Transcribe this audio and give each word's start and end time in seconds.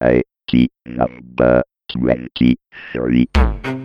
TAT 0.00 0.68
number 0.86 1.62
23. 1.92 3.75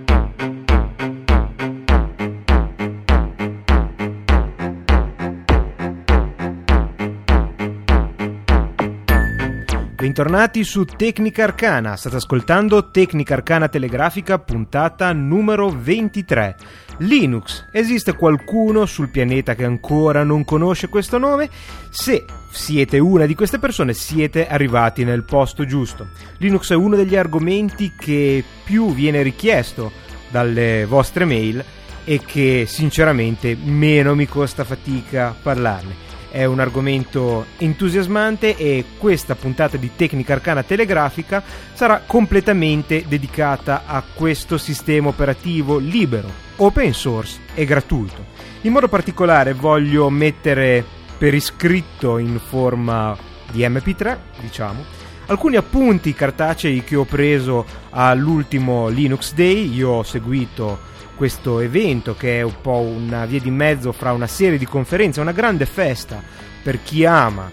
Bentornati 10.11 10.65
su 10.65 10.83
Tecnica 10.83 11.45
Arcana, 11.45 11.95
state 11.95 12.17
ascoltando 12.17 12.91
Tecnica 12.91 13.35
Arcana 13.35 13.69
Telegrafica 13.69 14.39
puntata 14.39 15.13
numero 15.13 15.69
23. 15.69 16.57
Linux, 16.97 17.67
esiste 17.71 18.17
qualcuno 18.17 18.85
sul 18.85 19.07
pianeta 19.07 19.55
che 19.55 19.63
ancora 19.63 20.25
non 20.25 20.43
conosce 20.43 20.89
questo 20.89 21.17
nome? 21.17 21.49
Se 21.89 22.25
siete 22.49 22.99
una 22.99 23.25
di 23.25 23.35
queste 23.35 23.57
persone 23.57 23.93
siete 23.93 24.49
arrivati 24.49 25.05
nel 25.05 25.23
posto 25.23 25.65
giusto. 25.65 26.09
Linux 26.39 26.73
è 26.73 26.75
uno 26.75 26.97
degli 26.97 27.15
argomenti 27.15 27.93
che 27.97 28.43
più 28.65 28.93
viene 28.93 29.21
richiesto 29.21 29.93
dalle 30.29 30.83
vostre 30.83 31.23
mail 31.23 31.63
e 32.03 32.19
che 32.19 32.65
sinceramente 32.67 33.55
meno 33.55 34.13
mi 34.13 34.27
costa 34.27 34.65
fatica 34.65 35.33
parlarne 35.41 36.10
è 36.31 36.45
un 36.45 36.59
argomento 36.59 37.45
entusiasmante 37.57 38.55
e 38.55 38.85
questa 38.97 39.35
puntata 39.35 39.75
di 39.75 39.91
Tecnica 39.95 40.33
Arcana 40.33 40.63
Telegrafica 40.63 41.43
sarà 41.73 42.01
completamente 42.05 43.03
dedicata 43.07 43.83
a 43.85 44.01
questo 44.13 44.57
sistema 44.57 45.09
operativo 45.09 45.77
libero, 45.77 46.29
open 46.55 46.93
source 46.93 47.39
e 47.53 47.65
gratuito. 47.65 48.25
In 48.61 48.71
modo 48.71 48.87
particolare 48.87 49.53
voglio 49.53 50.09
mettere 50.09 50.83
per 51.17 51.33
iscritto 51.33 52.17
in 52.17 52.39
forma 52.39 53.15
di 53.51 53.61
MP3, 53.61 54.17
diciamo, 54.39 54.83
alcuni 55.27 55.57
appunti 55.57 56.13
cartacei 56.13 56.83
che 56.83 56.95
ho 56.95 57.05
preso 57.05 57.65
all'ultimo 57.89 58.87
Linux 58.87 59.33
Day, 59.33 59.73
io 59.73 59.89
ho 59.89 60.03
seguito 60.03 60.89
questo 61.21 61.59
evento 61.59 62.15
che 62.15 62.39
è 62.39 62.41
un 62.41 62.61
po' 62.61 62.79
una 62.79 63.27
via 63.27 63.39
di 63.39 63.51
mezzo 63.51 63.91
fra 63.91 64.11
una 64.11 64.25
serie 64.25 64.57
di 64.57 64.65
conferenze, 64.65 65.21
una 65.21 65.31
grande 65.31 65.67
festa 65.67 66.19
per 66.63 66.81
chi 66.81 67.05
ama 67.05 67.47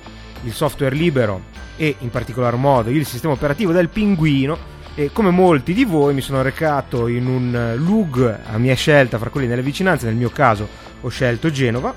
il 0.45 0.55
software 0.55 0.95
libero 0.95 1.43
e 1.77 1.97
in 1.99 2.09
particolar 2.09 2.57
modo 2.57 2.89
il 2.89 3.05
sistema 3.05 3.35
operativo 3.35 3.73
del 3.73 3.91
pinguino. 3.91 4.57
E 4.95 5.11
come 5.13 5.29
molti 5.29 5.75
di 5.75 5.85
voi 5.85 6.15
mi 6.15 6.23
sono 6.23 6.41
recato 6.41 7.09
in 7.09 7.27
un 7.27 7.75
LUG 7.77 8.39
a 8.47 8.57
mia 8.57 8.75
scelta 8.75 9.19
fra 9.19 9.29
quelli 9.29 9.47
nelle 9.47 9.61
vicinanze, 9.61 10.07
nel 10.07 10.15
mio 10.15 10.31
caso 10.31 10.67
ho 11.03 11.09
scelto 11.11 11.51
Genova 11.51 11.95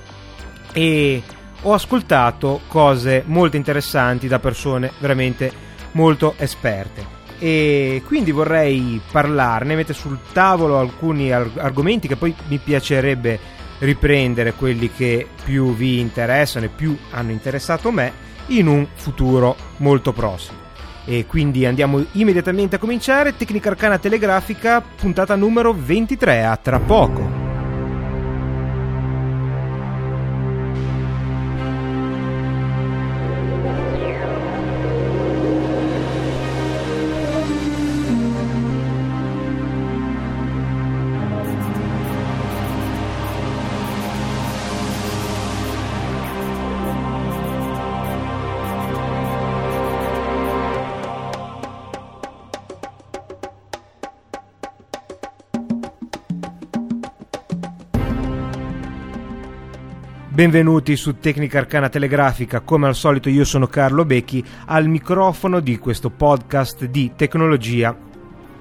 e 0.73 1.23
ho 1.61 1.73
ascoltato 1.73 2.63
cose 2.67 3.23
molto 3.27 3.55
interessanti 3.55 4.27
da 4.27 4.39
persone 4.39 4.91
veramente 4.99 5.49
molto 5.93 6.33
esperte 6.37 7.20
e 7.43 8.03
quindi 8.05 8.29
vorrei 8.29 9.01
parlarne, 9.11 9.73
mettere 9.73 9.97
sul 9.97 10.19
tavolo 10.31 10.77
alcuni 10.77 11.31
arg- 11.31 11.57
argomenti 11.57 12.07
che 12.07 12.15
poi 12.15 12.35
mi 12.47 12.59
piacerebbe 12.59 13.39
riprendere, 13.79 14.53
quelli 14.53 14.91
che 14.91 15.27
più 15.43 15.73
vi 15.73 15.99
interessano 15.99 16.65
e 16.65 16.69
più 16.69 16.95
hanno 17.09 17.31
interessato 17.31 17.89
me, 17.89 18.13
in 18.47 18.67
un 18.67 18.85
futuro 18.93 19.55
molto 19.77 20.13
prossimo. 20.13 20.59
E 21.05 21.25
quindi 21.25 21.65
andiamo 21.65 22.05
immediatamente 22.11 22.75
a 22.75 22.79
cominciare. 22.79 23.35
Tecnica 23.35 23.69
Arcana 23.69 23.97
Telegrafica, 23.97 24.79
puntata 24.79 25.35
numero 25.35 25.73
23, 25.73 26.43
a 26.43 26.55
tra 26.57 26.79
poco. 26.79 27.50
Benvenuti 60.41 60.95
su 60.95 61.19
Tecnica 61.19 61.59
Arcana 61.59 61.87
Telegrafica, 61.87 62.61
come 62.61 62.87
al 62.87 62.95
solito 62.95 63.29
io 63.29 63.43
sono 63.43 63.67
Carlo 63.67 64.05
Becchi 64.05 64.43
al 64.65 64.87
microfono 64.87 65.59
di 65.59 65.77
questo 65.77 66.09
podcast 66.09 66.85
di 66.85 67.11
tecnologia 67.15 67.95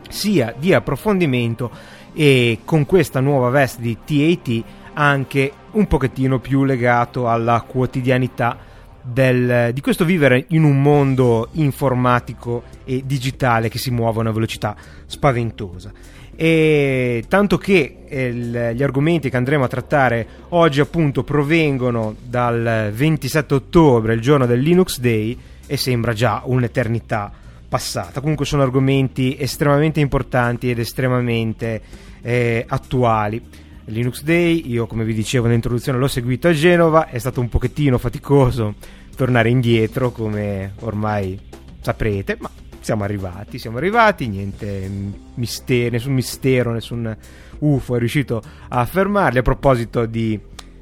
sia 0.07 0.55
di 0.59 0.75
approfondimento 0.75 1.71
e 2.13 2.59
con 2.67 2.85
questa 2.85 3.21
nuova 3.21 3.49
veste 3.49 3.81
di 3.81 3.97
TAT 4.05 4.65
anche 4.93 5.51
un 5.71 5.87
pochettino 5.87 6.39
più 6.39 6.65
legato 6.65 7.31
alla 7.31 7.65
quotidianità 7.67 8.59
del, 9.01 9.71
di 9.73 9.81
questo 9.81 10.05
vivere 10.05 10.45
in 10.49 10.65
un 10.65 10.83
mondo 10.83 11.49
informatico 11.53 12.63
e 12.85 13.05
digitale 13.07 13.71
che 13.71 13.79
si 13.79 13.91
muove 13.91 14.19
a 14.19 14.21
una 14.21 14.33
velocità 14.33 14.77
spaventosa 15.07 15.91
e 16.37 17.25
tanto 17.29 17.59
che 17.59 17.97
il, 18.09 18.73
gli 18.75 18.83
argomenti 18.83 19.31
che 19.31 19.37
andremo 19.37 19.65
a 19.65 19.69
trattare 19.69 20.27
oggi 20.51 20.81
appunto 20.81 21.23
provengono 21.23 22.15
dal 22.23 22.91
27 22.93 23.55
ottobre, 23.55 24.15
il 24.15 24.21
giorno 24.21 24.47
del 24.47 24.61
Linux 24.61 24.99
Day 24.99 25.39
e 25.67 25.77
sembra 25.77 26.13
già 26.13 26.43
un'eternità 26.45 27.33
passata. 27.69 28.21
Comunque 28.21 28.45
sono 28.45 28.63
argomenti 28.63 29.37
estremamente 29.39 30.01
importanti 30.01 30.71
ed 30.71 30.79
estremamente 30.79 31.81
eh, 32.23 32.65
attuali. 32.67 33.41
Linux 33.85 34.23
Day, 34.23 34.69
io 34.69 34.87
come 34.87 35.05
vi 35.05 35.15
dicevo 35.15 35.47
nell'introduzione 35.47 35.99
l'ho 35.99 36.09
seguito 36.09 36.49
a 36.49 36.53
Genova, 36.53 37.09
è 37.09 37.19
stato 37.19 37.41
un 37.41 37.49
pochettino 37.49 37.99
faticoso 37.99 38.75
tornare 39.15 39.51
indietro 39.51 40.11
come 40.11 40.73
ormai 40.81 41.39
saprete, 41.81 42.37
ma 42.41 42.51
siamo 42.81 43.05
arrivati, 43.05 43.59
siamo 43.59 43.77
arrivati, 43.77 44.27
niente 44.27 44.91
mistero, 45.35 45.91
nessun 45.91 46.13
mistero, 46.15 46.73
nessun 46.73 47.17
UFO 47.59 47.97
è 47.97 47.99
riuscito 47.99 48.43
a 48.69 48.85
fermarli. 48.85 49.39
A 49.39 49.43
proposito 49.43 50.07
di, 50.07 50.39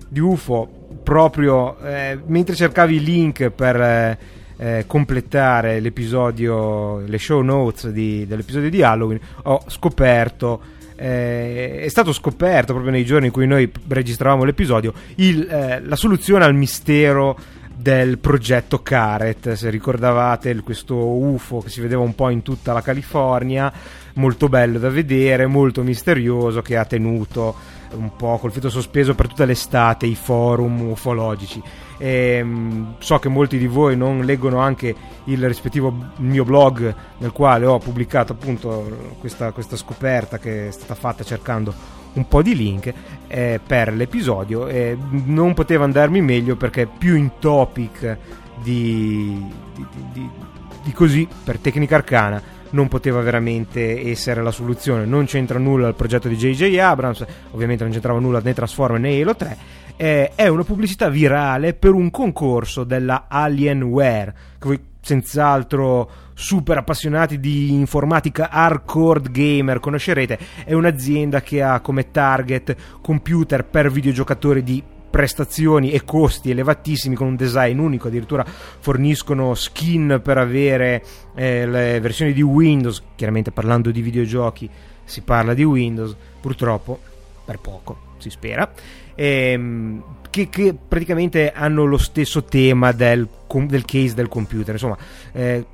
di 0.09 0.21
UFO, 0.21 0.69
proprio 1.03 1.79
eh, 1.81 2.19
mentre 2.27 2.55
cercavi 2.55 2.97
i 2.97 3.05
link 3.05 3.51
per 3.51 3.81
eh, 3.81 4.19
eh, 4.59 4.85
completare 4.87 5.81
l'episodio, 5.81 6.99
le 7.01 7.19
show 7.19 7.41
notes 7.43 7.91
di, 7.91 8.27
dell'episodio 8.27 8.71
di 8.71 8.83
Halloween, 8.83 9.21
ho 9.45 9.63
scoperto. 9.67 10.77
Eh, 11.01 11.83
è 11.83 11.89
stato 11.89 12.13
scoperto 12.13 12.73
proprio 12.73 12.91
nei 12.91 13.05
giorni 13.05 13.27
in 13.27 13.33
cui 13.33 13.47
noi 13.47 13.71
registravamo 13.87 14.43
l'episodio 14.43 14.93
il, 15.15 15.49
eh, 15.49 15.81
la 15.81 15.95
soluzione 15.95 16.45
al 16.45 16.57
mistero 16.57 17.39
del 17.79 18.19
progetto 18.19 18.83
Caret, 18.83 19.53
se 19.53 19.71
ricordavate 19.71 20.61
questo 20.63 20.97
UFO 20.97 21.61
che 21.61 21.69
si 21.69 21.81
vedeva 21.81 22.03
un 22.03 22.15
po' 22.17 22.29
in 22.29 22.43
tutta 22.43 22.73
la 22.73 22.83
California, 22.83 23.73
molto 24.15 24.49
bello 24.49 24.81
da 24.81 24.89
vedere, 24.91 25.47
molto 25.47 25.85
misterioso 25.85 26.61
che 26.61 26.77
ha 26.77 26.85
tenuto 26.85 27.55
un 27.93 28.17
po' 28.17 28.37
col 28.39 28.51
filo 28.51 28.69
sospeso 28.69 29.15
per 29.15 29.29
tutta 29.29 29.45
l'estate 29.45 30.07
i 30.07 30.17
forum 30.17 30.91
ufologici. 30.91 31.63
E, 31.99 32.41
um, 32.43 32.97
so 32.99 33.21
che 33.21 33.29
molti 33.29 33.59
di 33.59 33.69
voi 33.69 33.97
non 33.97 34.25
leggono 34.25 34.59
anche 34.59 34.95
il 35.25 35.47
rispettivo 35.47 36.13
mio 36.17 36.45
blog 36.45 36.95
nel 37.19 37.33
quale 37.33 37.65
ho 37.65 37.79
pubblicato 37.79 38.33
appunto 38.33 39.15
questa, 39.21 39.53
questa 39.53 39.77
scoperta 39.77 40.39
che 40.39 40.69
è 40.69 40.71
stata 40.73 40.97
fatta 40.97 41.23
cercando 41.23 41.98
un 42.19 42.29
po' 42.29 42.43
di 42.43 42.55
link 42.55 42.93
eh, 43.29 43.61
per 43.65 43.93
l'episodio 43.93 44.67
e 44.67 44.97
non 45.11 45.55
poteva 45.55 45.85
andarmi 45.85 46.21
meglio 46.21 46.57
perché 46.57 46.87
più 46.87 47.15
in 47.15 47.39
topic 47.39 48.17
di, 48.63 49.47
di, 49.75 49.87
di, 50.13 50.31
di 50.83 50.93
così 50.93 51.27
per 51.45 51.59
tecnica 51.59 51.97
arcana 51.97 52.43
non 52.71 52.89
poteva 52.89 53.21
veramente 53.21 54.11
essere 54.11 54.43
la 54.43 54.51
soluzione. 54.51 55.05
Non 55.07 55.25
c'entra 55.25 55.59
nulla 55.59 55.89
il 55.89 55.95
progetto 55.95 56.29
di 56.29 56.37
JJ 56.37 56.77
Abrams, 56.79 57.25
ovviamente 57.53 57.85
non 57.85 57.93
c'entrava 57.93 58.19
nulla 58.19 58.41
né 58.43 58.53
Transformer 58.53 59.01
né 59.01 59.21
Halo 59.21 59.37
3. 59.37 59.57
Eh, 60.01 60.31
è 60.37 60.47
una 60.47 60.63
pubblicità 60.63 61.09
virale 61.09 61.75
per 61.75 61.93
un 61.93 62.13
concorso 62.13 62.85
della 62.85 63.25
Alienware, 63.27 64.33
che 64.57 64.69
voi 64.69 64.81
senz'altro 65.01 66.09
super 66.35 66.79
appassionati 66.79 67.41
di 67.41 67.73
informatica 67.73 68.49
hardcore 68.49 69.23
gamer 69.29 69.81
conoscerete, 69.81 70.39
è 70.65 70.73
un'azienda 70.73 71.41
che 71.41 71.63
ha 71.63 71.81
come 71.81 72.13
target 72.13 72.77
computer 73.01 73.65
per 73.65 73.91
videogiocatori 73.91 74.63
di 74.63 74.81
prestazioni 75.11 75.91
e 75.91 76.05
costi 76.05 76.51
elevatissimi 76.51 77.17
con 77.17 77.27
un 77.27 77.35
design 77.35 77.79
unico, 77.79 78.07
addirittura 78.07 78.45
forniscono 78.45 79.55
skin 79.55 80.21
per 80.23 80.39
avere 80.39 81.03
eh, 81.35 81.67
le 81.67 81.99
versioni 81.99 82.33
di 82.33 82.43
Windows, 82.43 83.03
chiaramente 83.17 83.51
parlando 83.51 83.91
di 83.91 84.01
videogiochi 84.01 84.71
si 85.03 85.23
parla 85.23 85.55
di 85.55 85.65
Windows, 85.65 86.15
purtroppo 86.41 87.01
per 87.45 87.59
poco 87.59 88.07
si 88.19 88.31
spera, 88.31 88.71
ehm, 89.19 90.03
che, 90.31 90.49
che, 90.49 90.75
praticamente 90.87 91.53
hanno 91.53 91.85
lo 91.85 91.99
stesso 91.99 92.45
tema 92.45 92.93
del, 92.93 93.29
del 93.67 93.85
case 93.85 94.15
del 94.15 94.29
computer, 94.29 94.75
insomma 94.75 94.97
eh, 95.33 95.65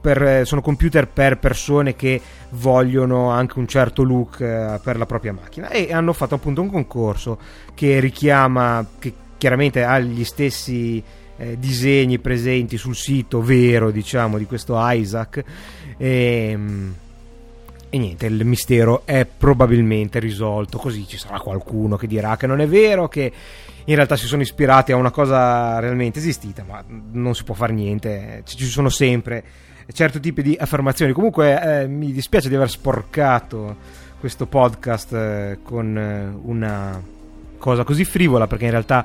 per, 0.00 0.46
sono 0.46 0.60
computer 0.60 1.08
per 1.08 1.38
persone 1.38 1.96
che 1.96 2.20
vogliono 2.50 3.30
anche 3.30 3.58
un 3.58 3.66
certo 3.66 4.02
look 4.02 4.40
eh, 4.40 4.80
per 4.82 4.96
la 4.96 5.06
propria 5.06 5.32
macchina. 5.32 5.68
E 5.70 5.92
hanno 5.92 6.12
fatto 6.12 6.34
appunto 6.34 6.60
un 6.60 6.70
concorso 6.70 7.38
che 7.74 7.98
richiama, 8.00 8.86
che 8.98 9.12
chiaramente 9.38 9.82
ha 9.82 9.98
gli 9.98 10.24
stessi 10.24 11.02
eh, 11.36 11.58
disegni 11.58 12.18
presenti 12.18 12.76
sul 12.76 12.94
sito 12.94 13.40
vero 13.42 13.90
diciamo 13.90 14.38
di 14.38 14.44
questo 14.44 14.76
Isaac. 14.78 15.42
E, 15.96 16.48
ehm, 16.50 16.94
e 17.94 17.98
niente, 17.98 18.24
il 18.24 18.46
mistero 18.46 19.02
è 19.04 19.26
probabilmente 19.26 20.18
risolto, 20.18 20.78
così 20.78 21.06
ci 21.06 21.18
sarà 21.18 21.38
qualcuno 21.38 21.96
che 21.96 22.06
dirà 22.06 22.38
che 22.38 22.46
non 22.46 22.62
è 22.62 22.66
vero, 22.66 23.06
che 23.06 23.30
in 23.84 23.94
realtà 23.94 24.16
si 24.16 24.24
sono 24.24 24.40
ispirati 24.40 24.92
a 24.92 24.96
una 24.96 25.10
cosa 25.10 25.78
realmente 25.78 26.18
esistita, 26.18 26.64
ma 26.66 26.82
non 26.88 27.34
si 27.34 27.44
può 27.44 27.54
fare 27.54 27.74
niente, 27.74 28.44
ci 28.46 28.64
sono 28.64 28.88
sempre 28.88 29.44
certi 29.92 30.20
tipi 30.20 30.40
di 30.42 30.56
affermazioni. 30.58 31.12
Comunque 31.12 31.82
eh, 31.82 31.86
mi 31.86 32.12
dispiace 32.12 32.48
di 32.48 32.54
aver 32.54 32.70
sporcato 32.70 33.76
questo 34.18 34.46
podcast 34.46 35.12
eh, 35.12 35.58
con 35.62 35.94
eh, 35.94 36.34
una 36.44 36.98
cosa 37.58 37.84
così 37.84 38.06
frivola, 38.06 38.46
perché 38.46 38.64
in 38.64 38.70
realtà 38.70 39.04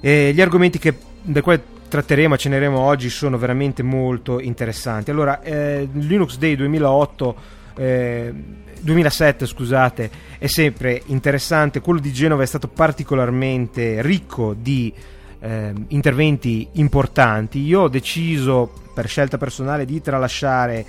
eh, 0.00 0.32
gli 0.32 0.40
argomenti 0.40 0.78
che, 0.78 0.96
del 1.20 1.42
quale 1.42 1.62
tratteremo, 1.86 2.32
acceneremo 2.32 2.78
oggi 2.78 3.10
sono 3.10 3.36
veramente 3.36 3.82
molto 3.82 4.40
interessanti. 4.40 5.10
Allora, 5.10 5.42
eh, 5.42 5.86
Linux 5.92 6.38
Day 6.38 6.56
2008 6.56 7.58
eh, 7.80 8.34
2007 8.80 9.46
scusate 9.46 10.10
è 10.38 10.46
sempre 10.46 11.02
interessante. 11.06 11.80
Quello 11.80 11.98
di 11.98 12.12
Genova 12.12 12.42
è 12.42 12.46
stato 12.46 12.68
particolarmente 12.68 14.02
ricco 14.02 14.54
di 14.54 14.92
eh, 15.40 15.72
interventi 15.88 16.68
importanti. 16.72 17.60
Io 17.60 17.80
ho 17.80 17.88
deciso 17.88 18.70
per 18.94 19.08
scelta 19.08 19.38
personale 19.38 19.86
di 19.86 20.02
tralasciare 20.02 20.84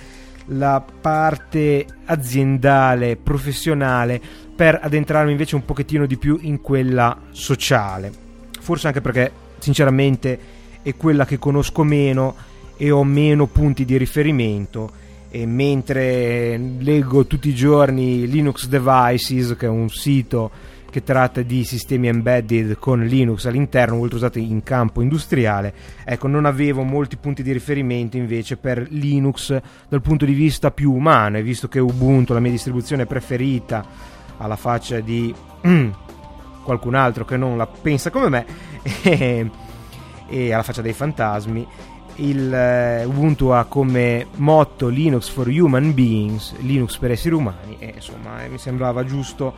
la 0.46 0.84
parte 1.00 1.86
aziendale 2.04 3.16
professionale 3.16 4.20
per 4.54 4.78
addentrarmi 4.82 5.30
invece 5.30 5.54
un 5.54 5.64
pochettino 5.64 6.04
di 6.04 6.18
più 6.18 6.38
in 6.42 6.60
quella 6.60 7.18
sociale. 7.30 8.12
Forse 8.60 8.88
anche 8.88 9.00
perché 9.00 9.32
sinceramente 9.58 10.38
è 10.82 10.94
quella 10.94 11.24
che 11.24 11.38
conosco 11.38 11.84
meno 11.84 12.34
e 12.76 12.90
ho 12.90 13.02
meno 13.02 13.46
punti 13.46 13.86
di 13.86 13.96
riferimento 13.96 15.00
e 15.34 15.46
mentre 15.46 16.58
leggo 16.58 17.26
tutti 17.26 17.48
i 17.48 17.54
giorni 17.54 18.28
Linux 18.28 18.66
Devices, 18.66 19.56
che 19.56 19.64
è 19.64 19.68
un 19.70 19.88
sito 19.88 20.50
che 20.90 21.02
tratta 21.02 21.40
di 21.40 21.64
sistemi 21.64 22.08
embedded 22.08 22.76
con 22.78 23.00
Linux 23.00 23.46
all'interno, 23.46 23.96
molto 23.96 24.16
usati 24.16 24.50
in 24.50 24.62
campo 24.62 25.00
industriale, 25.00 25.72
ecco, 26.04 26.28
non 26.28 26.44
avevo 26.44 26.82
molti 26.82 27.16
punti 27.16 27.42
di 27.42 27.50
riferimento 27.50 28.18
invece 28.18 28.58
per 28.58 28.86
Linux 28.90 29.58
dal 29.88 30.02
punto 30.02 30.26
di 30.26 30.34
vista 30.34 30.70
più 30.70 30.92
umano, 30.92 31.38
e 31.38 31.42
visto 31.42 31.66
che 31.66 31.78
Ubuntu, 31.80 32.34
la 32.34 32.40
mia 32.40 32.50
distribuzione 32.50 33.06
preferita, 33.06 33.86
alla 34.36 34.56
faccia 34.56 35.00
di 35.00 35.34
qualcun 36.62 36.94
altro 36.94 37.24
che 37.24 37.38
non 37.38 37.56
la 37.56 37.66
pensa 37.66 38.10
come 38.10 38.28
me, 38.28 38.46
e, 39.00 39.48
e 40.28 40.52
alla 40.52 40.62
faccia 40.62 40.82
dei 40.82 40.92
fantasmi, 40.92 41.66
il 42.22 43.04
uh, 43.04 43.08
Ubuntu 43.08 43.48
ha 43.48 43.64
come 43.64 44.26
motto 44.36 44.88
Linux 44.88 45.28
for 45.28 45.48
Human 45.48 45.92
Beings, 45.94 46.54
Linux 46.60 46.96
per 46.98 47.10
esseri 47.10 47.34
umani 47.34 47.76
e 47.78 47.92
insomma 47.96 48.46
mi 48.48 48.58
sembrava 48.58 49.04
giusto 49.04 49.52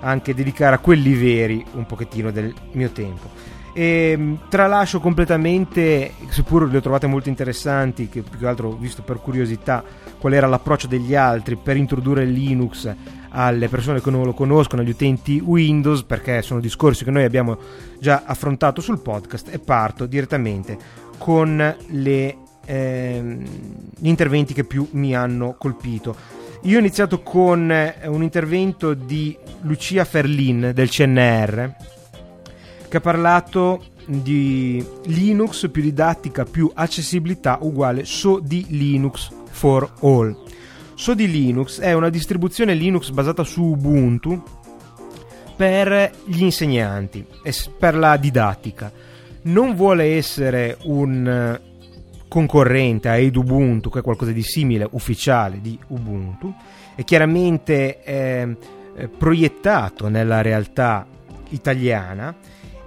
anche 0.00 0.34
dedicare 0.34 0.74
a 0.74 0.78
quelli 0.78 1.14
veri 1.14 1.64
un 1.72 1.86
pochettino 1.86 2.30
del 2.30 2.54
mio 2.72 2.90
tempo. 2.90 3.28
E, 3.72 4.10
ehm, 4.12 4.38
tralascio 4.48 5.00
completamente, 5.00 6.12
seppur 6.28 6.70
le 6.70 6.78
ho 6.78 6.80
trovate 6.80 7.06
molto 7.06 7.28
interessanti, 7.28 8.08
che 8.08 8.22
più 8.22 8.38
che 8.38 8.46
altro 8.46 8.68
ho 8.68 8.76
visto 8.76 9.02
per 9.02 9.20
curiosità 9.20 9.82
qual 10.18 10.34
era 10.34 10.46
l'approccio 10.46 10.86
degli 10.86 11.14
altri 11.14 11.56
per 11.56 11.76
introdurre 11.76 12.24
Linux 12.24 12.94
alle 13.30 13.68
persone 13.68 14.00
che 14.00 14.10
non 14.10 14.24
lo 14.24 14.34
conoscono, 14.34 14.82
agli 14.82 14.90
utenti 14.90 15.38
Windows, 15.38 16.02
perché 16.02 16.42
sono 16.42 16.60
discorsi 16.60 17.04
che 17.04 17.10
noi 17.10 17.24
abbiamo 17.24 17.56
già 18.00 18.24
affrontato 18.26 18.80
sul 18.80 19.00
podcast 19.00 19.48
e 19.52 19.58
parto 19.60 20.06
direttamente 20.06 21.08
con 21.20 21.76
le, 21.88 22.36
ehm, 22.64 23.44
gli 23.98 24.08
interventi 24.08 24.54
che 24.54 24.64
più 24.64 24.88
mi 24.92 25.14
hanno 25.14 25.54
colpito. 25.58 26.16
Io 26.62 26.76
ho 26.76 26.80
iniziato 26.80 27.20
con 27.20 27.70
eh, 27.70 28.06
un 28.06 28.22
intervento 28.22 28.94
di 28.94 29.36
Lucia 29.60 30.06
Ferlin 30.06 30.72
del 30.74 30.88
CNR 30.88 31.74
che 32.88 32.96
ha 32.96 33.00
parlato 33.00 33.84
di 34.06 34.84
Linux 35.04 35.68
più 35.70 35.82
didattica 35.82 36.44
più 36.44 36.70
accessibilità 36.72 37.58
uguale 37.60 38.06
So 38.06 38.40
di 38.40 38.64
Linux 38.70 39.28
for 39.50 39.92
All. 40.00 40.34
So 40.94 41.12
di 41.12 41.30
Linux 41.30 41.80
è 41.80 41.92
una 41.92 42.08
distribuzione 42.08 42.72
Linux 42.72 43.10
basata 43.10 43.44
su 43.44 43.62
Ubuntu 43.62 44.42
per 45.54 46.12
gli 46.24 46.42
insegnanti 46.42 47.24
e 47.42 47.54
per 47.78 47.94
la 47.94 48.16
didattica 48.16 48.90
non 49.42 49.74
vuole 49.74 50.16
essere 50.16 50.76
un 50.84 51.26
eh, 51.26 51.60
concorrente 52.28 53.08
a 53.08 53.16
Ubuntu, 53.16 53.90
che 53.90 54.00
è 54.00 54.02
qualcosa 54.02 54.32
di 54.32 54.42
simile, 54.42 54.86
ufficiale 54.90 55.60
di 55.60 55.78
Ubuntu, 55.88 56.54
è 56.94 57.04
chiaramente 57.04 58.02
eh, 58.02 58.56
proiettato 59.16 60.08
nella 60.08 60.42
realtà 60.42 61.06
italiana 61.50 62.34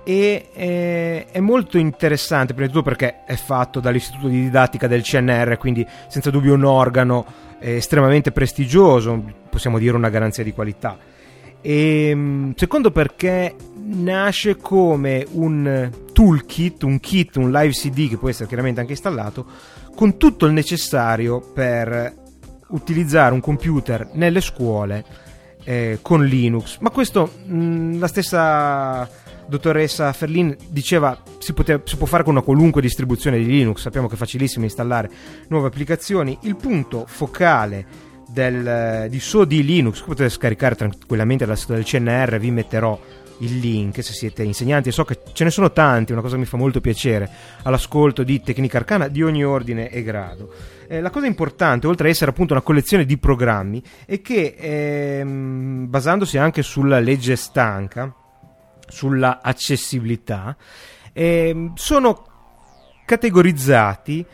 e 0.04 0.50
eh, 0.54 1.26
è 1.32 1.40
molto 1.40 1.78
interessante 1.78 2.54
prima 2.54 2.68
di 2.68 2.74
tutto 2.74 2.84
perché 2.84 3.24
è 3.26 3.36
fatto 3.36 3.80
dall'istituto 3.80 4.28
di 4.28 4.42
didattica 4.42 4.88
del 4.88 5.02
CNR 5.02 5.58
quindi 5.58 5.86
senza 6.08 6.30
dubbio 6.30 6.54
un 6.54 6.66
organo 6.66 7.26
eh, 7.60 7.76
estremamente 7.76 8.34
prestigioso 8.34 9.24
possiamo 9.50 9.80
dire 9.80 9.96
una 9.96 10.10
garanzia 10.10 10.44
di 10.44 10.52
qualità 10.52 10.98
e 11.64 12.10
ehm, 12.10 12.54
secondo 12.56 12.92
perché 12.92 13.56
nasce 13.76 14.58
come 14.58 15.26
un 15.32 15.90
toolkit, 16.12 16.84
un 16.84 17.00
kit, 17.00 17.38
un 17.38 17.52
live 17.52 17.72
CD 17.72 18.10
che 18.10 18.18
può 18.18 18.30
essere 18.30 18.48
chiaramente 18.48 18.82
anche 18.82 18.92
installato, 18.92 19.46
con 19.96 20.18
tutto 20.18 20.46
il 20.46 20.52
necessario 20.52 21.40
per 21.40 22.22
utilizzare 22.68 23.34
un 23.34 23.40
computer 23.40 24.10
nelle 24.14 24.42
scuole 24.42 25.06
eh, 25.64 26.00
con 26.02 26.26
Linux. 26.26 26.80
Ma 26.80 26.90
questo 26.90 27.32
mh, 27.46 27.98
la 27.98 28.08
stessa 28.08 29.10
dottoressa 29.46 30.12
Ferlin 30.14 30.56
diceva 30.70 31.22
si, 31.38 31.54
poteva, 31.54 31.82
si 31.86 31.96
può 31.96 32.08
fare 32.08 32.24
con 32.24 32.34
una 32.34 32.44
qualunque 32.44 32.82
distribuzione 32.82 33.38
di 33.38 33.46
Linux, 33.46 33.80
sappiamo 33.80 34.08
che 34.08 34.16
è 34.16 34.18
facilissimo 34.18 34.66
installare 34.66 35.10
nuove 35.48 35.68
applicazioni. 35.68 36.38
Il 36.42 36.56
punto 36.58 37.06
focale 37.08 38.03
del, 38.34 39.08
di 39.10 39.20
SODI 39.20 39.64
Linux. 39.64 40.00
Che 40.00 40.08
potete 40.08 40.30
scaricare 40.30 40.76
tranquillamente 40.76 41.46
dal 41.46 41.58
sito 41.58 41.74
del 41.74 41.86
CNR, 41.86 42.40
vi 42.40 42.52
metterò 42.52 43.00
il 43.40 43.60
link 43.60 44.04
se 44.04 44.14
siete 44.14 44.44
insegnanti. 44.44 44.92
So 44.92 45.06
che 45.06 45.20
ce 45.32 45.44
ne 45.44 45.52
sono 45.52 45.72
tanti, 45.72 46.12
una 46.12 46.22
cosa 46.22 46.34
che 46.34 46.42
mi 46.42 46.48
fa 46.48 46.58
molto 46.58 46.82
piacere 46.82 47.30
all'ascolto 47.64 48.24
di 48.24 48.42
tecnica 48.42 48.78
arcana 48.78 49.08
di 49.08 49.22
ogni 49.22 49.46
ordine 49.46 49.90
e 49.90 50.02
grado. 50.04 50.52
Eh, 50.88 51.00
la 51.00 51.10
cosa 51.10 51.28
importante, 51.28 51.88
oltre 51.88 52.08
ad 52.08 52.14
essere 52.14 52.32
appunto 52.32 52.54
una 52.54 52.62
collezione 52.62 53.06
di 53.06 53.18
programmi, 53.18 53.82
è 54.06 54.22
che 54.22 54.56
ehm, 54.58 55.90
basandosi 55.90 56.38
anche 56.38 56.64
sulla 56.64 57.00
legge 57.00 57.36
stanca, 57.36 58.14
sulla 58.88 59.40
accessibilità, 59.42 60.56
ehm, 61.14 61.74
sono 61.76 62.28
categorizzati 63.06 64.26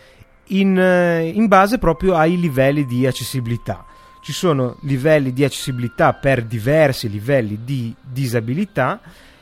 in, 0.48 0.77
eh, 0.77 1.27
in 1.27 1.48
base 1.48 1.77
proprio 1.77 2.15
ai 2.15 2.39
livelli 2.39 2.86
di 2.86 3.06
accessibilità 3.06 3.86
ci 4.22 4.34
sono 4.34 4.78
livelli 4.82 5.34
di 5.34 5.44
accessibilità 5.44 6.14
per 6.14 6.44
diversi 6.44 7.10
livelli 7.10 7.60
di 7.64 7.94
disabilità 8.02 9.00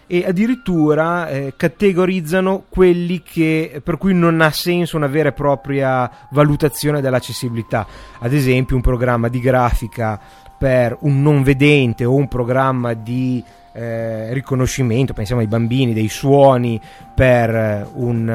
e 0.10 0.24
addirittura 0.25 1.27
eh, 1.27 1.53
categorizzano 1.57 2.63
quelli 2.69 3.22
che, 3.22 3.81
per 3.84 3.98
cui 3.98 4.13
non 4.13 4.39
ha 4.39 4.51
senso 4.51 4.96
una 4.96 5.07
vera 5.07 5.29
e 5.29 5.34
propria 5.34 6.10
valutazione 6.31 7.01
dell'accessibilità. 7.01 7.86
Ad 8.19 8.31
esempio 8.31 8.77
un 8.77 8.81
programma 8.81 9.27
di 9.27 9.41
grafica 9.41 10.19
per 10.57 10.98
un 11.01 11.22
non 11.22 11.43
vedente 11.43 12.05
o 12.05 12.15
un 12.15 12.29
programma 12.29 12.93
di 12.93 13.43
eh, 13.74 14.34
riconoscimento, 14.34 15.13
pensiamo 15.13 15.41
ai 15.41 15.48
bambini, 15.48 15.93
dei 15.93 16.07
suoni 16.07 16.79
per 17.13 17.89
un, 17.93 18.27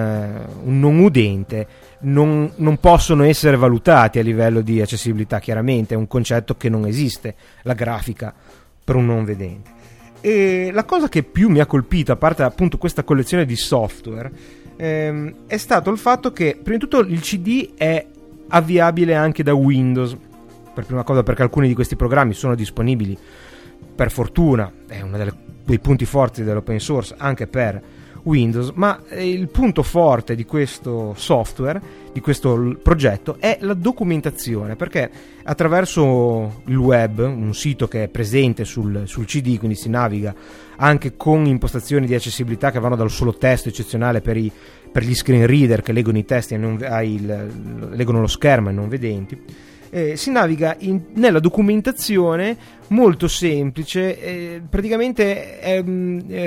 un 0.63 0.79
non 0.79 0.99
udente 0.99 1.67
non, 2.03 2.53
non, 2.57 2.79
possono 2.79 3.25
essere 3.25 3.57
valutati 3.57 4.19
a 4.19 4.23
livello 4.23 4.61
di 4.61 4.81
accessibilità, 4.81 5.39
chiaramente 5.39 5.95
è 5.95 5.97
un 5.97 6.07
concetto 6.07 6.57
che 6.57 6.69
non 6.69 6.87
esiste, 6.87 7.35
la 7.63 7.75
grafica 7.75 8.35
per 8.85 8.97
un 8.97 9.07
non 9.07 9.25
vedente. 9.25 9.71
E 10.21 10.71
la 10.73 10.85
cosa 10.85 11.09
che 11.09 11.23
più 11.23 11.49
mi 11.49 11.61
ha 11.61 11.67
colpito, 11.67 12.13
a 12.13 12.17
parte 12.17 12.43
appunto 12.43 12.79
questa 12.79 13.03
collezione 13.03 13.45
di 13.45 13.57
software, 13.57 14.31
ehm, 14.77 15.35
è 15.47 15.57
stato 15.57 15.91
il 15.91 15.99
fatto 15.99 16.33
che 16.33 16.59
prima 16.61 16.79
di 16.79 16.85
tutto 16.85 17.01
il 17.01 17.21
CD 17.21 17.71
è 17.77 18.07
avviabile 18.49 19.15
anche 19.15 19.43
da 19.43 19.55
Windows, 19.55 20.17
per 20.73 20.87
prima 20.87 21.03
cosa 21.03 21.23
perché 21.23 21.43
alcuni 21.43 21.69
di 21.69 21.75
questi 21.75 21.97
programmi 21.97 22.35
sono 22.35 22.55
disponibili 22.55 23.17
per 23.95 24.11
fortuna, 24.11 24.73
è 24.87 25.01
uno 25.01 25.19
dei 25.65 25.79
punti 25.79 26.05
forti 26.05 26.43
dell'open 26.43 26.79
source 26.79 27.15
anche 27.19 27.47
per 27.47 27.81
Windows, 28.25 28.71
ma 28.75 29.03
eh, 29.09 29.29
il 29.29 29.49
punto 29.49 29.83
forte 29.83 30.35
di 30.35 30.45
questo 30.45 31.15
software, 31.17 31.81
di 32.13 32.21
questo 32.21 32.77
progetto, 32.83 33.37
è 33.39 33.59
la 33.61 33.75
documentazione, 33.75 34.77
perché 34.77 35.11
attraverso 35.43 36.63
il 36.67 36.77
web, 36.77 37.19
un 37.19 37.55
sito 37.55 37.89
che 37.89 38.05
è 38.05 38.09
presente 38.09 38.65
sul, 38.65 39.03
sul 39.07 39.25
CD, 39.25 39.59
quindi 39.59 39.77
si 39.77 39.89
naviga 39.89 40.35
anche 40.77 41.17
con 41.17 41.47
impostazioni 41.47 42.07
di 42.07 42.15
accessibilità 42.15 42.71
che 42.71 42.81
vanno 42.81 42.97
dal 42.97 43.11
solo 43.11 43.35
testo 43.35 43.69
eccezionale 43.69 44.21
per, 44.21 44.37
i, 44.37 44.51
per 44.91 45.05
gli 45.05 45.15
screen 45.15 45.47
reader 45.47 45.83
che 45.83 45.93
leggono 45.93 46.19
i 46.19 46.25
testi 46.25 46.55
e 46.55 46.57
non, 46.57 46.79
il, 47.05 47.91
leggono 47.91 48.21
lo 48.21 48.27
schermo 48.27 48.69
e 48.69 48.73
non 48.73 48.89
vedenti 48.89 49.71
eh, 49.95 50.17
si 50.17 50.31
naviga 50.31 50.75
in, 50.79 51.03
nella 51.17 51.39
documentazione 51.39 52.57
molto 52.93 53.27
semplice, 53.27 54.21
eh, 54.21 54.63
praticamente 54.69 55.61
eh, 55.61 55.83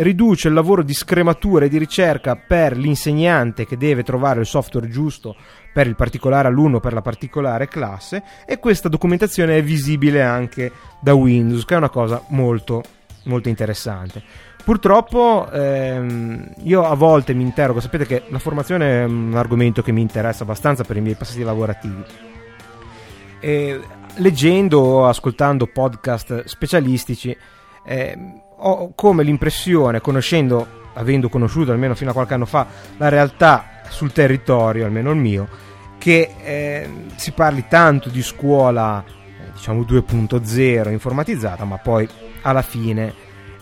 riduce 0.01 0.47
il 0.47 0.53
lavoro 0.53 0.83
di 0.83 0.93
scrematura 0.93 1.65
e 1.65 1.69
di 1.69 1.77
ricerca 1.77 2.35
per 2.35 2.77
l'insegnante 2.77 3.65
che 3.65 3.77
deve 3.77 4.03
trovare 4.03 4.39
il 4.39 4.45
software 4.45 4.87
giusto 4.87 5.35
per 5.73 5.87
il 5.87 5.95
particolare 5.95 6.47
alunno, 6.47 6.79
per 6.79 6.93
la 6.93 7.01
particolare 7.01 7.67
classe 7.67 8.23
e 8.45 8.59
questa 8.59 8.87
documentazione 8.87 9.57
è 9.57 9.63
visibile 9.63 10.21
anche 10.21 10.71
da 11.01 11.13
Windows, 11.13 11.65
che 11.65 11.73
è 11.73 11.77
una 11.77 11.89
cosa 11.89 12.23
molto, 12.29 12.83
molto 13.23 13.49
interessante. 13.49 14.21
Purtroppo 14.63 15.49
ehm, 15.51 16.53
io 16.63 16.85
a 16.85 16.95
volte 16.95 17.33
mi 17.33 17.43
interrogo, 17.43 17.79
sapete 17.79 18.05
che 18.05 18.23
la 18.29 18.39
formazione 18.39 19.01
è 19.01 19.03
un 19.03 19.33
argomento 19.35 19.81
che 19.81 19.91
mi 19.91 20.01
interessa 20.01 20.43
abbastanza 20.43 20.83
per 20.83 20.97
i 20.97 21.01
miei 21.01 21.15
passati 21.15 21.43
lavorativi 21.43 22.33
eh, 23.45 23.79
leggendo 24.17 24.79
o 24.79 25.07
ascoltando 25.07 25.67
podcast 25.67 26.45
specialistici 26.45 27.35
eh, 27.85 28.17
ho 28.57 28.93
come 28.95 29.23
l'impressione, 29.23 30.01
conoscendo, 30.01 30.83
avendo 30.93 31.29
conosciuto 31.29 31.71
almeno 31.71 31.95
fino 31.95 32.11
a 32.11 32.13
qualche 32.13 32.33
anno 32.33 32.45
fa 32.45 32.65
la 32.97 33.09
realtà 33.09 33.81
sul 33.89 34.11
territorio, 34.11 34.85
almeno 34.85 35.11
il 35.11 35.17
mio, 35.17 35.47
che 35.97 36.33
eh, 36.43 36.89
si 37.15 37.31
parli 37.31 37.65
tanto 37.67 38.09
di 38.09 38.21
scuola 38.21 39.03
diciamo 39.53 39.81
2.0 39.81 40.91
informatizzata, 40.91 41.63
ma 41.65 41.77
poi 41.77 42.07
alla 42.41 42.61
fine 42.61 43.13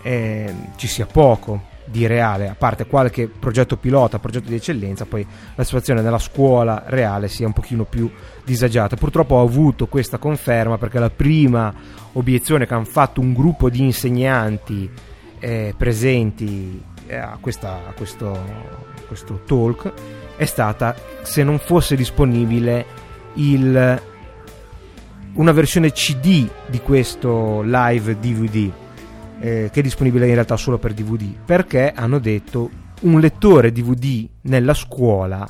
eh, 0.02 0.54
ci 0.76 0.88
sia 0.88 1.06
poco 1.06 1.72
di 1.86 2.08
reale, 2.08 2.48
a 2.48 2.56
parte 2.56 2.86
qualche 2.86 3.28
progetto 3.28 3.78
pilota, 3.78 4.20
progetto 4.20 4.50
di 4.50 4.56
eccellenza, 4.56 5.06
poi 5.06 5.26
la 5.56 5.64
situazione 5.64 6.02
nella 6.02 6.20
scuola 6.20 6.84
reale 6.88 7.28
sia 7.28 7.48
un 7.48 7.54
pochino 7.54 7.84
più 7.84 8.10
disagiata. 8.44 8.96
Purtroppo 8.96 9.36
ho 9.36 9.44
avuto 9.44 9.88
questa 9.88 10.18
conferma 10.18 10.78
perché 10.78 11.00
la 11.00 11.10
prima 11.10 11.74
obiezione 12.14 12.66
che 12.66 12.74
hanno 12.74 12.86
fatto 12.86 13.22
un 13.22 13.34
gruppo 13.34 13.70
di 13.70 13.82
insegnanti 13.82 14.90
eh, 15.40 15.74
presenti 15.78 16.82
eh, 17.08 17.16
a, 17.16 17.38
questa, 17.40 17.82
a 17.88 17.92
questo, 17.94 18.38
questo 19.08 19.42
talk 19.46 19.92
è 20.36 20.46
stata 20.46 20.96
se 21.22 21.44
non 21.44 21.60
fosse 21.60 21.96
disponibile 21.96 22.86
il, 23.36 24.02
una 25.34 25.52
versione 25.52 25.92
CD 25.92 26.48
di 26.68 26.80
questo 26.80 27.62
live 27.62 28.18
DVD 28.20 28.72
eh, 29.44 29.70
che 29.74 29.82
è 29.82 29.84
disponibile 29.84 30.28
in 30.28 30.36
realtà 30.36 30.56
solo 30.56 30.78
per 30.78 30.94
DVD, 30.94 31.36
perché 31.44 31.92
hanno 31.94 32.18
detto 32.18 32.70
un 33.02 33.20
lettore 33.20 33.74
DVD 33.74 34.26
nella 34.44 34.74
scuola 34.74 35.46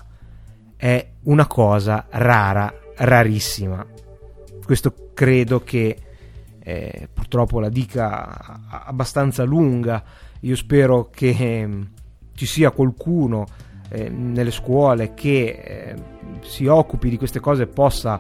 è 0.76 1.08
una 1.26 1.46
cosa 1.46 2.08
rara, 2.10 2.74
rarissima. 2.96 3.86
Questo 4.66 5.12
credo 5.14 5.60
che 5.60 5.96
eh, 6.58 7.08
purtroppo 7.14 7.60
la 7.60 7.70
dica 7.70 8.84
abbastanza 8.84 9.44
lunga. 9.44 10.04
Io 10.40 10.56
spero 10.56 11.12
che 11.12 11.30
eh, 11.30 11.88
ci 12.34 12.48
sia 12.48 12.72
qualcuno 12.72 13.46
eh, 13.90 14.10
nelle 14.10 14.50
scuole 14.50 15.14
che 15.14 15.62
eh, 15.64 15.96
si 16.42 16.66
occupi 16.66 17.10
di 17.10 17.18
queste 17.18 17.40
cose 17.40 17.64
e 17.64 17.68
possa 17.68 18.20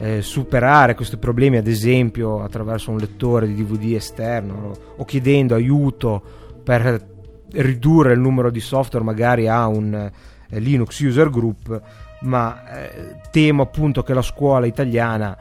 eh, 0.00 0.22
superare 0.22 0.94
questi 0.94 1.18
problemi, 1.18 1.58
ad 1.58 1.66
esempio 1.66 2.42
attraverso 2.42 2.90
un 2.90 2.96
lettore 2.96 3.46
di 3.46 3.54
DVD 3.54 3.94
esterno 3.94 4.72
o 4.96 5.04
chiedendo 5.04 5.54
aiuto 5.54 6.22
per 6.64 7.06
ridurre 7.52 8.14
il 8.14 8.18
numero 8.18 8.50
di 8.50 8.60
software 8.60 9.04
magari 9.04 9.46
a 9.46 9.66
un 9.66 9.92
eh, 9.92 10.58
Linux 10.58 10.98
user 11.00 11.28
group, 11.28 11.82
ma 12.20 12.88
eh, 12.88 13.16
temo 13.30 13.62
appunto 13.62 14.02
che 14.02 14.14
la 14.14 14.22
scuola 14.22 14.64
italiana, 14.64 15.36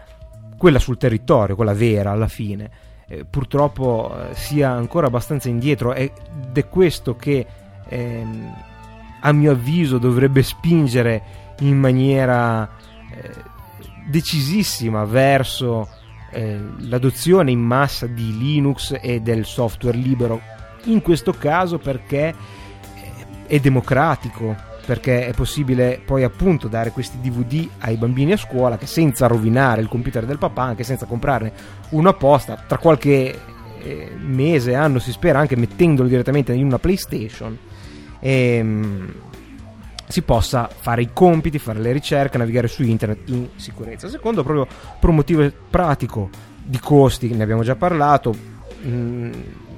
quella 0.57 0.79
sul 0.79 0.97
territorio, 0.97 1.55
quella 1.55 1.73
vera 1.73 2.11
alla 2.11 2.27
fine, 2.27 2.69
eh, 3.07 3.23
purtroppo 3.23 4.13
eh, 4.13 4.35
sia 4.35 4.71
ancora 4.71 5.07
abbastanza 5.07 5.47
indietro. 5.47 5.93
Ed 5.93 6.11
è 6.51 6.67
questo 6.67 7.15
che 7.15 7.45
ehm, 7.87 8.53
a 9.21 9.31
mio 9.31 9.51
avviso 9.51 9.97
dovrebbe 9.99 10.43
spingere 10.43 11.21
in 11.59 11.77
maniera 11.77 12.69
eh, 13.11 13.57
decisissima 14.09 15.05
verso 15.05 15.87
eh, 16.31 16.59
l'adozione 16.79 17.51
in 17.51 17.59
massa 17.59 18.05
di 18.05 18.37
Linux 18.37 18.97
e 18.99 19.19
del 19.21 19.45
software 19.45 19.97
libero, 19.97 20.41
in 20.85 21.01
questo 21.01 21.33
caso 21.33 21.77
perché 21.77 22.27
eh, 22.27 22.35
è 23.47 23.59
democratico, 23.59 24.55
perché 24.85 25.27
è 25.27 25.33
possibile 25.33 26.01
poi 26.03 26.23
appunto 26.23 26.67
dare 26.67 26.91
questi 26.91 27.19
DVD 27.21 27.67
ai 27.79 27.95
bambini 27.95 28.31
a 28.31 28.37
scuola 28.37 28.77
che 28.77 28.87
senza 28.87 29.27
rovinare 29.27 29.81
il 29.81 29.87
computer 29.87 30.25
del 30.25 30.37
papà, 30.37 30.63
anche 30.63 30.83
senza 30.83 31.05
comprarne 31.05 31.51
uno 31.89 32.09
apposta, 32.09 32.63
tra 32.67 32.77
qualche 32.77 33.39
eh, 33.81 34.11
mese, 34.17 34.75
anno 34.75 34.99
si 34.99 35.11
spera 35.11 35.39
anche 35.39 35.55
mettendolo 35.55 36.07
direttamente 36.07 36.53
in 36.53 36.65
una 36.65 36.79
PlayStation. 36.79 37.57
E, 38.19 38.31
ehm, 38.31 39.13
si 40.09 40.23
possa 40.23 40.67
fare 40.67 41.03
i 41.03 41.09
compiti, 41.13 41.59
fare 41.59 41.79
le 41.79 41.91
ricerche, 41.91 42.39
navigare 42.39 42.67
su 42.67 42.81
internet 42.81 43.29
in 43.29 43.49
sicurezza. 43.55 44.09
Secondo, 44.09 44.41
proprio 44.41 44.65
per 44.99 45.09
un 45.09 45.15
motivo 45.15 45.47
pratico 45.69 46.29
di 46.63 46.79
costi, 46.79 47.31
ne 47.35 47.43
abbiamo 47.43 47.61
già 47.61 47.75
parlato, 47.75 48.35
mm, 48.83 49.31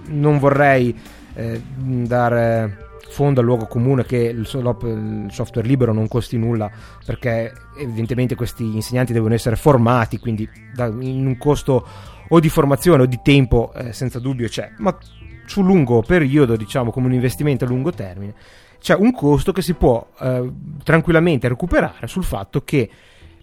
non 0.06 0.40
vorrei 0.40 0.98
eh, 1.34 1.62
dare 1.76 2.88
fondo 3.10 3.42
al 3.42 3.46
luogo 3.46 3.68
comune 3.68 4.06
che 4.06 4.16
il, 4.16 4.48
software 4.48 5.68
libero 5.68 5.92
non 5.92 6.08
costi 6.08 6.38
nulla 6.38 6.72
perché 7.06 7.52
evidentemente 7.78 8.36
questi 8.36 8.64
insegnanti 8.64 9.12
devono 9.12 9.34
essere 9.34 9.58
formati 9.58 10.18
quindi 10.18 10.50
in 10.78 11.26
un 11.26 11.38
costo 11.38 11.86
o 12.30 12.40
di 12.40 12.48
formazione 12.48 13.04
o 13.04 13.06
di 13.06 13.20
tempo 13.22 13.74
eh, 13.76 13.92
senza 13.92 14.20
dubbio 14.20 14.48
c'è 14.48 14.72
ma 14.78 14.98
su 15.46 15.62
lungo 15.62 16.02
periodo 16.02 16.56
diciamo 16.56 16.90
come 16.90 17.08
un 17.08 17.14
investimento 17.14 17.66
a 17.66 17.68
lungo 17.68 17.92
termine 17.92 18.34
c'è 18.82 18.96
un 18.96 19.14
costo 19.14 19.52
che 19.52 19.62
si 19.62 19.76
può 19.76 20.06
eh, 20.20 20.52
tranquillamente 20.84 21.48
recuperare 21.48 22.08
sul 22.08 22.24
fatto 22.24 22.64
che 22.64 22.90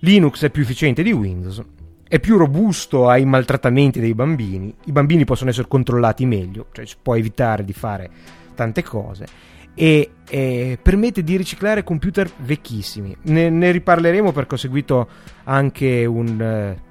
Linux 0.01 0.45
è 0.45 0.51
più 0.51 0.63
efficiente 0.63 1.05
di 1.05 1.13
Windows, 1.13 1.63
è 2.09 2.19
più 2.19 2.37
robusto 2.37 3.09
ai 3.09 3.25
maltrattamenti 3.25 4.01
dei 4.01 4.15
bambini, 4.15 4.75
i 4.87 4.93
bambini 4.93 5.25
possono 5.25 5.51
essere 5.51 5.69
controllati 5.69 6.27
meglio, 6.27 6.67
cioè 6.73 6.85
si 6.87 6.97
può 7.01 7.15
evitare 7.17 7.65
di 7.65 7.73
fare 7.73 8.11
tante 8.57 8.83
cose 8.83 9.27
e 9.75 10.11
eh, 10.29 10.77
permette 10.83 11.23
di 11.23 11.37
riciclare 11.37 11.85
computer 11.85 12.29
vecchissimi. 12.39 13.17
Ne, 13.23 13.49
ne, 13.49 13.71
riparleremo 13.71 14.33
perché 14.33 14.57
ho 14.57 14.59
seguito 14.59 15.09
anche 15.45 16.05
un, 16.05 16.41
eh, 16.41 16.83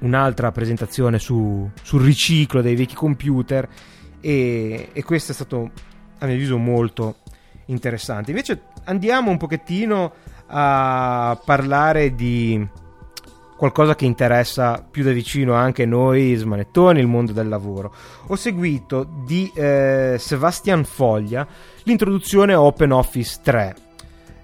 un'altra 0.00 0.52
presentazione 0.52 1.18
su, 1.18 1.70
sul 1.82 2.02
riciclo 2.02 2.60
dei 2.60 2.76
vecchi 2.76 2.94
computer 2.94 3.66
e, 4.20 4.90
e 4.92 5.02
questo 5.04 5.32
è 5.32 5.34
stato 5.34 5.70
a 6.18 6.26
mio 6.26 6.34
avviso 6.34 6.58
molto 6.58 7.16
interessante. 7.68 8.30
Invece 8.30 8.62
andiamo 8.84 9.30
un 9.30 9.36
pochettino 9.36 10.12
a 10.46 11.38
parlare 11.44 12.14
di 12.14 12.66
qualcosa 13.56 13.96
che 13.96 14.04
interessa 14.04 14.86
più 14.88 15.02
da 15.02 15.10
vicino 15.10 15.54
anche 15.54 15.84
noi 15.84 16.34
smanettoni, 16.34 17.00
il 17.00 17.08
mondo 17.08 17.32
del 17.32 17.48
lavoro. 17.48 17.92
Ho 18.28 18.36
seguito 18.36 19.06
di 19.26 19.50
eh, 19.54 20.16
Sebastian 20.18 20.84
Foglia 20.84 21.46
l'introduzione 21.82 22.54
Open 22.54 22.92
Office 22.92 23.40
3. 23.42 23.76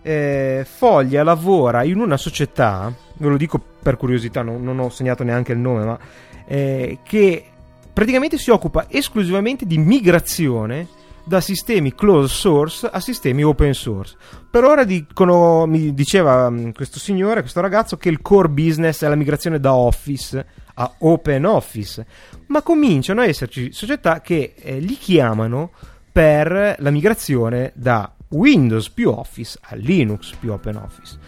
Eh, 0.03 0.67
Foglia 0.69 1.23
lavora 1.23 1.85
in 1.85 2.01
una 2.01 2.17
società, 2.17 2.93
ve 3.15 3.29
lo 3.29 3.37
dico 3.37 3.59
per 3.81 3.97
curiosità, 3.97 4.43
non, 4.43 4.63
non 4.63 4.81
ho 4.81 4.91
segnato 4.91 5.23
neanche 5.23 5.53
il 5.53 5.59
nome, 5.59 5.85
ma 5.85 5.99
eh, 6.47 6.99
che 7.05 7.45
praticamente 7.93 8.37
si 8.37 8.51
occupa 8.51 8.87
esclusivamente 8.89 9.65
di 9.65 9.79
migrazione 9.79 10.89
da 11.25 11.41
sistemi 11.41 11.95
closed 11.95 12.37
source 12.37 12.87
a 12.87 13.01
sistemi 13.01 13.43
open 13.43 13.75
source. 13.75 14.17
Per 14.51 14.63
ora 14.63 14.85
dicono, 14.85 15.67
mi 15.67 15.95
diceva 15.95 16.51
mm, 16.51 16.71
questo 16.71 16.99
signore, 16.99 17.41
questo 17.41 17.61
ragazzo, 17.61 17.97
che 17.97 18.09
il 18.09 18.21
core 18.21 18.49
business 18.49 19.03
è 19.03 19.09
la 19.09 19.15
migrazione 19.15 19.59
da 19.59 19.75
Office 19.75 20.47
a 20.75 20.95
Open 20.99 21.45
Office, 21.47 22.07
ma 22.49 22.63
cominciano 22.63 23.21
a 23.21 23.27
esserci 23.27 23.73
società 23.73 24.21
che 24.21 24.55
eh, 24.57 24.79
li 24.79 24.97
chiamano 24.97 25.71
per 26.13 26.77
la 26.79 26.91
migrazione 26.91 27.73
da 27.75 28.13
Windows 28.29 28.91
più 28.91 29.11
Office 29.11 29.59
a 29.63 29.75
Linux 29.75 30.35
più 30.39 30.53
Open 30.53 30.77
Office. 30.77 31.19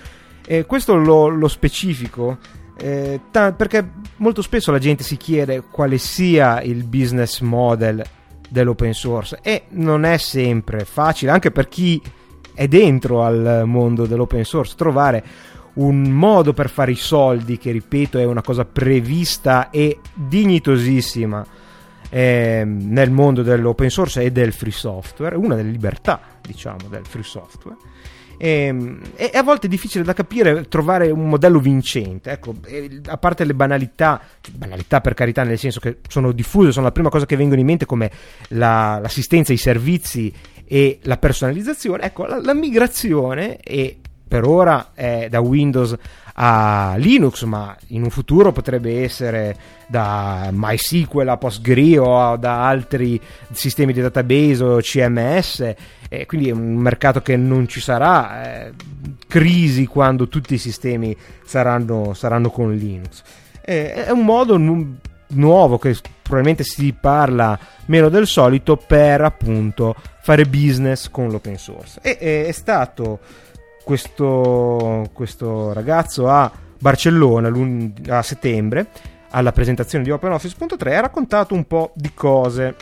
E 0.46 0.64
questo 0.64 0.94
lo, 0.94 1.28
lo 1.28 1.48
specifico 1.48 2.38
eh, 2.78 3.20
t- 3.30 3.52
perché 3.54 3.88
molto 4.16 4.42
spesso 4.42 4.70
la 4.70 4.78
gente 4.78 5.02
si 5.02 5.16
chiede 5.16 5.62
quale 5.70 5.98
sia 5.98 6.60
il 6.60 6.84
business 6.84 7.40
model 7.40 8.04
dell'open 8.48 8.94
source. 8.94 9.38
E 9.42 9.64
non 9.70 10.04
è 10.04 10.16
sempre 10.16 10.84
facile 10.84 11.30
anche 11.30 11.50
per 11.50 11.68
chi 11.68 12.00
è 12.54 12.66
dentro 12.68 13.22
al 13.22 13.62
mondo 13.66 14.06
dell'open 14.06 14.44
source 14.44 14.74
trovare 14.76 15.24
un 15.74 16.02
modo 16.10 16.54
per 16.54 16.70
fare 16.70 16.92
i 16.92 16.96
soldi 16.96 17.58
che 17.58 17.70
ripeto 17.70 18.18
è 18.18 18.24
una 18.24 18.40
cosa 18.40 18.64
prevista 18.64 19.68
e 19.68 20.00
dignitosissima 20.14 21.46
eh, 22.08 22.62
nel 22.64 23.10
mondo 23.10 23.42
dell'open 23.42 23.90
source 23.90 24.22
e 24.22 24.32
del 24.32 24.52
free 24.52 24.72
software 24.72 25.36
una 25.36 25.54
delle 25.54 25.70
libertà 25.70 26.20
diciamo 26.40 26.88
del 26.88 27.04
free 27.04 27.24
software 27.24 27.76
e, 28.38 28.74
e, 29.16 29.30
a 29.34 29.42
volte 29.42 29.66
è 29.66 29.70
difficile 29.70 30.04
da 30.04 30.12
capire 30.12 30.68
trovare 30.68 31.10
un 31.10 31.28
modello 31.28 31.58
vincente. 31.58 32.30
Ecco, 32.30 32.54
a 33.06 33.16
parte 33.16 33.44
le 33.44 33.54
banalità, 33.54 34.20
banalità 34.52 35.00
per 35.00 35.14
carità, 35.14 35.42
nel 35.42 35.58
senso 35.58 35.80
che 35.80 35.98
sono 36.08 36.32
diffuse, 36.32 36.72
sono 36.72 36.86
la 36.86 36.92
prima 36.92 37.08
cosa 37.08 37.26
che 37.26 37.36
vengono 37.36 37.60
in 37.60 37.66
mente 37.66 37.86
come 37.86 38.10
la, 38.48 38.98
l'assistenza 39.00 39.52
ai 39.52 39.58
servizi 39.58 40.32
e 40.64 40.98
la 41.02 41.16
personalizzazione. 41.16 42.04
Ecco, 42.04 42.26
la, 42.26 42.40
la 42.40 42.54
migrazione 42.54 43.58
e 43.58 43.98
per 44.28 44.44
ora 44.44 44.90
è 44.94 45.28
da 45.30 45.40
Windows 45.40 45.96
a 46.38 46.94
Linux, 46.98 47.44
ma 47.44 47.74
in 47.88 48.02
un 48.02 48.10
futuro 48.10 48.52
potrebbe 48.52 49.02
essere 49.02 49.56
da 49.86 50.50
MySQL 50.52 51.28
a 51.28 51.36
PostgreSQL 51.36 51.98
o 51.98 52.36
da 52.36 52.66
altri 52.66 53.20
sistemi 53.52 53.92
di 53.92 54.00
database 54.00 54.64
o 54.64 54.78
CMS. 54.80 55.74
E 56.08 56.26
quindi 56.26 56.48
è 56.48 56.52
un 56.52 56.74
mercato 56.74 57.22
che 57.22 57.36
non 57.36 57.66
ci 57.68 57.80
sarà 57.80 58.66
eh, 58.66 58.72
crisi 59.26 59.86
quando 59.86 60.28
tutti 60.28 60.54
i 60.54 60.58
sistemi 60.58 61.16
saranno, 61.44 62.12
saranno 62.14 62.50
con 62.50 62.74
Linux. 62.74 63.22
Eh, 63.64 64.04
è 64.04 64.10
un 64.10 64.24
modo 64.24 64.56
nu- 64.56 64.98
nuovo 65.28 65.78
che 65.78 65.96
probabilmente 66.22 66.64
si 66.64 66.92
parla 66.92 67.58
meno 67.86 68.08
del 68.08 68.26
solito 68.26 68.76
per 68.76 69.22
appunto 69.22 69.94
fare 70.20 70.44
business 70.44 71.08
con 71.08 71.30
l'open 71.30 71.56
source. 71.56 71.98
E 72.02 72.46
è 72.46 72.52
stato 72.52 73.20
questo, 73.86 75.08
questo 75.12 75.72
ragazzo 75.72 76.28
a 76.28 76.50
Barcellona 76.76 77.52
a 78.08 78.22
settembre 78.22 78.88
alla 79.30 79.52
presentazione 79.52 80.02
di 80.02 80.10
OpenOffice.3 80.10 80.92
ha 80.92 81.00
raccontato 81.02 81.54
un 81.54 81.68
po' 81.68 81.92
di 81.94 82.10
cose 82.12 82.74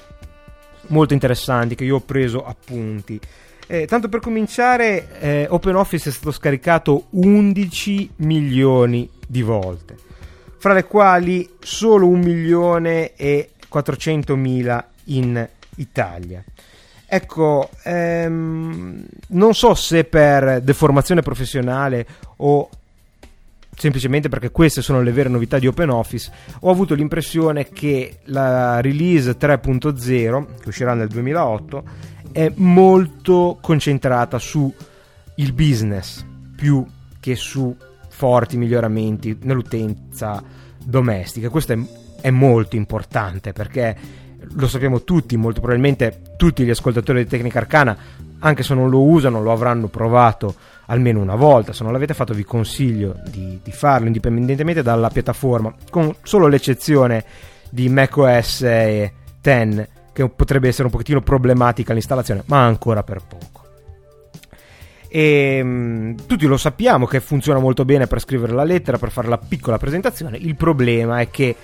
molto 0.87 1.13
interessanti 1.13 1.75
che 1.75 1.85
io 1.85 1.97
ho 1.97 2.01
preso 2.01 2.43
appunti. 2.43 3.21
Eh, 3.67 3.85
tanto 3.85 4.09
per 4.09 4.21
cominciare, 4.21 5.21
eh, 5.21 5.47
OpenOffice 5.47 6.09
è 6.09 6.13
stato 6.13 6.33
scaricato 6.33 7.09
11 7.11 8.13
milioni 8.17 9.11
di 9.27 9.43
volte, 9.43 9.97
fra 10.57 10.73
le 10.73 10.85
quali 10.85 11.51
solo 11.61 12.09
1 12.09 12.17
milione 12.17 13.13
e 13.15 13.51
400 13.69 14.37
mila 14.37 14.89
in 15.05 15.47
Italia. 15.77 16.43
Ecco, 17.15 17.71
ehm, 17.85 19.07
non 19.29 19.55
so 19.55 19.75
se 19.75 20.03
per 20.03 20.61
deformazione 20.63 21.23
professionale 21.23 22.05
o 22.39 22.69
semplicemente 23.77 24.29
perché 24.29 24.51
queste 24.51 24.83
sono 24.83 25.01
le 25.01 25.13
vere 25.13 25.29
novità 25.29 25.61
di 25.61 25.69
OpenOffice, 25.69 26.33
ho 26.63 26.71
avuto 26.73 26.95
l'impressione 26.95 27.69
che 27.69 28.19
la 28.25 28.81
release 28.81 29.37
3.0, 29.39 30.47
che 30.61 30.69
uscirà 30.69 30.95
nel 30.95 31.07
2008, 31.07 31.85
è 32.33 32.51
molto 32.57 33.59
concentrata 33.61 34.41
su 34.41 34.75
il 35.37 35.53
business 35.53 36.27
più 36.57 36.85
che 37.21 37.37
su 37.37 37.77
forti 38.09 38.57
miglioramenti 38.57 39.39
nell'utenza 39.43 40.43
domestica. 40.83 41.49
Questo 41.49 41.75
è, 41.75 41.79
è 42.23 42.31
molto 42.31 42.75
importante 42.75 43.53
perché 43.53 44.23
lo 44.53 44.69
sappiamo 44.69 45.03
tutti, 45.03 45.37
molto 45.37 45.61
probabilmente 45.61 46.21
tutti 46.37 46.65
gli 46.65 46.71
ascoltatori 46.71 47.25
di 47.25 47.29
Tecnica 47.29 47.59
Arcana, 47.59 47.97
anche 48.39 48.63
se 48.63 48.75
non 48.75 48.91
lo 48.91 49.03
usano, 49.03 49.43
lo 49.43 49.53
avranno 49.53 49.89
provato 49.89 50.55
almeno 50.87 51.21
una 51.21 51.35
volta. 51.35 51.73
Se 51.73 51.83
non 51.83 51.93
l'avete 51.93 52.15
fatto, 52.15 52.35
vi 52.35 52.45
consiglio 52.45 53.17
di, 53.31 53.61
di 53.63 53.73
farlo 53.73 54.07
indipendentemente 54.07 54.83
dalla 54.83 55.09
piattaforma, 55.09 55.75
con 55.91 56.15
solo 56.23 56.47
l'eccezione 56.47 57.25
di 57.71 57.89
macOS 57.89 58.61
10, 59.41 59.89
che 60.13 60.29
potrebbe 60.29 60.69
essere 60.69 60.85
un 60.85 60.91
pochettino 60.91 61.21
problematica 61.21 61.93
l'installazione, 61.93 62.43
ma 62.47 62.65
ancora 62.65 63.03
per 63.03 63.21
poco. 63.27 63.63
E, 65.09 65.61
um, 65.63 66.17
tutti 66.27 66.45
lo 66.47 66.57
sappiamo 66.57 67.07
che 67.07 67.21
funziona 67.21 67.61
molto 67.61 67.85
bene 67.85 68.09
per 68.09 68.21
scrivere 68.21 68.53
la 68.53 68.65
lettera, 68.65 68.99
per 68.99 69.11
fare 69.11 69.29
la 69.29 69.39
piccola 69.39 69.79
presentazione. 69.79 70.37
Il 70.39 70.57
problema 70.57 71.21
è 71.21 71.31
che 71.31 71.55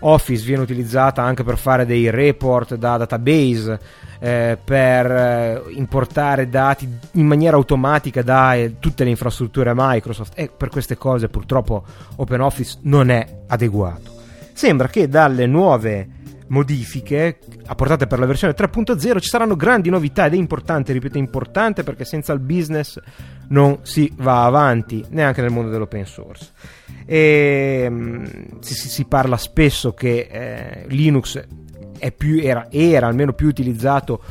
Office 0.00 0.44
viene 0.44 0.62
utilizzata 0.62 1.22
anche 1.22 1.44
per 1.44 1.58
fare 1.58 1.86
dei 1.86 2.10
report 2.10 2.74
da 2.74 2.96
database, 2.96 3.78
eh, 4.18 4.58
per 4.62 5.10
eh, 5.10 5.62
importare 5.70 6.48
dati 6.48 6.88
in 7.12 7.26
maniera 7.26 7.56
automatica 7.56 8.22
da 8.22 8.54
eh, 8.54 8.78
tutte 8.78 9.04
le 9.04 9.10
infrastrutture 9.10 9.72
Microsoft 9.74 10.32
e 10.34 10.50
per 10.54 10.68
queste 10.68 10.96
cose 10.96 11.28
purtroppo 11.28 11.84
OpenOffice 12.16 12.78
non 12.82 13.10
è 13.10 13.26
adeguato. 13.46 14.14
Sembra 14.52 14.88
che 14.88 15.08
dalle 15.08 15.46
nuove 15.46 16.08
modifiche 16.48 17.38
apportate 17.66 18.06
per 18.06 18.18
la 18.18 18.26
versione 18.26 18.54
3.0 18.54 19.20
ci 19.20 19.28
saranno 19.28 19.56
grandi 19.56 19.90
novità 19.90 20.26
ed 20.26 20.34
è 20.34 20.36
importante, 20.36 20.92
ripeto, 20.92 21.18
importante 21.18 21.82
perché 21.82 22.04
senza 22.04 22.32
il 22.32 22.40
business 22.40 23.00
non 23.48 23.78
si 23.82 24.12
va 24.16 24.44
avanti 24.44 25.04
neanche 25.10 25.40
nel 25.40 25.50
mondo 25.50 25.70
dell'open 25.70 26.06
source. 26.06 26.50
E, 27.04 27.86
um, 27.88 28.60
si, 28.60 28.74
si, 28.74 29.04
parla 29.04 29.36
spesso 29.36 29.92
che 29.92 30.28
eh, 30.30 30.84
Linux 30.88 31.42
più, 32.16 32.40
era, 32.40 32.68
era, 32.70 33.06
almeno 33.06 33.32
più 33.32 33.48
utilizzato 33.48 34.22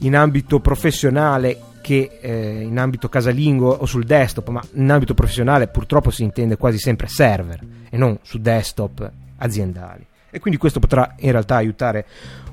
in 0.00 0.16
ambito 0.16 0.60
professionale 0.60 1.58
che 1.80 2.18
eh, 2.20 2.62
in 2.62 2.78
ambito 2.78 3.08
casalingo 3.08 3.68
o 3.68 3.86
sul 3.86 4.04
desktop, 4.04 4.48
ma 4.48 4.62
in 4.74 4.90
ambito 4.90 5.14
professionale 5.14 5.68
purtroppo 5.68 6.10
si 6.10 6.22
intende 6.22 6.56
quasi 6.56 6.78
sempre 6.78 7.08
server 7.08 7.60
e 7.90 7.96
non 7.96 8.18
su 8.22 8.38
desktop 8.38 9.10
aziendali 9.38 10.06
e 10.34 10.40
quindi 10.40 10.58
questo 10.58 10.80
potrà 10.80 11.14
in 11.20 11.30
realtà 11.30 11.54
aiutare 11.54 12.06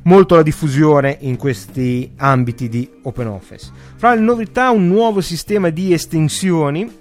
molto 0.04 0.36
la 0.36 0.44
diffusione 0.44 1.18
in 1.22 1.36
questi 1.36 2.12
ambiti 2.18 2.70
di 2.70 2.88
OpenOffice. 3.02 3.72
Fra 3.96 4.14
le 4.14 4.22
novità 4.22 4.70
un 4.70 4.88
nuovo 4.88 5.20
sistema 5.20 5.70
di 5.70 5.92
estensioni 5.92 7.00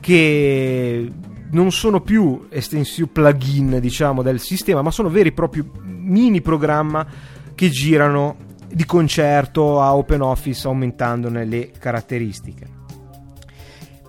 che 0.00 1.12
non 1.50 1.70
sono 1.70 2.00
più 2.00 2.46
estensioni 2.48 3.10
plugin 3.12 3.78
diciamo 3.78 4.22
del 4.22 4.40
sistema 4.40 4.80
ma 4.80 4.90
sono 4.90 5.10
veri 5.10 5.28
e 5.28 5.32
propri 5.32 5.62
mini 5.82 6.40
programma 6.40 7.06
che 7.54 7.68
girano 7.68 8.36
di 8.72 8.86
concerto 8.86 9.82
a 9.82 9.94
OpenOffice 9.94 10.66
aumentandone 10.66 11.44
le 11.44 11.72
caratteristiche. 11.78 12.66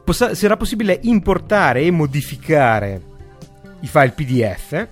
Possa- 0.05 0.33
sarà 0.35 0.55
possibile 0.55 0.97
importare 1.03 1.81
e 1.81 1.91
modificare 1.91 3.01
i 3.81 3.87
file 3.87 4.11
PDF 4.11 4.87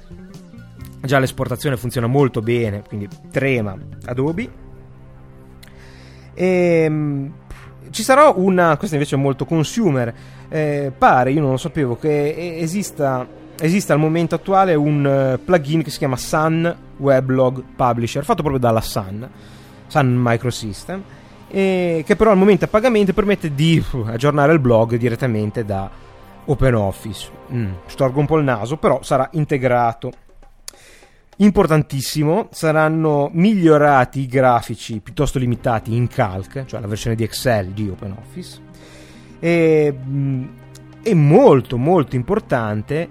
già 1.01 1.19
l'esportazione 1.19 1.77
funziona 1.77 2.07
molto 2.07 2.41
bene, 2.41 2.83
quindi 2.87 3.07
trema 3.31 3.75
Adobe. 4.05 4.49
E, 6.33 6.45
ehm, 6.45 7.33
ci 7.91 8.03
sarà 8.03 8.29
una, 8.29 8.77
questa 8.77 8.95
invece 8.95 9.15
è 9.15 9.19
molto 9.19 9.45
consumer, 9.45 10.13
eh, 10.49 10.91
pare, 10.95 11.31
io 11.31 11.41
non 11.41 11.51
lo 11.51 11.57
sapevo, 11.57 11.97
che 11.97 12.57
esista, 12.59 13.27
esista 13.59 13.93
al 13.93 13.99
momento 13.99 14.35
attuale 14.35 14.75
un 14.75 15.35
uh, 15.39 15.43
plugin 15.43 15.81
che 15.81 15.89
si 15.89 15.97
chiama 15.97 16.15
Sun 16.15 16.75
Weblog 16.97 17.63
Publisher, 17.75 18.23
fatto 18.23 18.41
proprio 18.41 18.59
dalla 18.59 18.81
Sun, 18.81 19.27
Sun 19.87 20.15
Microsystem, 20.21 21.01
e 21.47 22.03
che 22.05 22.15
però 22.15 22.31
al 22.31 22.37
momento 22.37 22.65
a 22.65 22.67
pagamento 22.67 23.13
permette 23.13 23.53
di 23.55 23.83
uh, 23.91 24.05
aggiornare 24.07 24.53
il 24.53 24.59
blog 24.59 24.95
direttamente 24.95 25.65
da 25.65 25.89
OpenOffice. 26.45 27.31
Mm, 27.51 27.71
storgo 27.87 28.19
un 28.19 28.25
po' 28.27 28.37
il 28.37 28.43
naso, 28.43 28.77
però 28.77 29.01
sarà 29.01 29.29
integrato 29.33 30.11
importantissimo 31.41 32.47
saranno 32.51 33.29
migliorati 33.33 34.21
i 34.21 34.27
grafici 34.27 34.99
piuttosto 34.99 35.39
limitati 35.39 35.95
in 35.95 36.07
Calc, 36.07 36.65
cioè 36.65 36.79
la 36.81 36.87
versione 36.87 37.15
di 37.15 37.23
Excel 37.23 37.67
di 37.67 37.89
OpenOffice. 37.89 38.61
E, 39.39 39.97
mm, 39.97 40.47
è 41.01 41.13
molto 41.13 41.77
molto 41.77 42.15
importante 42.15 43.07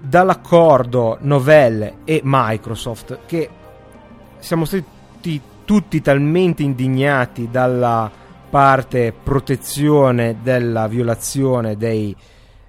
dall'accordo 0.00 1.18
Novell 1.20 1.94
e 2.04 2.20
Microsoft 2.22 3.20
che 3.26 3.48
siamo 4.38 4.64
stati 4.64 5.40
tutti 5.64 6.00
talmente 6.00 6.62
indignati 6.62 7.48
dalla 7.50 8.10
parte 8.50 9.12
protezione 9.12 10.38
della 10.42 10.86
violazione 10.88 11.76
dei 11.76 12.14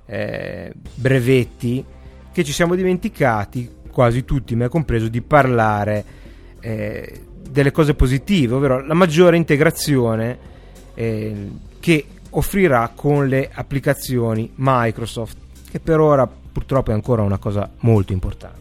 eh, 0.06 0.72
brevetti 0.96 1.84
che 2.32 2.44
ci 2.44 2.52
siamo 2.54 2.76
dimenticati 2.76 3.80
quasi 3.92 4.26
tutti, 4.26 4.56
me 4.56 4.70
compreso, 4.70 5.08
di 5.08 5.22
parlare 5.22 6.04
eh, 6.60 7.26
delle 7.50 7.72
cose 7.72 7.94
positive, 7.94 8.56
ovvero 8.56 8.86
la 8.86 8.94
maggiore 8.94 9.38
integrazione 9.38 10.38
eh, 10.94 11.50
che 11.80 12.06
offrirà 12.32 12.92
con 12.96 13.28
le 13.28 13.50
applicazioni 13.52 14.52
Microsoft, 14.56 15.38
che 15.70 15.80
per 15.80 16.00
ora 16.00 16.28
purtroppo 16.28 16.92
è 16.92 16.94
ancora 16.94 17.22
una 17.22 17.38
cosa 17.38 17.70
molto 17.80 18.14
importante. 18.14 18.60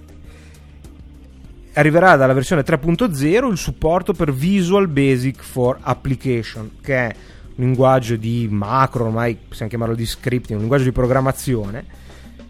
arriverà 1.75 2.17
dalla 2.17 2.33
versione 2.33 2.63
3.0 2.63 3.51
il 3.51 3.57
supporto 3.57 4.13
per 4.13 4.33
Visual 4.33 4.89
Basic 4.89 5.41
for 5.41 5.79
Application, 5.81 6.73
che 6.81 6.97
è 6.97 7.15
un 7.55 7.65
linguaggio 7.65 8.17
di 8.17 8.49
macro, 8.51 9.05
ormai 9.05 9.37
possiamo 9.37 9.71
chiamarlo 9.71 9.95
di 9.95 10.07
scripting, 10.07 10.55
un 10.55 10.61
linguaggio 10.61 10.85
di 10.85 10.93
programmazione, 10.93 11.85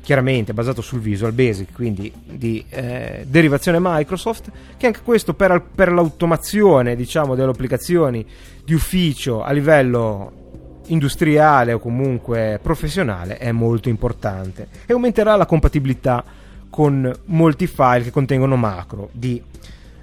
chiaramente 0.02 0.52
basato 0.54 0.80
sul 0.80 1.00
Visual 1.00 1.32
Basic, 1.32 1.72
quindi 1.72 2.12
di 2.24 2.64
eh, 2.68 3.24
derivazione 3.26 3.78
Microsoft, 3.80 4.50
che 4.76 4.86
anche 4.86 5.00
questo 5.02 5.34
per, 5.34 5.62
per 5.74 5.92
l'automazione 5.92 6.96
diciamo, 6.96 7.34
delle 7.34 7.50
applicazioni 7.50 8.24
di 8.64 8.74
ufficio 8.74 9.42
a 9.42 9.52
livello 9.52 10.38
industriale 10.86 11.72
o 11.72 11.78
comunque 11.78 12.58
professionale 12.62 13.38
è 13.38 13.52
molto 13.52 13.88
importante 13.88 14.68
e 14.86 14.92
aumenterà 14.92 15.36
la 15.36 15.46
compatibilità 15.46 16.24
con 16.68 17.12
molti 17.26 17.66
file 17.66 18.04
che 18.04 18.10
contengono 18.10 18.56
macro 18.56 19.08
di 19.12 19.42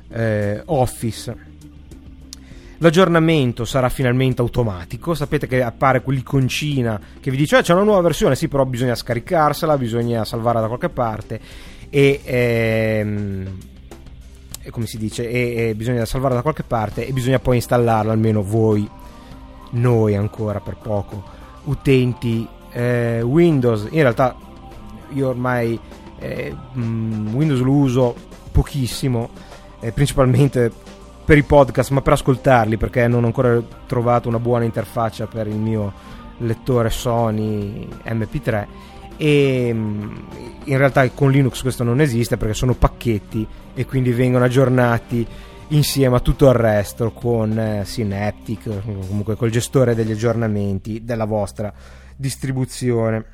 eh, 0.10 0.62
Office. 0.66 1.47
L'aggiornamento 2.80 3.66
sarà 3.66 3.90
finalmente 3.90 4.42
automatico. 4.42 5.14
Sapete 5.14 5.48
che 5.48 5.64
appare 5.64 6.02
quell'iconcina 6.02 7.00
che 7.20 7.32
vi 7.32 7.38
dice: 7.38 7.58
eh, 7.58 7.62
c'è 7.62 7.74
una 7.74 7.84
nuova 7.84 8.02
versione. 8.02 8.36
Sì, 8.36 8.48
però 8.48 8.66
bisogna 8.66 8.96
scaricarsela, 8.96 9.78
bisogna 9.78 10.24
salvarla 10.26 10.62
da 10.62 10.68
qualche 10.68 10.90
parte. 10.90 11.40
E, 11.90 12.22
ehm, 12.24 13.58
come 14.70 14.86
si 14.86 14.98
dice? 14.98 15.30
E, 15.30 15.70
e 15.70 15.76
bisogna 15.76 16.06
salvarla 16.06 16.38
da 16.38 16.42
qualche 16.44 16.64
parte 16.64 17.08
e 17.08 17.12
bisogna 17.14 17.40
poi 17.40 17.56
installarla, 17.56 18.12
almeno 18.12 18.44
voi 18.44 18.88
noi 19.72 20.16
ancora 20.16 20.60
per 20.60 20.78
poco 20.78 21.36
utenti 21.64 22.48
eh, 22.72 23.22
Windows 23.22 23.88
in 23.92 24.02
realtà 24.02 24.36
io 25.10 25.30
ormai 25.30 25.80
eh, 26.20 26.56
mm, 26.78 27.34
Windows 27.34 27.62
lo 27.62 27.72
uso 27.72 28.16
pochissimo 28.52 29.30
eh, 29.80 29.92
principalmente 29.92 30.72
per 31.28 31.38
i 31.38 31.44
podcast 31.44 31.90
ma 31.90 32.02
per 32.02 32.14
ascoltarli 32.14 32.78
perché 32.78 33.06
non 33.06 33.24
ho 33.24 33.26
ancora 33.26 33.62
trovato 33.86 34.30
una 34.30 34.40
buona 34.40 34.64
interfaccia 34.64 35.28
per 35.28 35.46
il 35.48 35.58
mio 35.58 35.92
lettore 36.38 36.90
Sony 36.90 37.86
MP3 38.06 38.68
e 39.18 39.72
mm, 39.74 40.16
in 40.64 40.78
realtà 40.78 41.10
con 41.10 41.30
Linux 41.30 41.64
questo 41.64 41.84
non 41.84 42.00
esiste 42.00 42.38
perché 42.38 42.54
sono 42.54 42.76
pacchetti 42.76 43.46
e 43.74 43.86
quindi 43.86 44.14
vengono 44.14 44.46
aggiornati 44.46 45.28
insieme 45.72 46.16
a 46.16 46.22
tutto 46.22 46.48
il 46.48 46.54
resto 46.54 47.12
con 47.12 47.60
eh, 47.60 47.84
Synaptic, 47.84 48.84
comunque 48.86 49.36
col 49.36 49.50
gestore 49.50 49.96
degli 49.96 50.12
aggiornamenti 50.12 51.04
della 51.04 51.26
vostra 51.26 51.74
distribuzione. 52.16 53.26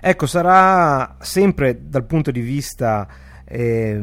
Ecco, 0.00 0.26
sarà 0.26 1.16
sempre 1.18 1.88
dal 1.88 2.04
punto 2.04 2.30
di 2.30 2.40
vista 2.40 3.08
eh, 3.44 4.00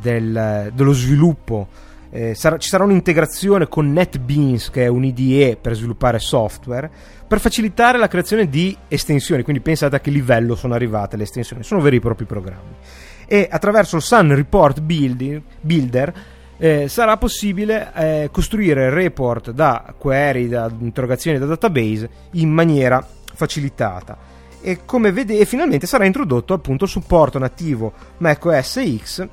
del, 0.00 0.72
dello 0.74 0.92
sviluppo, 0.92 1.68
eh, 2.10 2.34
sarà, 2.34 2.58
ci 2.58 2.68
sarà 2.68 2.84
un'integrazione 2.84 3.68
con 3.68 3.92
NetBeans, 3.92 4.70
che 4.70 4.84
è 4.84 4.88
un 4.88 5.04
IDE 5.04 5.56
per 5.60 5.74
sviluppare 5.74 6.18
software, 6.18 6.90
per 7.26 7.40
facilitare 7.40 7.98
la 7.98 8.08
creazione 8.08 8.48
di 8.48 8.76
estensioni. 8.88 9.42
Quindi 9.42 9.62
pensate 9.62 9.96
a 9.96 10.00
che 10.00 10.10
livello 10.10 10.54
sono 10.54 10.74
arrivate 10.74 11.16
le 11.16 11.24
estensioni, 11.24 11.62
sono 11.62 11.80
veri 11.80 11.96
e 11.96 12.00
propri 12.00 12.24
programmi 12.24 12.74
e 13.26 13.48
attraverso 13.50 13.96
il 13.96 14.02
Sun 14.02 14.34
Report 14.34 14.80
Builder 14.80 16.12
eh, 16.56 16.88
sarà 16.88 17.16
possibile 17.16 17.92
eh, 17.94 18.28
costruire 18.30 18.90
report 18.90 19.50
da 19.50 19.94
query, 19.96 20.48
da 20.48 20.70
interrogazioni 20.78 21.38
da 21.38 21.46
database 21.46 22.08
in 22.32 22.50
maniera 22.50 23.04
facilitata. 23.34 24.32
E 24.60 24.84
come 24.84 25.12
vedete, 25.12 25.44
finalmente 25.44 25.86
sarà 25.86 26.06
introdotto 26.06 26.54
appunto 26.54 26.84
il 26.84 26.90
supporto 26.90 27.38
nativo 27.38 27.92
macOS 28.18 28.98
X, 28.98 29.28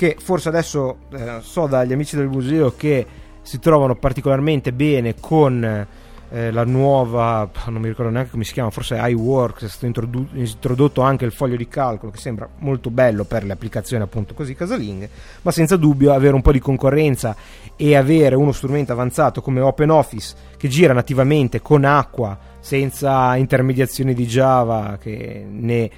che 0.00 0.16
forse 0.18 0.48
adesso 0.48 0.96
eh, 1.12 1.40
so 1.42 1.66
dagli 1.66 1.92
amici 1.92 2.16
del 2.16 2.26
museo 2.26 2.74
che 2.74 3.06
si 3.42 3.58
trovano 3.58 3.96
particolarmente 3.96 4.72
bene 4.72 5.16
con 5.20 5.62
eh, 5.62 6.50
la 6.50 6.64
nuova, 6.64 7.50
non 7.66 7.82
mi 7.82 7.88
ricordo 7.88 8.10
neanche 8.10 8.30
come 8.30 8.44
si 8.44 8.54
chiama, 8.54 8.70
forse 8.70 8.96
iWorks, 8.98 9.64
è 9.64 9.68
stato 9.68 9.84
introdu- 9.84 10.30
introdotto 10.32 11.02
anche 11.02 11.26
il 11.26 11.32
foglio 11.32 11.56
di 11.56 11.68
calcolo 11.68 12.10
che 12.10 12.16
sembra 12.16 12.48
molto 12.60 12.88
bello 12.88 13.24
per 13.24 13.44
le 13.44 13.52
applicazioni 13.52 14.02
appunto 14.02 14.32
così 14.32 14.54
casalinghe, 14.54 15.10
ma 15.42 15.50
senza 15.50 15.76
dubbio 15.76 16.14
avere 16.14 16.34
un 16.34 16.40
po' 16.40 16.52
di 16.52 16.60
concorrenza 16.60 17.36
e 17.76 17.94
avere 17.94 18.36
uno 18.36 18.52
strumento 18.52 18.92
avanzato 18.92 19.42
come 19.42 19.60
OpenOffice 19.60 20.34
che 20.56 20.68
gira 20.68 20.94
nativamente 20.94 21.60
con 21.60 21.84
acqua 21.84 22.38
senza 22.60 23.36
intermediazioni 23.36 24.14
di 24.14 24.24
Java 24.24 24.96
che 24.98 25.44
ne 25.46 25.90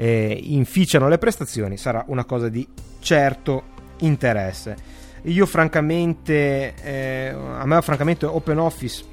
eh, 0.00 0.40
inficiano 0.44 1.08
le 1.08 1.18
prestazioni 1.18 1.76
sarà 1.76 2.02
una 2.08 2.24
cosa 2.24 2.48
di 2.48 2.66
certo 3.00 3.64
interesse. 3.98 4.98
Io 5.24 5.44
francamente, 5.44 6.72
eh, 6.82 7.28
a 7.28 7.66
me 7.66 7.82
francamente 7.82 8.24
OpenOffice 8.24 9.04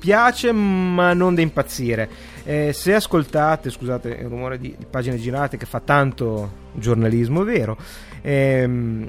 piace 0.00 0.50
ma 0.50 1.12
non 1.12 1.36
da 1.36 1.40
impazzire. 1.40 2.10
Eh, 2.42 2.72
se 2.72 2.94
ascoltate, 2.94 3.70
scusate 3.70 4.08
il 4.08 4.26
rumore 4.26 4.58
di, 4.58 4.74
di, 4.76 4.86
pagine 4.90 5.18
girate 5.18 5.56
che 5.56 5.66
fa 5.66 5.78
tanto 5.78 6.62
giornalismo 6.72 7.44
vero, 7.44 7.78
ehm, 8.20 9.06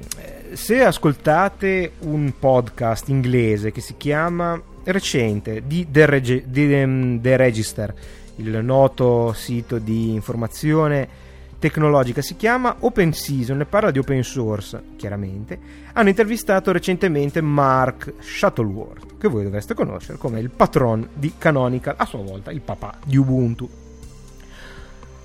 se 0.54 0.84
ascoltate 0.84 1.94
un 2.02 2.34
podcast 2.38 3.10
inglese 3.10 3.72
che 3.72 3.82
si 3.82 3.96
chiama 3.98 4.62
recente 4.84 5.64
di 5.66 5.88
The, 5.90 6.06
Reg- 6.06 6.46
di, 6.46 6.84
um, 6.84 7.20
The 7.20 7.36
Register, 7.36 7.94
il 8.38 8.64
noto 8.64 9.34
sito 9.34 9.78
di 9.78 10.14
informazione 10.14 11.24
tecnologica, 11.60 12.22
si 12.22 12.36
chiama 12.36 12.76
Open 12.80 13.14
Season 13.14 13.60
e 13.60 13.66
parla 13.66 13.92
di 13.92 14.00
open 14.00 14.24
source, 14.24 14.82
chiaramente. 14.98 15.58
Hanno 15.94 16.10
intervistato 16.10 16.72
recentemente 16.72 17.42
Mark 17.42 18.14
Shuttleworth, 18.20 19.18
che 19.18 19.28
voi 19.28 19.44
dovreste 19.44 19.74
conoscere 19.74 20.18
come 20.18 20.40
il 20.40 20.50
patron 20.50 21.08
di 21.14 21.34
Canonical, 21.38 21.96
a 21.98 22.06
sua 22.06 22.20
volta 22.20 22.52
il 22.52 22.62
papà 22.62 23.00
di 23.04 23.18
Ubuntu. 23.18 23.68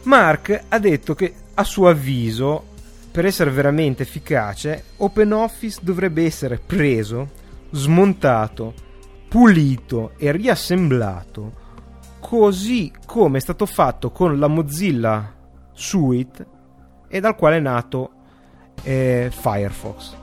Mark 0.04 0.64
ha 0.68 0.78
detto 0.78 1.14
che 1.14 1.34
a 1.52 1.64
suo 1.64 1.88
avviso, 1.88 2.64
per 3.10 3.26
essere 3.26 3.50
veramente 3.50 4.04
efficace, 4.04 4.84
OpenOffice 4.96 5.80
dovrebbe 5.82 6.24
essere 6.24 6.58
preso, 6.64 7.28
smontato, 7.70 8.72
pulito 9.28 10.12
e 10.16 10.32
riassemblato 10.32 11.59
così 12.20 12.92
come 13.06 13.38
è 13.38 13.40
stato 13.40 13.66
fatto 13.66 14.10
con 14.10 14.38
la 14.38 14.46
Mozilla 14.46 15.34
Suite 15.72 16.46
e 17.08 17.20
dal 17.20 17.34
quale 17.34 17.56
è 17.56 17.60
nato 17.60 18.10
eh, 18.82 19.30
Firefox. 19.32 20.16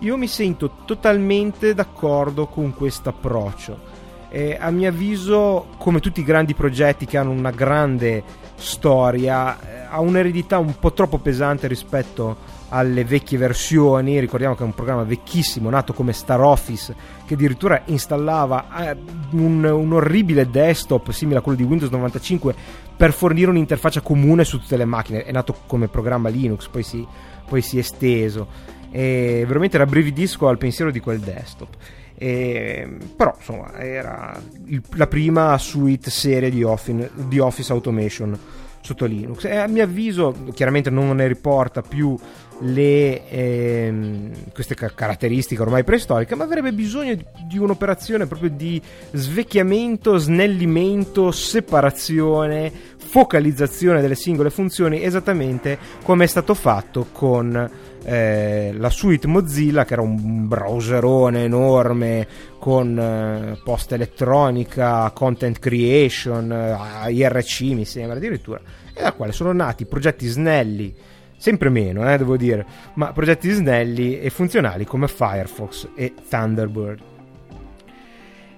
Io 0.00 0.16
mi 0.16 0.26
sento 0.26 0.76
totalmente 0.86 1.74
d'accordo 1.74 2.46
con 2.46 2.74
questo 2.74 3.10
approccio. 3.10 3.88
Eh, 4.30 4.56
a 4.58 4.70
mio 4.70 4.88
avviso, 4.88 5.66
come 5.76 6.00
tutti 6.00 6.20
i 6.20 6.24
grandi 6.24 6.54
progetti 6.54 7.04
che 7.04 7.18
hanno 7.18 7.32
una 7.32 7.50
grande 7.50 8.22
storia, 8.54 9.60
eh, 9.60 9.86
ha 9.90 10.00
un'eredità 10.00 10.58
un 10.58 10.78
po' 10.78 10.92
troppo 10.92 11.18
pesante 11.18 11.66
rispetto 11.66 12.58
alle 12.70 13.04
vecchie 13.04 13.38
versioni. 13.38 14.18
Ricordiamo 14.18 14.54
che 14.54 14.62
è 14.62 14.66
un 14.66 14.74
programma 14.74 15.04
vecchissimo, 15.04 15.70
nato 15.70 15.92
come 15.92 16.12
Star 16.12 16.40
Office, 16.40 16.94
che 17.24 17.34
addirittura 17.34 17.82
installava 17.86 18.90
eh, 18.90 18.96
un, 19.32 19.64
un, 19.64 19.92
orribile 19.92 20.50
desktop 20.50 21.10
simile 21.10 21.38
a 21.38 21.42
quello 21.42 21.58
di 21.58 21.64
Windows 21.64 21.90
95 21.90 22.54
per 22.96 23.12
fornire 23.12 23.50
un'interfaccia 23.50 24.00
comune 24.00 24.44
su 24.44 24.58
tutte 24.58 24.76
le 24.76 24.84
macchine. 24.84 25.24
È 25.24 25.32
nato 25.32 25.54
come 25.66 25.88
programma 25.88 26.28
Linux, 26.28 26.68
poi 26.68 26.82
si, 26.82 27.06
poi 27.46 27.62
si 27.62 27.76
è 27.76 27.80
esteso. 27.80 28.78
E 28.90 29.44
veramente 29.46 29.78
rabbrividisco 29.78 30.48
al 30.48 30.58
pensiero 30.58 30.90
di 30.90 31.00
quel 31.00 31.20
desktop. 31.20 31.76
E, 32.22 32.98
però 33.16 33.34
insomma 33.38 33.78
era 33.78 34.38
il, 34.66 34.82
la 34.90 35.06
prima 35.06 35.56
suite 35.56 36.10
serie 36.10 36.50
di 36.50 36.62
Office, 36.62 37.10
di 37.14 37.38
Office 37.38 37.72
Automation 37.72 38.38
sotto 38.80 39.04
Linux. 39.04 39.44
E 39.44 39.56
a 39.56 39.66
mio 39.66 39.84
avviso 39.84 40.34
chiaramente 40.54 40.90
non 40.90 41.14
ne 41.16 41.26
riporta 41.26 41.82
più 41.82 42.16
le, 42.60 43.28
ehm, 43.28 44.32
queste 44.52 44.74
caratteristiche 44.74 45.62
ormai 45.62 45.84
preistoriche, 45.84 46.34
ma 46.34 46.44
avrebbe 46.44 46.72
bisogno 46.72 47.16
di, 47.46 47.58
un'operazione 47.58 48.26
proprio 48.26 48.50
di 48.50 48.80
svecchiamento, 49.12 50.16
snellimento, 50.18 51.30
separazione, 51.30 52.72
focalizzazione 53.10 54.00
delle 54.00 54.14
singole 54.14 54.50
funzioni, 54.50 55.02
esattamente 55.02 55.76
come 56.04 56.24
è 56.24 56.26
stato 56.28 56.54
fatto 56.54 57.08
con 57.10 57.68
eh, 58.04 58.72
la 58.72 58.88
suite 58.88 59.26
Mozilla, 59.26 59.84
che 59.84 59.94
era 59.94 60.02
un 60.02 60.46
browserone 60.46 61.42
enorme 61.42 62.28
con 62.60 62.96
eh, 62.96 63.60
posta 63.64 63.96
elettronica, 63.96 65.10
content 65.12 65.58
creation, 65.58 66.52
eh, 66.52 67.10
IRC 67.10 67.60
mi 67.72 67.84
sembra 67.84 68.16
addirittura, 68.16 68.60
e 68.94 69.02
da 69.02 69.12
quale 69.12 69.32
sono 69.32 69.52
nati 69.52 69.86
progetti 69.86 70.28
snelli 70.28 70.94
sempre 71.36 71.68
meno, 71.68 72.08
eh, 72.08 72.16
devo 72.16 72.36
dire, 72.36 72.64
ma 72.94 73.12
progetti 73.12 73.50
snelli 73.50 74.20
e 74.20 74.30
funzionali 74.30 74.84
come 74.84 75.08
Firefox 75.08 75.88
e 75.96 76.14
Thunderbird. 76.28 77.09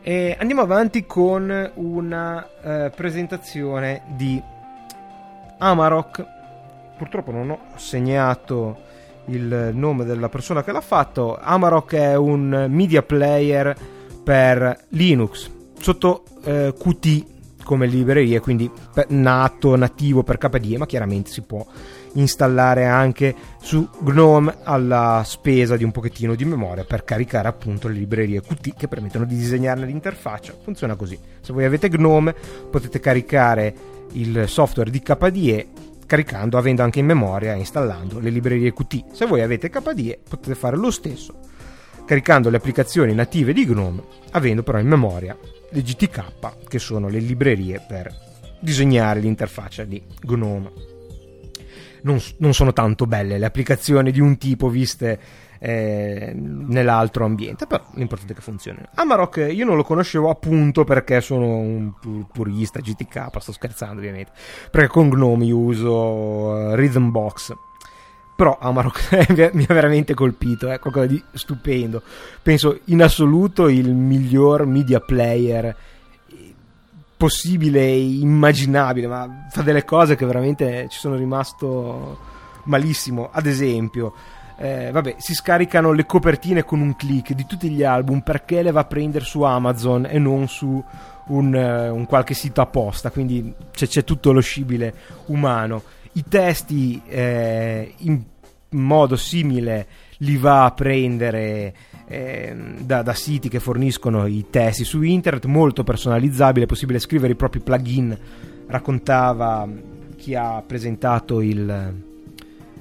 E 0.04 0.36
andiamo 0.36 0.62
avanti 0.62 1.06
con 1.06 1.70
una 1.74 2.44
uh, 2.60 2.90
presentazione 2.90 4.02
di 4.08 4.42
Amarok. 5.58 6.26
Purtroppo 6.98 7.30
non 7.30 7.50
ho 7.50 7.58
segnato 7.76 8.90
il 9.26 9.70
nome 9.72 10.04
della 10.04 10.28
persona 10.28 10.64
che 10.64 10.72
l'ha 10.72 10.80
fatto. 10.80 11.38
Amarok 11.40 11.94
è 11.94 12.16
un 12.16 12.66
media 12.68 13.02
player 13.02 13.76
per 14.24 14.86
Linux 14.88 15.48
sotto 15.78 16.24
eh, 16.44 16.74
Qt 16.76 17.26
come 17.62 17.86
librerie, 17.86 18.40
quindi 18.40 18.68
nato, 19.08 19.76
nativo 19.76 20.24
per 20.24 20.36
KDE, 20.36 20.78
ma 20.78 20.86
chiaramente 20.86 21.30
si 21.30 21.42
può 21.42 21.64
installare 22.14 22.86
anche 22.86 23.34
su 23.60 23.88
GNOME 24.00 24.56
alla 24.64 25.22
spesa 25.24 25.76
di 25.76 25.84
un 25.84 25.92
pochettino 25.92 26.34
di 26.34 26.44
memoria 26.44 26.84
per 26.84 27.04
caricare 27.04 27.48
appunto 27.48 27.88
le 27.88 27.94
librerie 27.94 28.42
Qt 28.42 28.74
che 28.76 28.88
permettono 28.88 29.24
di 29.24 29.36
disegnare 29.36 29.84
l'interfaccia. 29.84 30.54
Funziona 30.62 30.96
così. 30.96 31.18
Se 31.40 31.52
voi 31.52 31.64
avete 31.64 31.88
GNOME 31.88 32.34
potete 32.70 33.00
caricare 33.00 33.74
il 34.12 34.44
software 34.46 34.90
di 34.90 35.00
KDE 35.00 35.68
caricando, 36.06 36.58
avendo 36.58 36.82
anche 36.82 36.98
in 36.98 37.06
memoria 37.06 37.54
e 37.54 37.58
installando 37.58 38.18
le 38.18 38.30
librerie 38.30 38.72
Qt. 38.72 39.12
Se 39.12 39.26
voi 39.26 39.40
avete 39.40 39.70
KDE 39.70 40.20
potete 40.28 40.54
fare 40.54 40.76
lo 40.76 40.90
stesso 40.90 41.50
caricando 42.04 42.50
le 42.50 42.56
applicazioni 42.56 43.14
native 43.14 43.52
di 43.52 43.64
GNOME, 43.64 44.02
avendo 44.32 44.62
però 44.62 44.78
in 44.78 44.88
memoria 44.88 45.38
le 45.70 45.82
GTK, 45.82 46.66
che 46.68 46.78
sono 46.78 47.08
le 47.08 47.20
librerie 47.20 47.82
per 47.86 48.14
disegnare 48.60 49.20
l'interfaccia 49.20 49.84
di 49.84 50.02
GNOME 50.20 50.91
non, 52.02 52.20
non 52.38 52.54
sono 52.54 52.72
tanto 52.72 53.06
belle 53.06 53.38
le 53.38 53.46
applicazioni 53.46 54.10
di 54.10 54.20
un 54.20 54.38
tipo 54.38 54.68
viste 54.68 55.18
eh, 55.64 56.32
nell'altro 56.34 57.24
ambiente, 57.24 57.66
però 57.66 57.84
l'importante 57.94 58.32
è 58.32 58.36
che 58.36 58.42
funzionino. 58.42 58.88
Amarok 58.94 59.48
io 59.52 59.64
non 59.64 59.76
lo 59.76 59.84
conoscevo 59.84 60.28
appunto 60.28 60.82
perché 60.82 61.20
sono 61.20 61.58
un 61.58 61.92
purista 62.32 62.80
GTK, 62.80 63.28
sto 63.38 63.52
scherzando 63.52 64.00
ovviamente, 64.00 64.32
perché 64.70 64.88
con 64.88 65.08
Gnome 65.08 65.44
io 65.44 65.58
uso 65.58 65.92
uh, 65.92 66.74
Rhythmbox. 66.74 67.56
Però 68.34 68.58
Amarok 68.60 69.52
mi 69.54 69.66
ha 69.68 69.74
veramente 69.74 70.14
colpito, 70.14 70.68
è 70.68 70.80
qualcosa 70.80 71.06
di 71.06 71.22
stupendo. 71.32 72.02
Penso 72.42 72.80
in 72.86 73.02
assoluto 73.02 73.68
il 73.68 73.94
miglior 73.94 74.66
media 74.66 74.98
player 74.98 75.76
possibile 77.22 77.82
e 77.82 78.18
immaginabile, 78.18 79.06
ma 79.06 79.46
fa 79.48 79.62
delle 79.62 79.84
cose 79.84 80.16
che 80.16 80.26
veramente 80.26 80.88
ci 80.88 80.98
sono 80.98 81.14
rimasto 81.14 82.18
malissimo. 82.64 83.28
Ad 83.30 83.46
esempio, 83.46 84.12
eh, 84.56 84.90
vabbè, 84.90 85.14
si 85.18 85.32
scaricano 85.32 85.92
le 85.92 86.04
copertine 86.04 86.64
con 86.64 86.80
un 86.80 86.96
click 86.96 87.32
di 87.34 87.46
tutti 87.46 87.70
gli 87.70 87.84
album 87.84 88.22
perché 88.22 88.60
le 88.62 88.72
va 88.72 88.80
a 88.80 88.86
prendere 88.86 89.24
su 89.24 89.42
Amazon 89.42 90.04
e 90.10 90.18
non 90.18 90.48
su 90.48 90.82
un, 91.26 91.54
uh, 91.54 91.94
un 91.94 92.06
qualche 92.06 92.34
sito 92.34 92.60
apposta, 92.60 93.12
quindi 93.12 93.54
c'è, 93.70 93.86
c'è, 93.86 94.02
tutto 94.02 94.32
lo 94.32 94.40
scibile 94.40 94.92
umano. 95.26 95.80
I 96.14 96.24
testi 96.28 97.00
eh, 97.06 97.94
in 97.98 98.20
modo 98.70 99.14
simile 99.14 99.86
li 100.18 100.36
va 100.38 100.64
a 100.64 100.72
prendere 100.72 101.72
eh, 102.12 102.54
da, 102.80 103.00
da, 103.00 103.14
siti 103.14 103.48
che 103.48 103.58
forniscono 103.58 104.26
i 104.26 104.46
testi 104.50 104.84
su 104.84 105.00
internet, 105.00 105.46
molto 105.46 105.82
personalizzabile, 105.82 106.66
è 106.66 106.68
possibile 106.68 106.98
scrivere 106.98 107.32
i 107.32 107.36
propri 107.36 107.60
plugin. 107.60 108.16
Raccontava 108.66 109.66
chi 110.16 110.34
ha 110.34 110.62
presentato 110.66 111.40
il 111.40 111.94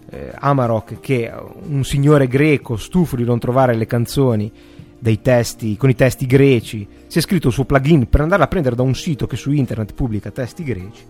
eh, 0.09 0.31
Amarok 0.33 0.99
che 0.99 1.31
un 1.67 1.85
signore 1.85 2.27
greco, 2.27 2.75
stufo 2.75 3.15
di 3.15 3.23
non 3.23 3.39
trovare 3.39 3.73
le 3.73 3.85
canzoni 3.85 4.51
testi, 5.21 5.77
con 5.77 5.89
i 5.89 5.95
testi 5.95 6.25
greci, 6.25 6.87
si 7.07 7.17
è 7.17 7.21
scritto 7.21 7.47
il 7.47 7.53
suo 7.53 7.65
plugin 7.65 8.07
per 8.07 8.21
andare 8.21 8.43
a 8.43 8.47
prendere 8.47 8.75
da 8.75 8.83
un 8.83 8.93
sito 8.93 9.27
che 9.27 9.37
su 9.37 9.51
internet 9.51 9.93
pubblica 9.93 10.29
testi 10.29 10.63
greci. 10.63 11.03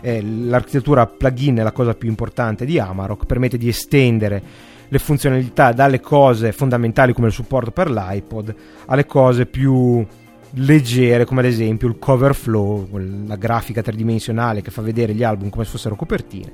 Eh, 0.00 0.22
l'architettura 0.22 1.06
plugin 1.06 1.56
è 1.56 1.62
la 1.62 1.72
cosa 1.72 1.94
più 1.94 2.08
importante 2.08 2.64
di 2.64 2.78
Amarok, 2.78 3.24
permette 3.24 3.56
di 3.56 3.68
estendere 3.68 4.42
le 4.88 4.98
funzionalità 4.98 5.72
dalle 5.72 6.00
cose 6.00 6.52
fondamentali 6.52 7.12
come 7.12 7.28
il 7.28 7.32
supporto 7.32 7.70
per 7.70 7.90
l'iPod 7.90 8.54
alle 8.86 9.06
cose 9.06 9.46
più 9.46 10.04
leggere 10.52 11.24
come 11.24 11.40
ad 11.40 11.46
esempio 11.46 11.88
il 11.88 11.98
cover 11.98 12.34
flow, 12.34 12.88
la 13.26 13.36
grafica 13.36 13.82
tridimensionale 13.82 14.62
che 14.62 14.70
fa 14.70 14.82
vedere 14.82 15.14
gli 15.14 15.22
album 15.22 15.50
come 15.50 15.64
se 15.64 15.70
fossero 15.70 15.94
copertine 15.94 16.52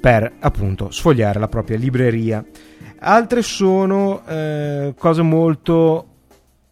per 0.00 0.32
appunto 0.40 0.90
sfogliare 0.90 1.38
la 1.38 1.48
propria 1.48 1.76
libreria. 1.76 2.44
Altre 2.98 3.42
sono 3.42 4.24
eh, 4.26 4.94
cose 4.96 5.22
molto 5.22 6.15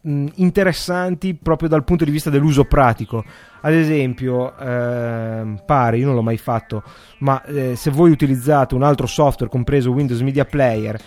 mh, 0.04 0.26
interessanti 0.36 1.34
proprio 1.34 1.68
dal 1.68 1.84
punto 1.84 2.04
di 2.04 2.10
vista 2.10 2.30
dell'uso 2.30 2.64
pratico. 2.64 3.24
Ad 3.60 3.72
esempio, 3.72 4.56
eh, 4.58 5.62
pare, 5.64 5.98
io 5.98 6.06
non 6.06 6.14
l'ho 6.14 6.22
mai 6.22 6.36
fatto, 6.36 6.82
ma 7.18 7.42
eh, 7.44 7.76
se 7.76 7.90
voi 7.90 8.10
utilizzate 8.10 8.74
un 8.74 8.82
altro 8.82 9.06
software, 9.06 9.50
compreso 9.50 9.90
Windows 9.90 10.20
Media 10.20 10.44
Player, 10.44 11.00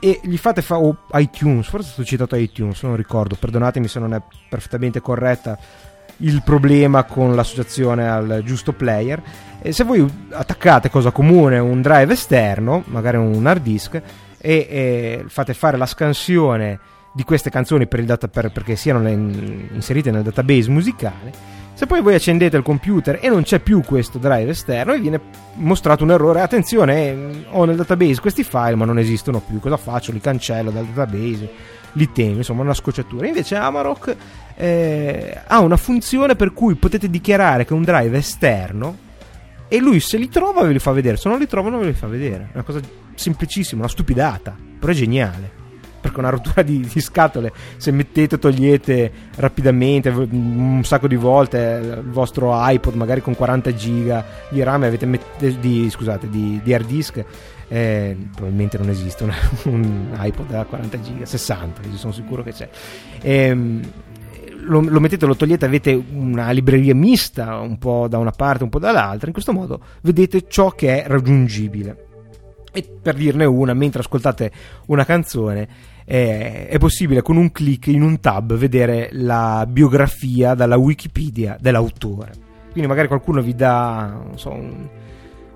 e 0.00 0.20
gli 0.22 0.36
fate 0.36 0.62
fa- 0.62 0.78
o 0.78 1.06
iTunes, 1.14 1.68
forse 1.68 1.88
è 1.88 1.92
stato 1.92 2.06
citato 2.06 2.36
iTunes, 2.36 2.82
non 2.82 2.94
ricordo, 2.94 3.34
perdonatemi 3.34 3.88
se 3.88 3.98
non 3.98 4.14
è 4.14 4.22
perfettamente 4.48 5.00
corretta 5.00 5.58
il 6.18 6.42
problema 6.44 7.04
con 7.04 7.34
l'associazione 7.34 8.08
al 8.08 8.42
giusto 8.44 8.72
player. 8.72 9.20
E 9.60 9.72
se 9.72 9.82
voi 9.82 10.08
attaccate 10.30 10.88
cosa 10.88 11.10
comune 11.10 11.58
un 11.58 11.82
drive 11.82 12.12
esterno, 12.12 12.84
magari 12.86 13.16
un 13.16 13.44
hard 13.44 13.62
disk, 13.62 14.00
e, 14.40 14.66
e 14.70 15.24
fate 15.26 15.52
fare 15.52 15.76
la 15.76 15.86
scansione 15.86 16.78
di 17.12 17.24
queste 17.24 17.50
canzoni 17.50 17.86
per 17.86 18.04
data, 18.04 18.28
per, 18.28 18.52
perché 18.52 18.76
siano 18.76 19.06
in, 19.08 19.68
inserite 19.72 20.10
nel 20.10 20.22
database 20.22 20.70
musicale. 20.70 21.56
Se 21.78 21.86
poi 21.86 22.02
voi 22.02 22.14
accendete 22.14 22.56
il 22.56 22.64
computer 22.64 23.20
e 23.22 23.28
non 23.28 23.42
c'è 23.42 23.60
più 23.60 23.82
questo 23.82 24.18
drive 24.18 24.50
esterno 24.50 24.94
e 24.94 24.98
viene 24.98 25.20
mostrato 25.54 26.02
un 26.02 26.10
errore, 26.10 26.40
attenzione, 26.40 27.06
eh, 27.06 27.44
ho 27.50 27.64
nel 27.64 27.76
database 27.76 28.20
questi 28.20 28.42
file 28.42 28.74
ma 28.74 28.84
non 28.84 28.98
esistono 28.98 29.38
più, 29.38 29.60
cosa 29.60 29.76
faccio? 29.76 30.10
Li 30.10 30.18
cancello 30.18 30.72
dal 30.72 30.86
database, 30.86 31.48
li 31.92 32.10
tengo, 32.10 32.38
insomma 32.38 32.62
una 32.62 32.74
scocciatura. 32.74 33.28
Invece 33.28 33.54
Amarok 33.54 34.16
eh, 34.56 35.40
ha 35.46 35.60
una 35.60 35.76
funzione 35.76 36.34
per 36.34 36.52
cui 36.52 36.74
potete 36.74 37.08
dichiarare 37.08 37.64
che 37.64 37.72
è 37.72 37.76
un 37.76 37.84
drive 37.84 38.18
esterno 38.18 38.96
e 39.68 39.78
lui 39.78 40.00
se 40.00 40.16
li 40.16 40.28
trova 40.28 40.62
ve 40.62 40.72
li 40.72 40.80
fa 40.80 40.90
vedere, 40.90 41.16
se 41.16 41.28
non 41.28 41.38
li 41.38 41.46
trova 41.46 41.70
non 41.70 41.78
ve 41.78 41.86
li 41.86 41.92
fa 41.92 42.08
vedere. 42.08 42.48
È 42.50 42.54
una 42.54 42.64
cosa 42.64 42.80
semplicissima, 43.14 43.82
una 43.82 43.90
stupidata, 43.90 44.52
però 44.80 44.90
è 44.90 44.96
geniale 44.96 45.57
perché 46.18 46.20
una 46.20 46.30
rottura 46.30 46.62
di, 46.62 46.80
di, 46.80 47.00
scatole 47.00 47.52
se 47.76 47.90
mettete 47.92 48.38
togliete 48.38 49.12
rapidamente 49.36 50.08
un 50.08 50.80
sacco 50.84 51.06
di 51.06 51.16
volte 51.16 51.80
il 51.82 52.10
vostro 52.10 52.50
iPod 52.54 52.94
magari 52.94 53.20
con 53.20 53.34
40 53.34 53.74
giga 53.74 54.24
di 54.50 54.62
RAM 54.62 54.82
avete 54.82 55.06
mette, 55.06 55.58
di, 55.58 55.88
scusate 55.88 56.28
di, 56.28 56.60
di 56.62 56.74
hard 56.74 56.86
disk 56.86 57.24
eh, 57.68 58.16
probabilmente 58.34 58.78
non 58.78 58.88
esiste 58.88 59.24
un, 59.24 59.34
un, 59.72 60.16
iPod 60.18 60.48
da 60.48 60.64
40 60.64 61.00
giga 61.00 61.24
60 61.24 61.80
sono 61.94 62.12
sicuro 62.12 62.42
che 62.42 62.52
c'è 62.52 62.68
ehm, 63.22 63.92
lo, 64.60 64.80
lo, 64.80 65.00
mettete, 65.00 65.24
lo 65.24 65.34
togliete, 65.34 65.64
avete 65.64 65.94
una 65.94 66.50
libreria 66.50 66.94
mista, 66.94 67.58
un 67.58 67.78
po' 67.78 68.06
da 68.06 68.18
una 68.18 68.32
parte, 68.32 68.64
un 68.64 68.68
po' 68.68 68.78
dall'altra. 68.78 69.28
In 69.28 69.32
questo 69.32 69.54
modo 69.54 69.80
vedete 70.02 70.46
ciò 70.46 70.72
che 70.72 71.04
è 71.04 71.08
raggiungibile. 71.08 72.08
E 72.70 72.86
per 73.00 73.14
dirne 73.14 73.46
una, 73.46 73.72
mentre 73.72 74.00
ascoltate 74.00 74.52
una 74.88 75.06
canzone, 75.06 75.68
eh, 76.10 76.68
è 76.68 76.78
possibile 76.78 77.20
con 77.20 77.36
un 77.36 77.52
clic 77.52 77.88
in 77.88 78.00
un 78.00 78.18
tab 78.18 78.54
vedere 78.54 79.10
la 79.12 79.66
biografia 79.68 80.54
dalla 80.54 80.78
Wikipedia 80.78 81.58
dell'autore. 81.60 82.32
Quindi 82.70 82.88
magari 82.88 83.08
qualcuno 83.08 83.42
vi 83.42 83.54
dà 83.54 84.18
so, 84.36 84.50
un, 84.50 84.88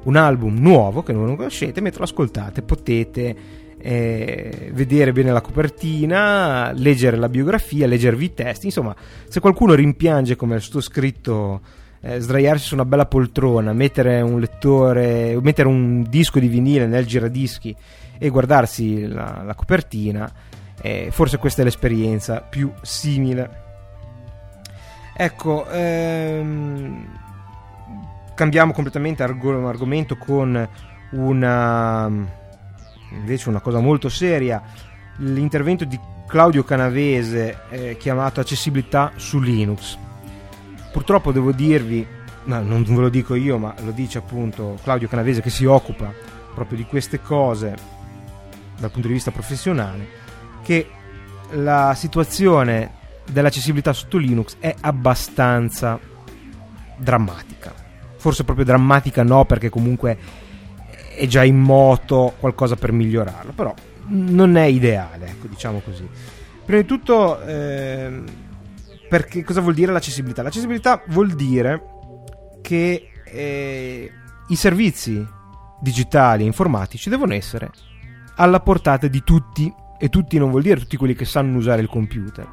un, 0.03 0.17
album 0.17 0.59
nuovo 0.59 1.03
che 1.03 1.15
non 1.15 1.37
conoscete, 1.37 1.81
mentre 1.81 2.01
lo 2.01 2.05
ascoltate 2.05 2.61
potete 2.61 3.37
eh, 3.79 4.71
vedere 4.75 5.13
bene 5.13 5.33
la 5.33 5.41
copertina, 5.41 6.71
leggere 6.75 7.17
la 7.17 7.31
biografia, 7.31 7.87
leggervi 7.87 8.25
i 8.27 8.35
testi. 8.35 8.67
Insomma, 8.67 8.95
se 9.27 9.41
qualcuno 9.41 9.73
rimpiange 9.73 10.37
come 10.37 10.57
è 10.57 10.61
stato 10.61 10.83
scritto 10.83 11.61
eh, 12.03 12.21
sdraiarsi 12.21 12.67
su 12.67 12.75
una 12.75 12.85
bella 12.85 13.07
poltrona, 13.07 13.73
mettere 13.73 14.21
un 14.21 14.39
lettore, 14.39 15.39
mettere 15.41 15.69
un 15.69 16.05
disco 16.11 16.39
di 16.39 16.49
vinile 16.49 16.87
nel 16.87 17.07
giradischi 17.07 17.75
e 18.23 18.29
guardarsi 18.29 19.07
la, 19.07 19.43
la 19.45 19.55
copertina, 19.55 20.31
eh, 20.81 21.09
forse 21.11 21.39
questa 21.39 21.63
è 21.63 21.65
l'esperienza 21.65 22.41
più 22.41 22.73
simile. 22.83 23.61
Ecco, 25.15 25.69
ehm, 25.69 27.19
cambiamo 28.35 28.73
completamente 28.73 29.23
arg- 29.23 29.65
argomento 29.65 30.17
con 30.17 30.69
una 31.11 32.41
invece 33.11 33.49
una 33.49 33.61
cosa 33.61 33.81
molto 33.81 34.09
seria, 34.09 34.63
l'intervento 35.19 35.85
di 35.85 35.99
Claudio 36.27 36.65
Canavese 36.65 37.59
eh, 37.69 37.97
chiamato 37.99 38.41
Accessibilità 38.41 39.13
su 39.17 39.39
Linux 39.39 39.99
Purtroppo 40.93 41.33
devo 41.33 41.53
dirvi, 41.53 42.07
no, 42.45 42.61
non 42.61 42.83
ve 42.85 43.01
lo 43.01 43.09
dico 43.09 43.35
io, 43.35 43.57
ma 43.57 43.75
lo 43.83 43.93
dice 43.93 44.19
appunto 44.19 44.79
Claudio 44.83 45.09
Canavese 45.09 45.41
che 45.41 45.49
si 45.49 45.65
occupa 45.65 46.13
proprio 46.55 46.77
di 46.77 46.85
queste 46.85 47.21
cose 47.21 47.75
dal 48.83 48.91
punto 48.91 49.07
di 49.07 49.15
vista 49.15 49.31
professionale, 49.31 50.07
che 50.63 50.89
la 51.53 51.95
situazione 51.95 53.01
dell'accessibilità 53.31 53.93
sotto 53.93 54.19
Linux 54.19 54.57
è 54.59 54.75
abbastanza 54.81 55.99
drammatica. 56.97 57.73
Forse 58.17 58.45
proprio 58.45 58.65
drammatica 58.65 59.23
no, 59.23 59.45
perché 59.45 59.71
comunque 59.71 60.19
è 61.17 61.27
già 61.27 61.45
in 61.45 61.59
moto 61.59 62.35
qualcosa 62.39 62.75
per 62.75 62.93
migliorarlo, 62.93 63.53
però 63.53 63.73
non 64.09 64.57
è 64.57 64.65
ideale, 64.65 65.29
ecco, 65.29 65.47
diciamo 65.47 65.81
così. 65.81 66.09
Prima 66.65 66.81
di 66.81 66.87
tutto, 66.87 67.41
eh, 67.43 68.23
perché 69.09 69.45
cosa 69.45 69.61
vuol 69.61 69.75
dire 69.75 69.93
l'accessibilità? 69.93 70.43
L'accessibilità 70.43 71.03
vuol 71.09 71.33
dire 71.35 71.83
che 72.63 73.11
eh, 73.25 74.11
i 74.49 74.57
servizi 74.57 75.25
digitali 75.81 76.43
e 76.43 76.47
informatici 76.47 77.11
devono 77.11 77.35
essere 77.35 77.71
alla 78.37 78.61
portata 78.61 79.07
di 79.07 79.23
tutti 79.23 79.73
e 79.99 80.09
tutti 80.09 80.39
non 80.39 80.51
vuol 80.51 80.63
dire 80.63 80.81
tutti 80.81 80.97
quelli 80.97 81.15
che 81.15 81.25
sanno 81.25 81.59
usare 81.59 81.83
il 81.83 81.89
computer, 81.89 82.49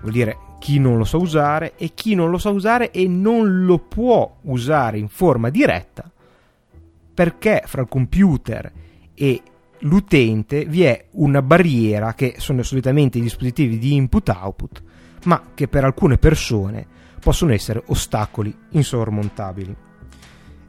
vuol 0.00 0.12
dire 0.12 0.38
chi 0.58 0.78
non 0.78 0.96
lo 0.96 1.04
sa 1.04 1.16
usare 1.16 1.74
e 1.76 1.92
chi 1.94 2.14
non 2.14 2.30
lo 2.30 2.38
sa 2.38 2.50
usare 2.50 2.90
e 2.90 3.06
non 3.08 3.64
lo 3.64 3.78
può 3.78 4.38
usare 4.42 4.98
in 4.98 5.08
forma 5.08 5.50
diretta 5.50 6.10
perché 7.14 7.62
fra 7.66 7.82
il 7.82 7.88
computer 7.88 8.72
e 9.14 9.42
l'utente 9.80 10.64
vi 10.64 10.84
è 10.84 11.06
una 11.12 11.42
barriera 11.42 12.14
che 12.14 12.36
sono 12.38 12.62
solitamente 12.62 13.18
i 13.18 13.22
dispositivi 13.22 13.78
di 13.78 13.94
input-output, 13.94 14.82
ma 15.24 15.42
che 15.54 15.68
per 15.68 15.84
alcune 15.84 16.18
persone 16.18 16.86
possono 17.20 17.52
essere 17.52 17.82
ostacoli 17.86 18.54
insormontabili. 18.70 19.76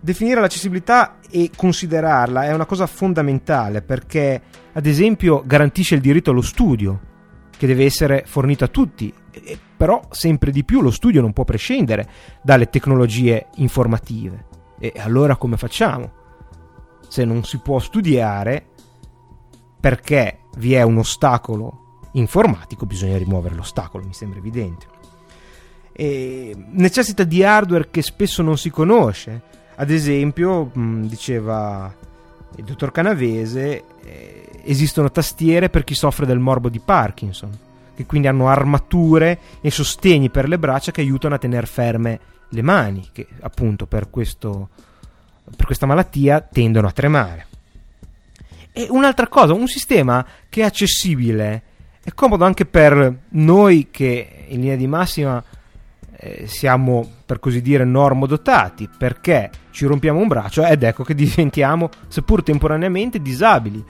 Definire 0.04 0.42
l'accessibilità 0.42 1.20
e 1.30 1.50
considerarla 1.56 2.44
è 2.44 2.54
una 2.54 2.66
cosa 2.66 2.88
fondamentale 2.88 3.82
perché, 3.82 4.42
ad 4.74 4.86
esempio, 4.86 5.44
garantisce 5.46 5.96
il 5.96 6.02
diritto 6.02 6.32
allo 6.32 6.42
studio, 6.42 7.00
che 7.58 7.66
deve 7.68 7.86
essere 7.86 8.26
fornito 8.26 8.66
a 8.66 8.68
tutti, 8.68 9.14
però 9.78 10.06
sempre 10.10 10.52
di 10.52 10.66
più 10.66 10.82
lo 10.82 10.92
studio 10.92 11.22
non 11.22 11.32
può 11.32 11.46
prescindere 11.46 12.10
dalle 12.42 12.70
tecnologie 12.70 13.48
informative. 13.56 14.46
E 14.78 14.92
allora 14.98 15.38
come 15.38 15.56
facciamo? 15.56 16.12
Se 17.08 17.24
non 17.24 17.46
si 17.46 17.60
può 17.60 17.80
studiare, 17.80 18.66
perché 19.80 20.40
vi 20.58 20.74
è 20.74 20.82
un 20.82 20.98
ostacolo 20.98 22.00
informatico, 22.12 22.86
bisogna 22.86 23.18
rimuovere 23.18 23.56
l'ostacolo, 23.56 24.04
mi 24.04 24.14
sembra 24.14 24.40
evidente. 24.40 24.86
E 25.94 26.54
necessita 26.72 27.24
di 27.24 27.42
hardware 27.42 27.90
che 27.90 28.02
spesso 28.02 28.42
non 28.42 28.58
si 28.58 28.70
conosce. 28.70 29.62
Ad 29.76 29.90
esempio, 29.90 30.72
diceva 30.74 31.94
il 32.56 32.64
dottor 32.64 32.92
Canavese, 32.92 33.84
eh, 34.04 34.50
esistono 34.66 35.12
tastiere 35.12 35.70
per 35.70 35.84
chi 35.84 35.96
soffre 35.96 36.26
del 36.26 36.40
morbo 36.40 36.70
di 36.70 36.80
Parkinson, 36.80 37.50
che 37.96 38.06
quindi 38.06 38.28
hanno 38.28 38.48
armature 38.48 39.40
e 39.62 39.72
sostegni 39.72 40.30
per 40.30 40.48
le 40.48 40.60
braccia 40.60 40.92
che 40.92 41.02
aiutano 41.02 41.36
a 41.36 41.40
tenere 41.40 41.66
ferme 41.66 42.20
le 42.50 42.62
mani, 42.62 43.10
che 43.12 43.28
appunto 43.42 43.88
per, 43.88 44.10
questo, 44.10 44.70
per 45.56 45.66
questa 45.66 45.86
malattia 45.86 46.42
tendono 46.42 46.88
a 46.88 46.92
tremare. 46.92 47.48
E 48.72 48.88
un'altra 48.90 49.28
cosa, 49.28 49.54
un 49.54 49.68
sistema 49.68 50.26
che 50.50 50.62
è 50.62 50.66
accessibile, 50.66 51.62
è 52.04 52.12
comodo 52.14 52.46
anche 52.46 52.66
per 52.66 53.20
noi 53.30 53.88
che 53.90 54.46
in 54.48 54.62
linea 54.62 54.76
di 54.76 54.88
massima 54.88 55.44
eh, 56.24 56.48
siamo, 56.48 57.06
per 57.26 57.40
così 57.40 57.62
dire, 57.62 57.84
normodotati, 57.84 58.88
perché 58.98 59.52
ci 59.72 59.86
rompiamo 59.86 60.20
un 60.20 60.28
braccio 60.28 60.64
ed 60.64 60.84
ecco 60.84 61.04
che 61.04 61.14
diventiamo, 61.16 61.90
seppur 62.08 62.44
temporaneamente, 62.44 63.22
disabili. 63.22 63.84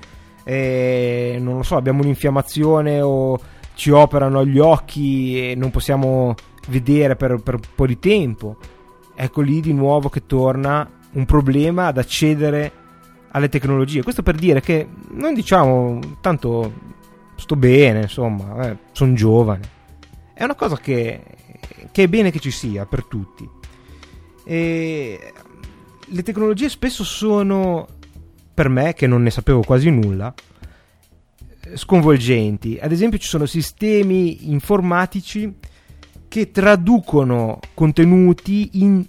E, 0.44 1.38
non 1.40 1.58
lo 1.58 1.64
so, 1.64 1.76
abbiamo 1.76 2.02
un'infiammazione 2.02 3.02
o 3.02 3.40
ci 3.76 3.92
operano 3.92 4.46
gli 4.46 4.60
occhi 4.60 5.52
e 5.52 5.56
non 5.56 5.70
possiamo 5.70 6.36
vedere 6.70 7.16
per, 7.16 7.40
per 7.42 7.56
un 7.56 7.62
po' 7.76 7.86
di 7.86 8.00
tempo. 8.00 8.58
Ecco 9.16 9.42
lì 9.42 9.62
di 9.62 9.74
nuovo 9.74 10.10
che 10.10 10.26
torna 10.26 10.90
un 11.12 11.26
problema 11.26 11.86
ad 11.88 12.00
accedere 12.00 12.72
alle 13.32 13.50
tecnologie. 13.50 14.02
Questo 14.02 14.24
per 14.24 14.36
dire 14.36 14.60
che 14.60 14.88
non 15.12 15.36
diciamo 15.36 16.00
tanto 16.20 16.74
sto 17.36 17.56
bene, 17.56 18.02
insomma, 18.02 18.70
eh, 18.70 18.78
sono 18.92 19.14
giovane. 19.14 19.82
È 20.34 20.44
una 20.44 20.56
cosa 20.56 20.78
che, 20.78 21.24
che, 21.92 22.04
è 22.04 22.08
bene 22.08 22.32
che 22.32 22.40
ci 22.40 22.52
sia 22.52 22.86
per 22.86 23.06
tutti. 23.06 23.48
E 24.46 25.34
le 26.06 26.24
tecnologie 26.24 26.70
spesso 26.70 27.04
sono, 27.04 27.88
per 28.54 28.70
me 28.70 28.94
che 28.94 29.08
non 29.08 29.24
ne 29.24 29.30
sapevo 29.30 29.62
quasi 29.62 29.90
nulla, 29.90 30.34
sconvolgenti. 31.76 32.78
Ad 32.82 32.92
esempio 32.92 33.18
ci 33.18 33.28
sono 33.28 33.46
sistemi 33.46 34.52
informatici 34.52 35.54
che 36.28 36.52
traducono 36.52 37.60
contenuti 37.74 38.70
in 38.74 39.06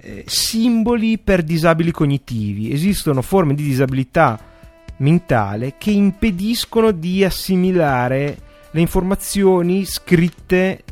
eh, 0.00 0.24
simboli 0.26 1.18
per 1.18 1.42
disabili 1.42 1.90
cognitivi. 1.90 2.72
Esistono 2.72 3.22
forme 3.22 3.54
di 3.54 3.62
disabilità 3.62 4.38
mentale 4.98 5.74
che 5.78 5.90
impediscono 5.90 6.90
di 6.90 7.24
assimilare 7.24 8.38
le 8.70 8.80
informazioni 8.80 9.84
scritte 9.84 10.82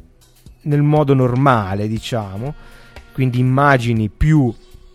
nel 0.66 0.83
modo 0.83 1.14
normale, 1.14 1.88
diciamo, 1.88 2.55
quindi 3.12 3.40
immagini 3.40 4.09
più 4.09 4.55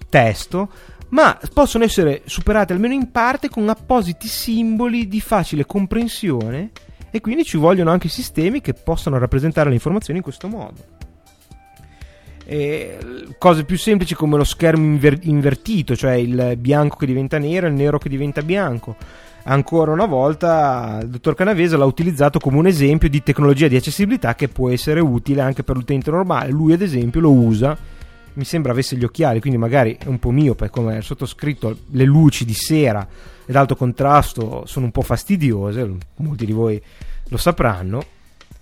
testo, 0.10 0.70
ma 1.10 1.38
possono 1.54 1.84
essere 1.84 2.22
superate 2.26 2.74
almeno 2.74 2.94
in 2.94 3.12
parte 3.12 3.50
con 3.50 3.68
appositi 3.68 4.28
simboli 4.28 5.08
di 5.08 5.20
facile 5.20 5.66
comprensione 5.66 6.72
e 7.10 7.20
quindi 7.20 7.44
ci 7.44 7.58
vogliono 7.58 7.92
anche 7.92 8.08
sistemi 8.08 8.62
che 8.62 8.74
possano 8.74 9.18
rappresentare 9.18 9.68
le 9.68 9.76
informazioni 9.76 10.20
in 10.20 10.24
questo 10.24 10.48
modo 10.48 11.00
eh, 12.52 12.98
cose 13.38 13.64
più 13.64 13.78
semplici 13.78 14.14
come 14.14 14.36
lo 14.36 14.44
schermo 14.44 14.84
inver- 14.84 15.24
invertito, 15.26 15.96
cioè 15.96 16.14
il 16.14 16.56
bianco 16.58 16.98
che 16.98 17.06
diventa 17.06 17.38
nero 17.38 17.68
e 17.68 17.70
il 17.70 17.76
nero 17.76 17.98
che 17.98 18.10
diventa 18.10 18.42
bianco. 18.42 18.96
Ancora 19.44 19.92
una 19.92 20.06
volta 20.06 21.00
il 21.02 21.10
dottor 21.10 21.34
Canavese 21.34 21.76
l'ha 21.76 21.86
utilizzato 21.86 22.40
come 22.40 22.58
un 22.58 22.68
esempio 22.68 23.10
di 23.10 23.24
tecnologia 23.24 23.68
di 23.68 23.76
accessibilità 23.76 24.36
che 24.36 24.48
può 24.48 24.70
essere 24.70 25.00
utile 25.00 25.42
anche 25.42 25.64
per 25.64 25.76
l'utente 25.76 26.12
normale. 26.12 26.52
Lui, 26.52 26.74
ad 26.74 26.82
esempio, 26.82 27.22
lo 27.22 27.32
usa. 27.32 27.78
Mi 28.34 28.46
sembra 28.46 28.72
avesse 28.72 28.96
gli 28.96 29.04
occhiali, 29.04 29.42
quindi 29.42 29.58
magari 29.58 29.98
è 30.00 30.08
un 30.08 30.20
po' 30.20 30.32
miope, 30.32 30.70
come 30.70 30.98
è 30.98 31.02
sottoscritto. 31.02 31.80
Le 31.92 32.06
luci 32.06 32.46
di 32.46 32.54
sera 32.54 33.06
ed 33.46 33.56
alto 33.56 33.76
contrasto 33.76 34.64
sono 34.66 34.86
un 34.86 34.92
po' 34.92 35.02
fastidiose, 35.02 35.98
molti 36.18 36.46
di 36.46 36.54
voi 36.54 36.82
lo 37.28 37.38
sapranno, 37.38 38.02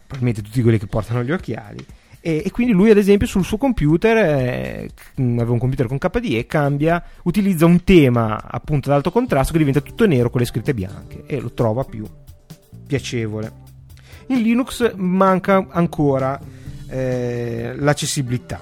probabilmente 0.08 0.42
tutti 0.42 0.62
quelli 0.62 0.80
che 0.80 0.88
portano 0.88 1.24
gli 1.24 1.32
occhiali 1.32 1.86
e, 2.22 2.44
e, 2.46 2.52
quindi 2.52 2.74
lui, 2.74 2.90
ad 2.90 2.98
esempio, 2.98 3.28
sul 3.28 3.46
suo 3.46 3.58
computer, 3.58 4.18
eh, 4.18 4.90
aveva 5.16 5.52
un 5.52 5.60
computer 5.60 5.88
con 5.88 5.98
KDE, 5.98 6.46
cambia, 6.46 7.04
utilizza 7.24 7.66
un 7.66 7.84
tema 7.84 8.42
appunto 8.44 8.90
ad 8.90 8.96
alto 8.96 9.12
contrasto 9.12 9.54
che 9.54 9.60
diventa 9.60 9.82
tutto 9.82 10.06
nero 10.06 10.30
con 10.30 10.42
le 10.42 10.46
scritte 10.46 10.74
bianche 10.74 11.24
e 11.26 11.40
lo 11.40 11.54
trova 11.54 11.84
più 11.84 12.06
piacevole. 12.86 13.68
In 14.28 14.42
Linux 14.42 14.94
manca 14.96 15.68
ancora 15.70 16.40
eh, 16.88 17.74
l'accessibilità 17.76 18.60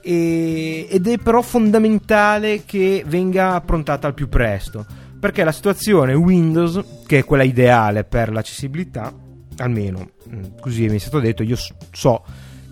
e, 0.00 0.86
ed 0.88 1.06
è 1.06 1.18
però 1.18 1.40
fondamentale 1.40 2.64
che 2.64 3.04
venga 3.06 3.54
approntata 3.54 4.06
al 4.06 4.14
più 4.14 4.28
presto 4.28 4.84
perché 5.18 5.42
la 5.42 5.52
situazione 5.52 6.12
Windows, 6.12 7.02
che 7.06 7.20
è 7.20 7.24
quella 7.24 7.44
ideale 7.44 8.04
per 8.04 8.30
l'accessibilità, 8.30 9.10
almeno 9.56 10.10
mm, 10.28 10.42
così 10.60 10.86
mi 10.86 10.96
è 10.96 10.98
stato 10.98 11.18
detto, 11.18 11.42
io 11.42 11.56
so 11.56 12.24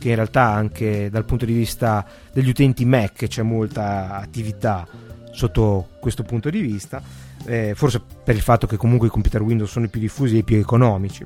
che 0.02 0.08
in 0.08 0.16
realtà 0.16 0.48
anche 0.48 1.08
dal 1.10 1.24
punto 1.24 1.44
di 1.44 1.52
vista 1.52 2.04
degli 2.32 2.48
utenti 2.48 2.84
Mac 2.84 3.28
c'è 3.28 3.42
molta 3.42 4.16
attività 4.16 4.84
sotto 5.30 5.90
questo 6.00 6.24
punto 6.24 6.50
di 6.50 6.60
vista, 6.60 7.00
eh, 7.46 7.74
forse 7.76 8.02
per 8.24 8.34
il 8.34 8.40
fatto 8.40 8.66
che 8.66 8.76
comunque 8.76 9.06
i 9.06 9.10
computer 9.10 9.40
Windows 9.40 9.70
sono 9.70 9.84
i 9.84 9.88
più 9.88 10.00
diffusi 10.00 10.34
e 10.34 10.38
i 10.38 10.42
più 10.42 10.56
economici. 10.56 11.24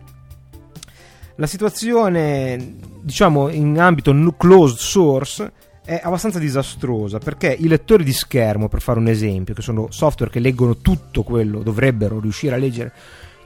La 1.36 1.46
situazione, 1.46 2.74
diciamo, 3.00 3.48
in 3.48 3.80
ambito 3.80 4.12
closed 4.36 4.76
source 4.76 5.52
è 5.82 5.98
abbastanza 6.02 6.38
disastrosa 6.38 7.18
perché 7.18 7.56
i 7.58 7.68
lettori 7.68 8.04
di 8.04 8.12
schermo, 8.12 8.68
per 8.68 8.82
fare 8.82 8.98
un 8.98 9.08
esempio, 9.08 9.54
che 9.54 9.62
sono 9.62 9.86
software 9.90 10.30
che 10.30 10.40
leggono 10.40 10.76
tutto 10.76 11.22
quello, 11.22 11.62
dovrebbero 11.62 12.20
riuscire 12.20 12.54
a 12.54 12.58
leggere 12.58 12.92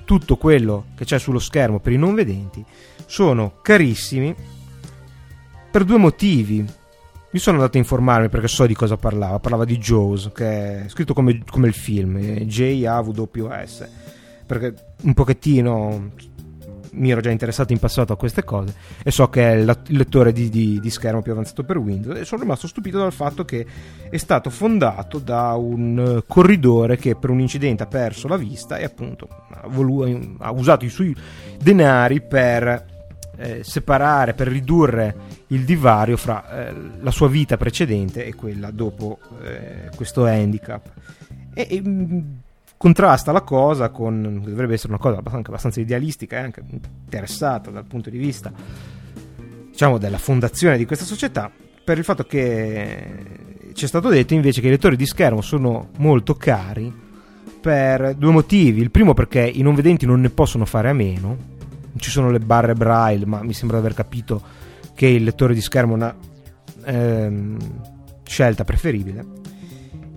tutto 0.05 0.37
quello 0.37 0.87
che 0.97 1.05
c'è 1.05 1.21
sullo 1.21 1.39
schermo 1.39 1.79
per 1.79 1.93
i 1.93 1.97
non 1.97 2.15
vedenti, 2.15 2.65
sono 3.07 3.55
carissimi 3.63 4.35
per 5.71 5.85
due 5.85 5.99
motivi. 5.99 6.65
Mi 7.33 7.39
sono 7.39 7.59
andato 7.59 7.77
a 7.77 7.81
informarmi 7.81 8.29
perché 8.29 8.49
so 8.49 8.67
di 8.67 8.75
cosa 8.75 8.97
parlava. 8.97 9.39
Parlava 9.39 9.65
di 9.65 9.79
Jaws, 9.79 10.31
che 10.35 10.85
è 10.85 10.89
scritto 10.89 11.15
come, 11.15 11.43
come 11.49 11.69
il 11.69 11.75
film, 11.75 12.19
J-A-W-S. 12.19 13.89
Perché 14.47 14.75
un 15.03 15.15
pochettino 15.15 16.11
mi 16.93 17.11
ero 17.11 17.21
già 17.21 17.31
interessato 17.31 17.73
in 17.73 17.79
passato 17.79 18.13
a 18.13 18.17
queste 18.17 18.45
cose 18.45 18.75
e 19.03 19.11
so 19.11 19.29
che 19.29 19.53
è 19.53 19.55
il 19.55 19.79
lettore 19.89 20.33
di, 20.33 20.49
di, 20.49 20.81
di, 20.81 20.91
schermo 20.91 21.23
più 21.23 21.33
avanzato 21.33 21.63
per 21.63 21.79
Windows 21.79 22.19
e 22.19 22.25
sono 22.25 22.43
rimasto 22.43 22.67
stupito 22.67 22.99
dal 22.99 23.13
fatto 23.13 23.45
che 23.45 23.67
è 24.09 24.17
stato 24.17 24.51
fondato 24.51 25.19
da 25.19 25.55
un 25.55 26.23
corridore 26.27 26.97
che 26.97 27.15
per 27.15 27.31
un 27.31 27.41
incidente 27.41 27.83
ha 27.83 27.87
perso 27.87 28.29
la 28.29 28.37
vista 28.37 28.77
e 28.77 28.85
appunto 28.85 29.29
ha, 29.51 29.69
volu- 29.69 30.37
ha 30.39 30.51
usato 30.51 30.85
i 30.85 30.89
suoi 30.89 31.15
denari 31.61 32.21
per 32.21 32.90
eh, 33.41 33.65
separare, 33.65 34.35
per 34.35 34.49
ridurre 34.49 35.17
il 35.49 35.65
divario 35.65 36.19
fra 36.19 36.69
eh, 36.69 36.75
la 37.01 37.11
sua 37.11 37.29
vita 37.29 37.57
precedente 37.57 38.25
e 38.25 38.35
quella 38.35 38.71
dopo 38.71 39.19
eh, 39.43 39.89
questo 39.97 40.27
handicap. 40.27 40.91
E, 41.55 41.67
e, 41.71 41.81
mm, 41.81 42.21
contrasta 42.77 43.33
la 43.33 43.41
cosa 43.41 43.89
con 43.89 44.43
dovrebbe 44.45 44.75
essere 44.75 44.93
una 44.93 45.01
cosa 45.01 45.17
anche 45.25 45.51
abbastanza 45.51 45.81
idealistica 45.81 46.37
e 46.37 46.41
anche 46.41 46.63
interessata 46.71 47.71
dal 47.71 47.85
punto 47.85 48.09
di 48.09 48.17
vista 48.17 48.51
diciamo 49.71 49.99
della 49.99 50.17
fondazione 50.17 50.79
di 50.79 50.87
questa 50.87 51.05
società 51.05 51.51
per 51.85 51.99
il 51.99 52.05
fatto 52.05 52.25
che 52.25 53.73
ci 53.75 53.85
è 53.85 53.87
stato 53.87 54.09
detto 54.09 54.33
invece 54.33 54.63
che 54.63 54.69
i 54.69 54.71
lettori 54.71 54.97
di 54.97 55.05
schermo 55.05 55.43
sono 55.43 55.91
molto 55.99 56.35
cari 56.37 56.91
per 57.61 58.15
due 58.15 58.33
motivi 58.33 58.81
il 58.81 58.91
primo 58.91 59.13
perché 59.13 59.43
i 59.43 59.61
non 59.61 59.75
vedenti 59.75 60.07
non 60.07 60.23
ne 60.23 60.31
possono 60.31 60.65
fare 60.65 60.89
a 60.89 60.95
meno 60.95 61.59
ci 61.97 62.11
sono 62.11 62.31
le 62.31 62.39
barre 62.41 62.75
braille 62.75 63.27
ma 63.27 63.43
mi 63.43 63.53
sembra 63.53 63.79
di 63.79 63.85
aver 63.85 63.97
capito 63.97 64.43
che 64.95 65.07
il 65.07 65.25
lettore 65.25 65.55
di 65.55 65.61
schermo 65.61 65.93
è 65.93 65.97
una 65.97 66.17
ehm, 66.85 67.59
scelta 68.25 68.65
preferibile 68.65 69.39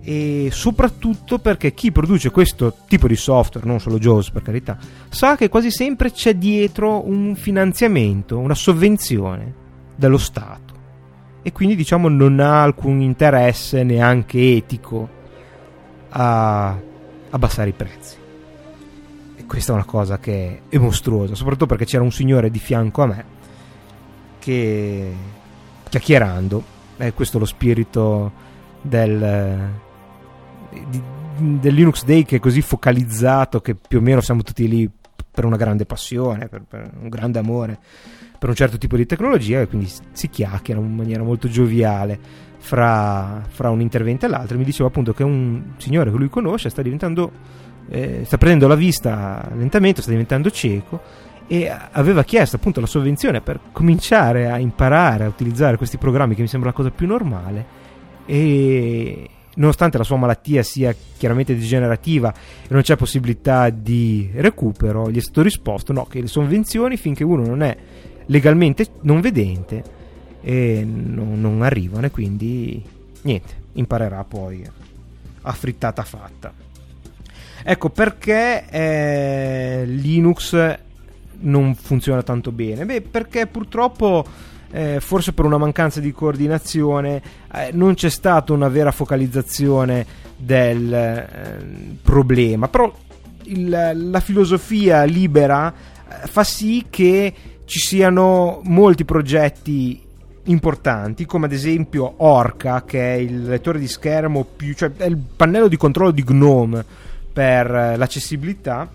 e 0.06 0.50
soprattutto 0.52 1.38
perché 1.38 1.72
chi 1.72 1.90
produce 1.90 2.30
questo 2.30 2.76
tipo 2.86 3.08
di 3.08 3.16
software, 3.16 3.66
non 3.66 3.80
solo 3.80 3.98
JAWS 3.98 4.30
per 4.30 4.42
carità, 4.42 4.76
sa 5.08 5.34
che 5.34 5.48
quasi 5.48 5.70
sempre 5.70 6.12
c'è 6.12 6.34
dietro 6.34 7.08
un 7.08 7.34
finanziamento, 7.34 8.38
una 8.38 8.54
sovvenzione 8.54 9.54
dello 9.96 10.18
Stato 10.18 10.74
e 11.42 11.52
quindi 11.52 11.74
diciamo 11.74 12.08
non 12.08 12.38
ha 12.38 12.62
alcun 12.62 13.00
interesse 13.00 13.82
neanche 13.82 14.56
etico 14.56 15.08
a 16.10 16.78
abbassare 17.30 17.70
i 17.70 17.74
prezzi. 17.74 18.16
E 19.44 19.46
questa 19.46 19.72
è 19.72 19.74
una 19.74 19.84
cosa 19.84 20.18
che 20.18 20.62
è 20.68 20.78
mostruosa, 20.78 21.34
soprattutto 21.34 21.66
perché 21.66 21.84
c'era 21.84 22.02
un 22.02 22.10
signore 22.10 22.50
di 22.50 22.58
fianco 22.58 23.02
a 23.02 23.06
me 23.06 23.24
che 24.38 25.12
chiacchierando, 25.88 26.64
è 26.96 27.12
questo 27.12 27.38
lo 27.38 27.44
spirito 27.44 28.32
del 28.80 29.82
del 31.36 31.74
Linux 31.74 32.04
Day 32.04 32.24
che 32.24 32.36
è 32.36 32.40
così 32.40 32.62
focalizzato 32.62 33.60
che 33.60 33.74
più 33.74 33.98
o 33.98 34.00
meno 34.00 34.20
siamo 34.20 34.42
tutti 34.42 34.66
lì 34.68 34.88
per 35.30 35.44
una 35.44 35.56
grande 35.56 35.84
passione, 35.84 36.48
per, 36.48 36.62
per 36.62 36.90
un 37.00 37.08
grande 37.08 37.38
amore 37.38 37.78
per 38.38 38.48
un 38.48 38.54
certo 38.54 38.78
tipo 38.78 38.96
di 38.96 39.06
tecnologia 39.06 39.60
e 39.60 39.66
quindi 39.66 39.90
si 40.12 40.28
chiacchiera 40.28 40.80
in 40.80 40.94
maniera 40.94 41.22
molto 41.22 41.48
gioviale 41.48 42.18
fra, 42.58 43.42
fra 43.48 43.70
un 43.70 43.80
intervento 43.80 44.26
e 44.26 44.28
l'altro. 44.28 44.58
Mi 44.58 44.64
diceva 44.64 44.88
appunto 44.88 45.12
che 45.12 45.22
un 45.22 45.72
signore 45.78 46.10
che 46.10 46.16
lui 46.16 46.28
conosce 46.28 46.68
sta 46.68 46.82
diventando, 46.82 47.30
eh, 47.88 48.22
sta 48.24 48.38
prendendo 48.38 48.68
la 48.68 48.74
vista 48.74 49.48
lentamente, 49.54 50.02
sta 50.02 50.10
diventando 50.10 50.50
cieco 50.50 51.00
e 51.46 51.70
aveva 51.90 52.24
chiesto 52.24 52.56
appunto 52.56 52.80
la 52.80 52.86
sovvenzione 52.86 53.40
per 53.40 53.60
cominciare 53.72 54.50
a 54.50 54.58
imparare 54.58 55.24
a 55.24 55.28
utilizzare 55.28 55.76
questi 55.76 55.98
programmi 55.98 56.34
che 56.34 56.40
mi 56.40 56.48
sembra 56.48 56.70
la 56.70 56.74
cosa 56.74 56.90
più 56.90 57.06
normale 57.06 57.82
e, 58.24 59.28
nonostante 59.56 59.98
la 59.98 60.04
sua 60.04 60.16
malattia 60.16 60.62
sia 60.62 60.94
chiaramente 61.16 61.54
degenerativa 61.54 62.32
e 62.32 62.68
non 62.68 62.82
c'è 62.82 62.96
possibilità 62.96 63.68
di 63.70 64.30
recupero, 64.34 65.10
gli 65.10 65.18
è 65.18 65.20
stato 65.20 65.42
risposto 65.42 65.92
no, 65.92 66.06
che 66.06 66.20
le 66.20 66.26
sovvenzioni 66.26 66.96
finché 66.96 67.24
uno 67.24 67.44
non 67.44 67.62
è 67.62 67.76
legalmente 68.26 68.86
non 69.02 69.20
vedente 69.20 70.02
non, 70.44 71.40
non 71.40 71.62
arrivano 71.62 72.06
e 72.06 72.10
quindi 72.10 72.82
niente, 73.22 73.54
imparerà 73.72 74.24
poi 74.24 74.64
a 75.42 75.52
frittata 75.52 76.02
fatta. 76.02 76.63
Ecco 77.66 77.88
perché 77.88 78.66
eh, 78.68 79.84
Linux 79.86 80.78
non 81.40 81.74
funziona 81.74 82.22
tanto 82.22 82.52
bene. 82.52 82.84
Beh, 82.84 83.00
perché 83.00 83.46
purtroppo 83.46 84.24
eh, 84.70 85.00
forse 85.00 85.32
per 85.32 85.46
una 85.46 85.56
mancanza 85.56 86.00
di 86.00 86.12
coordinazione 86.12 87.22
eh, 87.52 87.70
non 87.72 87.94
c'è 87.94 88.10
stata 88.10 88.52
una 88.52 88.68
vera 88.68 88.90
focalizzazione 88.90 90.04
del 90.36 90.92
eh, 90.92 91.96
problema, 92.02 92.68
però 92.68 92.92
il, 93.44 93.92
la 94.10 94.20
filosofia 94.20 95.04
libera 95.04 95.72
eh, 95.72 96.26
fa 96.26 96.44
sì 96.44 96.86
che 96.90 97.32
ci 97.64 97.78
siano 97.78 98.60
molti 98.64 99.04
progetti 99.04 100.02
importanti 100.46 101.24
come 101.24 101.46
ad 101.46 101.52
esempio 101.52 102.14
Orca 102.18 102.84
che 102.84 103.14
è 103.14 103.16
il 103.16 103.44
lettore 103.44 103.78
di 103.78 103.88
schermo 103.88 104.44
più 104.44 104.74
cioè 104.74 104.90
è 104.94 105.06
il 105.06 105.16
pannello 105.16 105.68
di 105.68 105.78
controllo 105.78 106.10
di 106.10 106.22
GNOME 106.22 106.84
per 107.34 107.74
eh, 107.74 107.96
l'accessibilità 107.96 108.88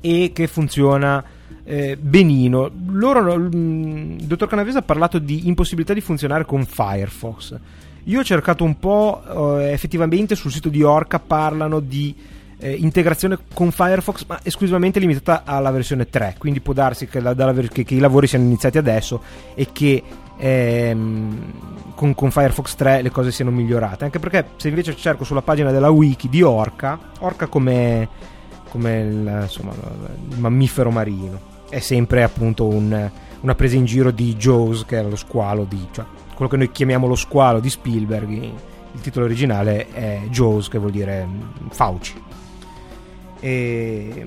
e 0.00 0.30
che 0.32 0.46
funziona 0.46 1.22
eh, 1.64 1.96
benino. 2.00 2.70
Loro, 2.88 3.38
mm, 3.38 4.18
il 4.18 4.26
dottor 4.26 4.48
Canavese 4.48 4.78
ha 4.78 4.82
parlato 4.82 5.18
di 5.18 5.46
impossibilità 5.46 5.92
di 5.92 6.00
funzionare 6.00 6.46
con 6.46 6.64
Firefox. 6.64 7.58
Io 8.04 8.20
ho 8.20 8.24
cercato 8.24 8.64
un 8.64 8.78
po', 8.78 9.58
eh, 9.60 9.72
effettivamente 9.72 10.34
sul 10.34 10.50
sito 10.50 10.70
di 10.70 10.82
Orca 10.82 11.18
parlano 11.18 11.80
di 11.80 12.16
eh, 12.58 12.72
integrazione 12.72 13.38
con 13.52 13.70
Firefox, 13.70 14.24
ma 14.26 14.40
esclusivamente 14.42 14.98
limitata 14.98 15.42
alla 15.44 15.70
versione 15.70 16.08
3. 16.08 16.36
Quindi 16.38 16.60
può 16.60 16.72
darsi 16.72 17.06
che, 17.06 17.20
la, 17.20 17.34
dalla, 17.34 17.52
che, 17.52 17.84
che 17.84 17.94
i 17.94 17.98
lavori 17.98 18.26
siano 18.26 18.44
iniziati 18.46 18.78
adesso 18.78 19.22
e 19.54 19.68
che 19.70 20.02
ehm, 20.38 21.52
con, 22.00 22.14
con, 22.14 22.30
Firefox 22.30 22.76
3 22.76 23.02
le 23.02 23.10
cose 23.10 23.30
siano 23.30 23.50
migliorate. 23.50 24.04
Anche 24.04 24.18
perché 24.18 24.52
se 24.56 24.68
invece 24.68 24.96
cerco 24.96 25.24
sulla 25.24 25.42
pagina 25.42 25.70
della 25.70 25.90
wiki 25.90 26.30
di 26.30 26.40
Orca, 26.40 26.98
Orca 27.18 27.46
come, 27.46 28.08
come 28.70 29.00
il, 29.00 29.38
insomma, 29.42 29.74
il 30.30 30.38
mammifero 30.38 30.90
marino 30.90 31.58
è 31.68 31.78
sempre 31.78 32.22
appunto 32.22 32.66
un, 32.66 33.10
una 33.40 33.54
presa 33.54 33.76
in 33.76 33.84
giro 33.84 34.10
di 34.12 34.34
Jaws, 34.34 34.86
che 34.86 34.96
era 34.96 35.08
lo 35.08 35.16
squalo 35.16 35.64
di, 35.64 35.88
cioè, 35.90 36.06
quello 36.34 36.50
che 36.50 36.56
noi 36.56 36.70
chiamiamo 36.70 37.06
lo 37.06 37.16
squalo 37.16 37.60
di 37.60 37.68
Spielberg. 37.68 38.30
Il 38.30 39.00
titolo 39.02 39.26
originale 39.26 39.88
è 39.90 40.22
Jaws, 40.30 40.68
che 40.68 40.78
vuol 40.78 40.92
dire 40.92 41.26
mm, 41.26 41.68
Fauci. 41.68 42.22
E, 43.40 44.26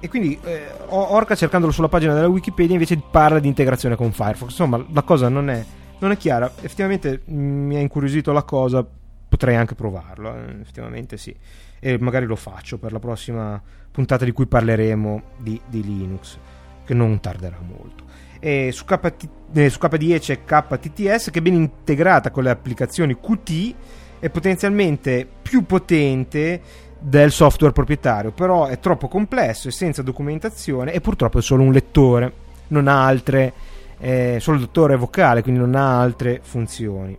e 0.00 0.08
quindi 0.08 0.38
eh, 0.44 0.66
Orca, 0.88 1.34
cercandolo 1.34 1.72
sulla 1.72 1.88
pagina 1.88 2.14
della 2.14 2.28
Wikipedia, 2.28 2.72
invece 2.72 2.98
parla 3.10 3.38
di 3.38 3.48
integrazione 3.48 3.96
con 3.96 4.12
Firefox. 4.12 4.48
Insomma, 4.48 4.82
la 4.90 5.02
cosa 5.02 5.28
non 5.28 5.50
è, 5.50 5.62
non 6.02 6.12
è 6.12 6.16
chiara. 6.16 6.52
Effettivamente 6.60 7.22
mm, 7.30 7.66
mi 7.66 7.76
ha 7.76 7.80
incuriosito 7.80 8.32
la 8.32 8.42
cosa, 8.42 8.86
potrei 9.28 9.56
anche 9.56 9.74
provarlo. 9.74 10.34
Eh, 10.34 10.60
effettivamente 10.60 11.16
sì. 11.16 11.34
E 11.80 11.98
magari 11.98 12.26
lo 12.26 12.36
faccio 12.36 12.78
per 12.78 12.92
la 12.92 12.98
prossima 12.98 13.60
puntata 13.90 14.24
di 14.24 14.32
cui 14.32 14.46
parleremo 14.46 15.22
di, 15.38 15.60
di 15.66 15.82
Linux 15.82 16.38
che 16.84 16.94
non 16.94 17.20
tarderà 17.20 17.58
molto. 17.60 18.04
E 18.38 18.70
su, 18.72 18.84
KT, 18.84 19.28
eh, 19.52 19.70
su 19.70 19.78
KDE 19.78 20.18
c'è 20.18 20.44
KTTS 20.44 21.30
che 21.30 21.38
è 21.38 21.42
ben 21.42 21.54
integrata 21.54 22.30
con 22.30 22.42
le 22.42 22.50
applicazioni 22.50 23.16
Qt 23.18 23.74
e 24.18 24.30
potenzialmente 24.30 25.28
più 25.42 25.64
potente 25.64 26.60
del 26.98 27.32
software 27.32 27.72
proprietario, 27.72 28.30
però 28.30 28.66
è 28.66 28.78
troppo 28.78 29.08
complesso 29.08 29.68
e 29.68 29.72
senza 29.72 30.02
documentazione 30.02 30.92
e 30.92 31.00
purtroppo 31.00 31.38
è 31.38 31.42
solo 31.42 31.64
un 31.64 31.72
lettore, 31.72 32.32
non 32.68 32.86
ha 32.86 33.04
altre, 33.04 33.52
eh, 34.02 34.38
solo 34.40 34.56
il 34.56 34.64
lettore 34.64 34.96
vocale, 34.96 35.42
quindi 35.42 35.60
non 35.60 35.76
ha 35.76 36.00
altre 36.00 36.40
funzioni. 36.42 37.16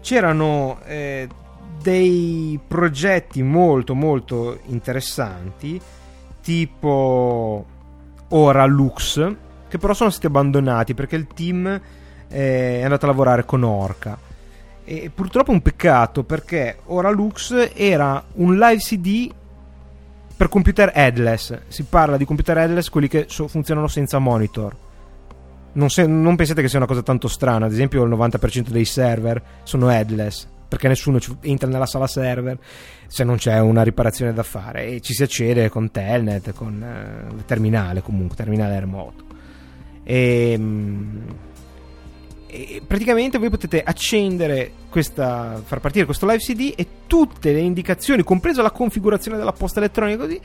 C'erano 0.00 0.78
eh, 0.86 1.28
dei 1.82 2.58
progetti 2.66 3.42
molto 3.42 3.94
molto 3.94 4.60
interessanti, 4.68 5.78
tipo 6.40 7.66
ora 8.28 8.64
Lux, 8.64 9.34
che 9.68 9.76
però 9.76 9.92
sono 9.92 10.08
stati 10.08 10.26
abbandonati 10.26 10.94
perché 10.94 11.16
il 11.16 11.26
team 11.26 11.66
eh, 12.28 12.80
è 12.80 12.82
andato 12.82 13.04
a 13.04 13.08
lavorare 13.08 13.44
con 13.44 13.62
Orca. 13.62 14.18
E 14.84 15.10
purtroppo 15.14 15.50
è 15.50 15.54
un 15.54 15.60
peccato 15.60 16.22
perché 16.22 16.78
ora 16.86 17.10
Lux 17.10 17.72
era 17.74 18.24
un 18.36 18.56
live 18.56 18.78
CD 18.78 19.30
per 20.34 20.48
computer 20.48 20.92
headless. 20.94 21.58
Si 21.68 21.82
parla 21.82 22.16
di 22.16 22.24
computer 22.24 22.56
headless, 22.56 22.88
quelli 22.88 23.08
che 23.08 23.26
so- 23.28 23.48
funzionano 23.48 23.88
senza 23.88 24.18
monitor. 24.18 24.84
Non, 25.76 25.90
se- 25.90 26.06
non, 26.06 26.36
pensate 26.36 26.62
che 26.62 26.68
sia 26.68 26.78
una 26.78 26.86
cosa 26.86 27.02
tanto 27.02 27.28
strana. 27.28 27.66
Ad 27.66 27.72
esempio, 27.72 28.02
il 28.02 28.10
90% 28.10 28.68
dei 28.68 28.84
server 28.84 29.42
sono 29.62 29.90
headless 29.90 30.48
perché 30.68 30.88
nessuno 30.88 31.18
entra 31.42 31.68
nella 31.68 31.86
sala 31.86 32.08
server 32.08 32.58
se 33.06 33.22
non 33.22 33.36
c'è 33.36 33.60
una 33.60 33.82
riparazione 33.82 34.32
da 34.32 34.42
fare. 34.42 34.86
E 34.86 35.00
ci 35.00 35.12
si 35.12 35.22
accede 35.22 35.68
con 35.68 35.90
telnet 35.90 36.52
con 36.52 36.82
eh, 36.82 37.44
terminale 37.44 38.02
comunque 38.02 38.36
terminale 38.36 38.80
remoto. 38.80 39.24
E, 40.02 40.52
ehm, 40.52 41.22
e, 42.46 42.82
praticamente 42.86 43.38
voi 43.38 43.50
potete 43.50 43.82
accendere 43.82 44.72
questa 44.88 45.60
far 45.62 45.80
partire 45.80 46.06
questo 46.06 46.26
live 46.26 46.38
cd 46.38 46.72
e 46.74 46.86
tutte 47.06 47.52
le 47.52 47.60
indicazioni 47.60 48.22
compresa 48.22 48.62
la 48.62 48.70
configurazione 48.70 49.36
della 49.36 49.52
posta 49.52 49.80
elettronica 49.80 50.22
così 50.22 50.40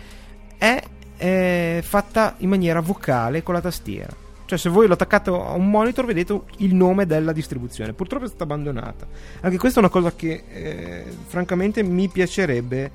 è, 0.58 0.82
è 1.16 1.80
fatta 1.82 2.36
in 2.40 2.50
maniera 2.50 2.82
vocale 2.82 3.44
con 3.44 3.54
la 3.54 3.62
tastiera 3.62 4.30
cioè, 4.52 4.60
se 4.60 4.68
voi 4.68 4.86
lo 4.86 4.96
attaccate 4.96 5.30
a 5.30 5.54
un 5.54 5.70
monitor, 5.70 6.04
vedete 6.04 6.38
il 6.58 6.76
nome 6.76 7.06
della 7.06 7.32
distribuzione. 7.32 7.94
Purtroppo 7.94 8.26
è 8.26 8.28
stata 8.28 8.44
abbandonata. 8.44 9.08
Anche 9.40 9.58
questa 9.58 9.80
è 9.80 9.84
una 9.84 9.92
cosa 9.92 10.14
che, 10.14 10.44
eh, 10.52 11.06
francamente, 11.28 11.84
mi 11.84 12.10
piacerebbe. 12.10 12.92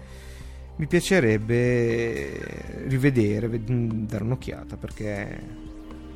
Mi 0.76 0.86
piacerebbe 0.86 2.84
rivedere, 2.88 3.48
dare 3.64 4.24
un'occhiata 4.24 4.76
perché 4.76 5.06
è 5.06 5.38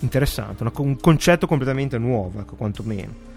interessante, 0.01 0.63
un 0.63 0.99
concetto 1.01 1.47
completamente 1.47 1.97
nuovo, 1.97 2.41
ecco, 2.41 2.57
quantomeno. 2.57 3.29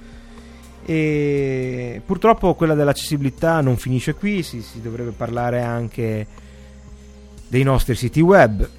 E 0.83 2.01
purtroppo 2.05 2.53
quella 2.55 2.73
dell'accessibilità 2.73 3.61
non 3.61 3.77
finisce 3.77 4.15
qui, 4.15 4.43
si, 4.43 4.61
si 4.61 4.81
dovrebbe 4.81 5.11
parlare 5.11 5.61
anche 5.61 6.27
dei 7.47 7.63
nostri 7.63 7.95
siti 7.95 8.19
web 8.19 8.69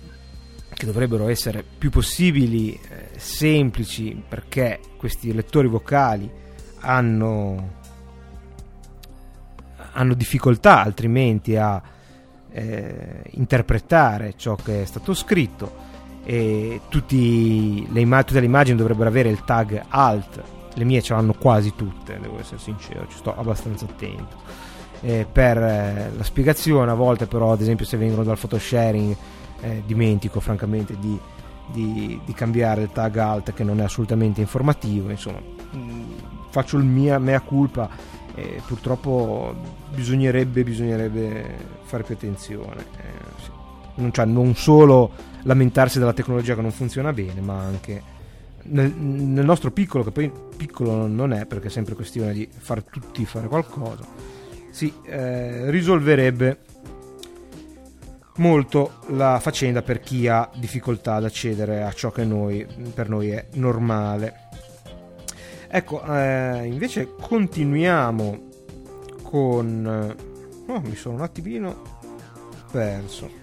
che 0.74 0.86
dovrebbero 0.86 1.28
essere 1.28 1.64
più 1.64 1.90
possibili 1.90 2.72
eh, 2.72 3.08
semplici 3.16 4.20
perché 4.28 4.80
questi 4.96 5.32
lettori 5.32 5.68
vocali 5.68 6.30
hanno, 6.80 7.70
hanno 9.92 10.14
difficoltà 10.14 10.82
altrimenti 10.82 11.56
a 11.56 11.80
eh, 12.50 13.22
interpretare 13.32 14.34
ciò 14.36 14.54
che 14.54 14.82
è 14.82 14.84
stato 14.84 15.14
scritto 15.14 15.92
e 16.24 16.80
tutti 16.88 17.86
le 17.90 18.00
immag- 18.00 18.24
tutte 18.24 18.40
le 18.40 18.46
immagini 18.46 18.76
dovrebbero 18.76 19.08
avere 19.08 19.28
il 19.28 19.44
tag 19.44 19.84
alt. 19.88 20.42
Le 20.74 20.84
mie 20.84 21.02
ce 21.02 21.14
l'hanno 21.14 21.34
quasi 21.34 21.74
tutte 21.76 22.18
devo 22.20 22.40
essere 22.40 22.58
sincero 22.58 23.06
ci 23.08 23.18
sto 23.18 23.36
abbastanza 23.36 23.84
attento. 23.84 24.42
Eh, 25.00 25.26
per 25.30 25.58
eh, 25.58 26.10
la 26.16 26.24
spiegazione 26.24 26.90
a 26.90 26.94
volte 26.94 27.26
però 27.26 27.52
ad 27.52 27.60
esempio 27.60 27.84
se 27.84 27.96
vengono 27.96 28.24
dal 28.24 28.38
photosharing 28.38 29.14
eh, 29.64 29.82
dimentico 29.86 30.40
francamente 30.40 30.98
di, 30.98 31.18
di, 31.72 32.20
di, 32.22 32.32
cambiare 32.34 32.82
il 32.82 32.90
tag 32.92 33.16
alt 33.16 33.54
che 33.54 33.64
non 33.64 33.80
è 33.80 33.84
assolutamente 33.84 34.42
informativo 34.42 35.08
insomma 35.08 35.38
mh, 35.38 35.78
mm, 35.78 36.02
faccio 36.50 36.76
il 36.76 36.84
mia 36.84 37.18
mea 37.18 37.40
culpa 37.40 37.88
e 38.34 38.60
purtroppo 38.66 39.54
bisognerebbe, 39.94 40.64
bisognerebbe 40.64 41.56
fare 41.84 42.02
più 42.02 42.14
attenzione 42.14 42.82
eh, 42.96 43.42
sì. 43.42 43.50
non, 43.96 44.12
cioè, 44.12 44.26
non 44.26 44.54
solo 44.54 45.12
lamentarsi 45.42 45.98
della 45.98 46.12
tecnologia 46.12 46.54
che 46.54 46.60
non 46.60 46.72
funziona 46.72 47.12
bene 47.12 47.40
ma 47.40 47.58
anche 47.58 48.12
nel, 48.64 48.92
nel, 48.92 49.44
nostro 49.44 49.70
piccolo 49.70 50.04
che 50.04 50.10
poi 50.10 50.30
piccolo 50.56 51.06
non 51.06 51.32
è 51.32 51.46
perché 51.46 51.68
è 51.68 51.70
sempre 51.70 51.94
questione 51.94 52.32
di 52.32 52.46
far 52.50 52.82
tutti 52.82 53.24
fare 53.24 53.48
qualcosa 53.48 54.04
si 54.70 54.92
eh, 55.04 55.70
risolverebbe 55.70 56.58
molto 58.36 59.00
la 59.08 59.38
faccenda 59.40 59.82
per 59.82 60.00
chi 60.00 60.26
ha 60.26 60.48
difficoltà 60.54 61.14
ad 61.14 61.24
accedere 61.24 61.82
a 61.82 61.92
ciò 61.92 62.10
che 62.10 62.24
noi, 62.24 62.66
per 62.92 63.08
noi 63.08 63.30
è 63.30 63.46
normale. 63.54 64.48
Ecco, 65.68 66.04
eh, 66.04 66.66
invece 66.66 67.14
continuiamo 67.20 68.38
con... 69.22 70.16
Oh, 70.66 70.80
mi 70.80 70.94
sono 70.94 71.16
un 71.16 71.22
attimino 71.22 71.82
perso. 72.70 73.42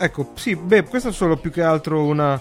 Ecco, 0.00 0.32
sì, 0.34 0.54
beh, 0.54 0.84
questa 0.84 1.08
è 1.08 1.12
solo 1.12 1.36
più 1.36 1.50
che 1.50 1.62
altro 1.62 2.04
una 2.04 2.40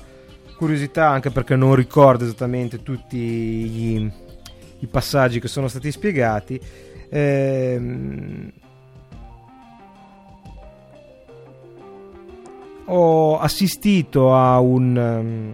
curiosità, 0.57 1.09
anche 1.09 1.31
perché 1.31 1.55
non 1.55 1.75
ricordo 1.75 2.23
esattamente 2.23 2.83
tutti 2.83 3.17
i 3.17 4.87
passaggi 4.87 5.39
che 5.39 5.47
sono 5.47 5.67
stati 5.67 5.91
spiegati. 5.91 6.59
Ehm, 7.09 8.51
ho 12.89 13.39
assistito 13.39 14.33
a 14.33 14.59
un, 14.59 14.95
um, 14.95 15.53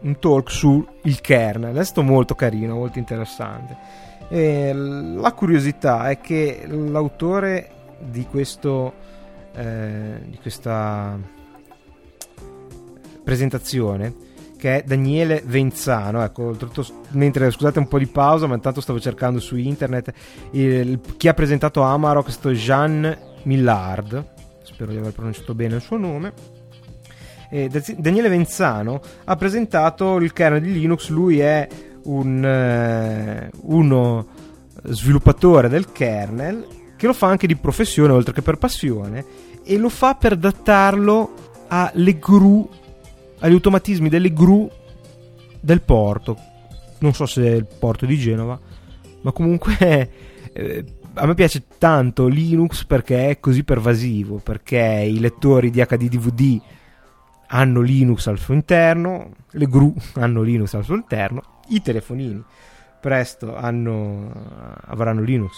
un 0.00 0.18
talk 0.18 0.50
sul 0.50 0.86
kernel, 1.20 1.76
è 1.76 1.84
stato 1.84 2.02
molto 2.02 2.34
carino, 2.34 2.74
molto 2.74 2.98
interessante. 2.98 3.76
E 4.28 4.72
la 4.74 5.32
curiosità 5.32 6.08
è 6.10 6.20
che 6.20 6.64
l'autore 6.66 7.70
di, 7.98 8.26
questo, 8.26 8.92
eh, 9.54 10.20
di 10.26 10.38
questa 10.38 11.18
presentazione 13.22 14.24
che 14.58 14.78
è 14.78 14.82
Daniele 14.84 15.42
Venzano. 15.44 16.22
Ecco, 16.22 16.56
mentre 17.10 17.50
scusate 17.50 17.78
un 17.78 17.88
po' 17.88 17.98
di 17.98 18.06
pausa, 18.06 18.46
ma 18.46 18.54
intanto 18.54 18.80
stavo 18.80 18.98
cercando 18.98 19.38
su 19.38 19.56
internet 19.56 20.12
il, 20.52 21.00
chi 21.16 21.28
ha 21.28 21.34
presentato 21.34 21.82
Amarok 21.82 22.30
stato 22.30 22.50
Jean 22.50 23.16
Millard 23.44 24.34
spero 24.76 24.92
di 24.92 24.98
aver 24.98 25.12
pronunciato 25.12 25.54
bene 25.54 25.76
il 25.76 25.80
suo 25.80 25.96
nome. 25.96 26.32
E 27.48 27.70
Daniele 27.96 28.28
Venzano 28.28 29.00
ha 29.24 29.36
presentato 29.36 30.16
il 30.16 30.32
kernel 30.34 30.60
di 30.60 30.72
Linux, 30.72 31.08
lui 31.08 31.38
è 31.38 31.66
un, 32.04 32.44
eh, 32.44 33.50
uno 33.62 34.26
sviluppatore 34.82 35.68
del 35.68 35.90
kernel 35.92 36.66
che 36.96 37.06
lo 37.06 37.14
fa 37.14 37.28
anche 37.28 37.46
di 37.46 37.56
professione 37.56 38.12
oltre 38.12 38.34
che 38.34 38.42
per 38.42 38.58
passione 38.58 39.24
e 39.64 39.76
lo 39.78 39.88
fa 39.88 40.14
per 40.14 40.32
adattarlo 40.32 41.32
alle 41.68 42.18
gru, 42.18 42.68
agli 43.38 43.54
automatismi 43.54 44.08
delle 44.10 44.32
gru 44.32 44.70
del 45.58 45.80
porto. 45.80 46.36
Non 46.98 47.14
so 47.14 47.24
se 47.24 47.42
è 47.42 47.54
il 47.54 47.66
porto 47.78 48.04
di 48.04 48.18
Genova, 48.18 48.58
ma 49.22 49.32
comunque 49.32 50.10
eh, 50.52 50.84
a 51.18 51.26
me 51.26 51.34
piace 51.34 51.64
tanto 51.78 52.26
Linux 52.26 52.84
perché 52.84 53.30
è 53.30 53.40
così 53.40 53.64
pervasivo, 53.64 54.36
perché 54.36 54.78
i 54.78 55.18
lettori 55.18 55.70
di 55.70 55.80
HD 55.80 56.08
DVD 56.08 56.60
hanno 57.48 57.80
Linux 57.80 58.26
al 58.26 58.38
suo 58.38 58.54
interno, 58.54 59.30
le 59.50 59.66
GRU 59.66 59.94
hanno 60.14 60.42
Linux 60.42 60.74
al 60.74 60.84
suo 60.84 60.94
interno, 60.94 61.42
i 61.68 61.80
telefonini 61.80 62.44
presto 63.06 63.54
hanno, 63.56 64.32
avranno 64.86 65.22
Linux 65.22 65.52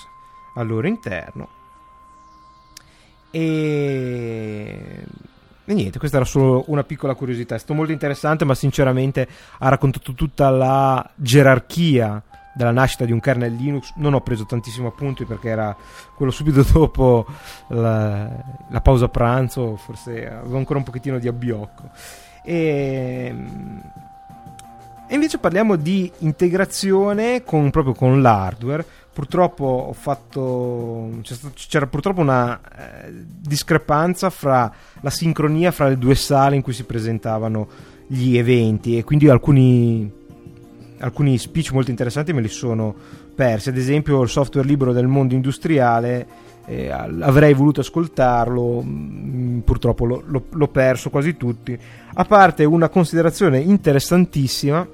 al 0.55 0.67
loro 0.67 0.87
interno. 0.87 1.49
E... 3.31 5.05
e 5.65 5.75
niente, 5.75 5.99
questa 5.99 6.19
era 6.19 6.27
solo 6.27 6.65
una 6.67 6.85
piccola 6.85 7.15
curiosità. 7.15 7.55
È 7.55 7.59
stato 7.59 7.73
molto 7.73 7.93
interessante, 7.93 8.45
ma 8.45 8.55
sinceramente 8.55 9.27
ha 9.61 9.69
raccontato 9.71 10.13
tutta 10.13 10.51
la 10.51 11.11
gerarchia 11.15 12.23
della 12.59 12.73
nascita 12.73 13.05
di 13.05 13.13
un 13.13 13.21
kernel 13.21 13.55
Linux 13.55 13.93
non 13.95 14.15
ho 14.15 14.21
preso 14.21 14.45
tantissimo 14.45 14.89
appunti 14.89 15.25
perché 15.25 15.49
era 15.49 15.77
quello 16.17 16.33
subito 16.33 16.65
dopo 16.73 17.25
la, 17.69 18.29
la 18.69 18.81
pausa 18.81 19.09
pranzo 19.09 19.77
forse 19.77 20.29
avevo 20.29 20.57
ancora 20.57 20.81
un 20.81 20.85
pochettino 20.85 21.21
di 21.21 21.29
abbiocco. 21.29 21.89
E, 22.43 23.33
e 25.07 25.15
invece 25.15 25.39
parliamo 25.39 25.77
di 25.77 26.11
integrazione 26.19 27.45
con, 27.45 27.71
proprio 27.71 27.95
con 27.95 28.21
l'hardware. 28.21 28.85
Purtroppo 29.13 29.65
ho 29.65 29.93
fatto 29.93 31.11
c'era 31.55 31.87
purtroppo 31.87 32.21
una 32.21 32.61
eh, 32.61 33.13
discrepanza 33.13 34.31
fra 34.31 34.73
la 35.01 35.11
sincronia 35.11 35.71
fra 35.71 35.89
le 35.89 35.99
due 35.99 36.15
sale 36.15 36.57
in 36.57 36.63
cui 36.63 36.73
si 36.73 36.85
presentavano 36.85 37.69
gli 38.07 38.37
eventi 38.37 38.97
e 38.97 39.05
quindi 39.05 39.29
alcuni 39.29 40.18
alcuni 41.01 41.39
speech 41.39 41.73
molto 41.73 41.91
interessanti 41.91 42.33
me 42.33 42.41
li 42.41 42.49
sono 42.49 42.95
persi. 43.35 43.69
Ad 43.69 43.77
esempio, 43.77 44.23
il 44.23 44.29
software 44.29 44.67
libero 44.67 44.93
del 44.93 45.07
mondo 45.07 45.35
industriale. 45.35 46.47
Eh, 46.67 46.91
avrei 46.91 47.55
voluto 47.55 47.81
ascoltarlo, 47.81 48.83
mh, 48.83 48.89
mm, 48.89 49.59
purtroppo 49.61 50.05
lo, 50.05 50.23
lo, 50.27 50.45
l'ho 50.51 50.69
perso 50.69 51.09
quasi 51.09 51.37
tutti. 51.37 51.79
A 52.15 52.25
parte 52.25 52.65
una 52.65 52.91
considerazione 52.91 53.59
interessantissima, 53.59 54.87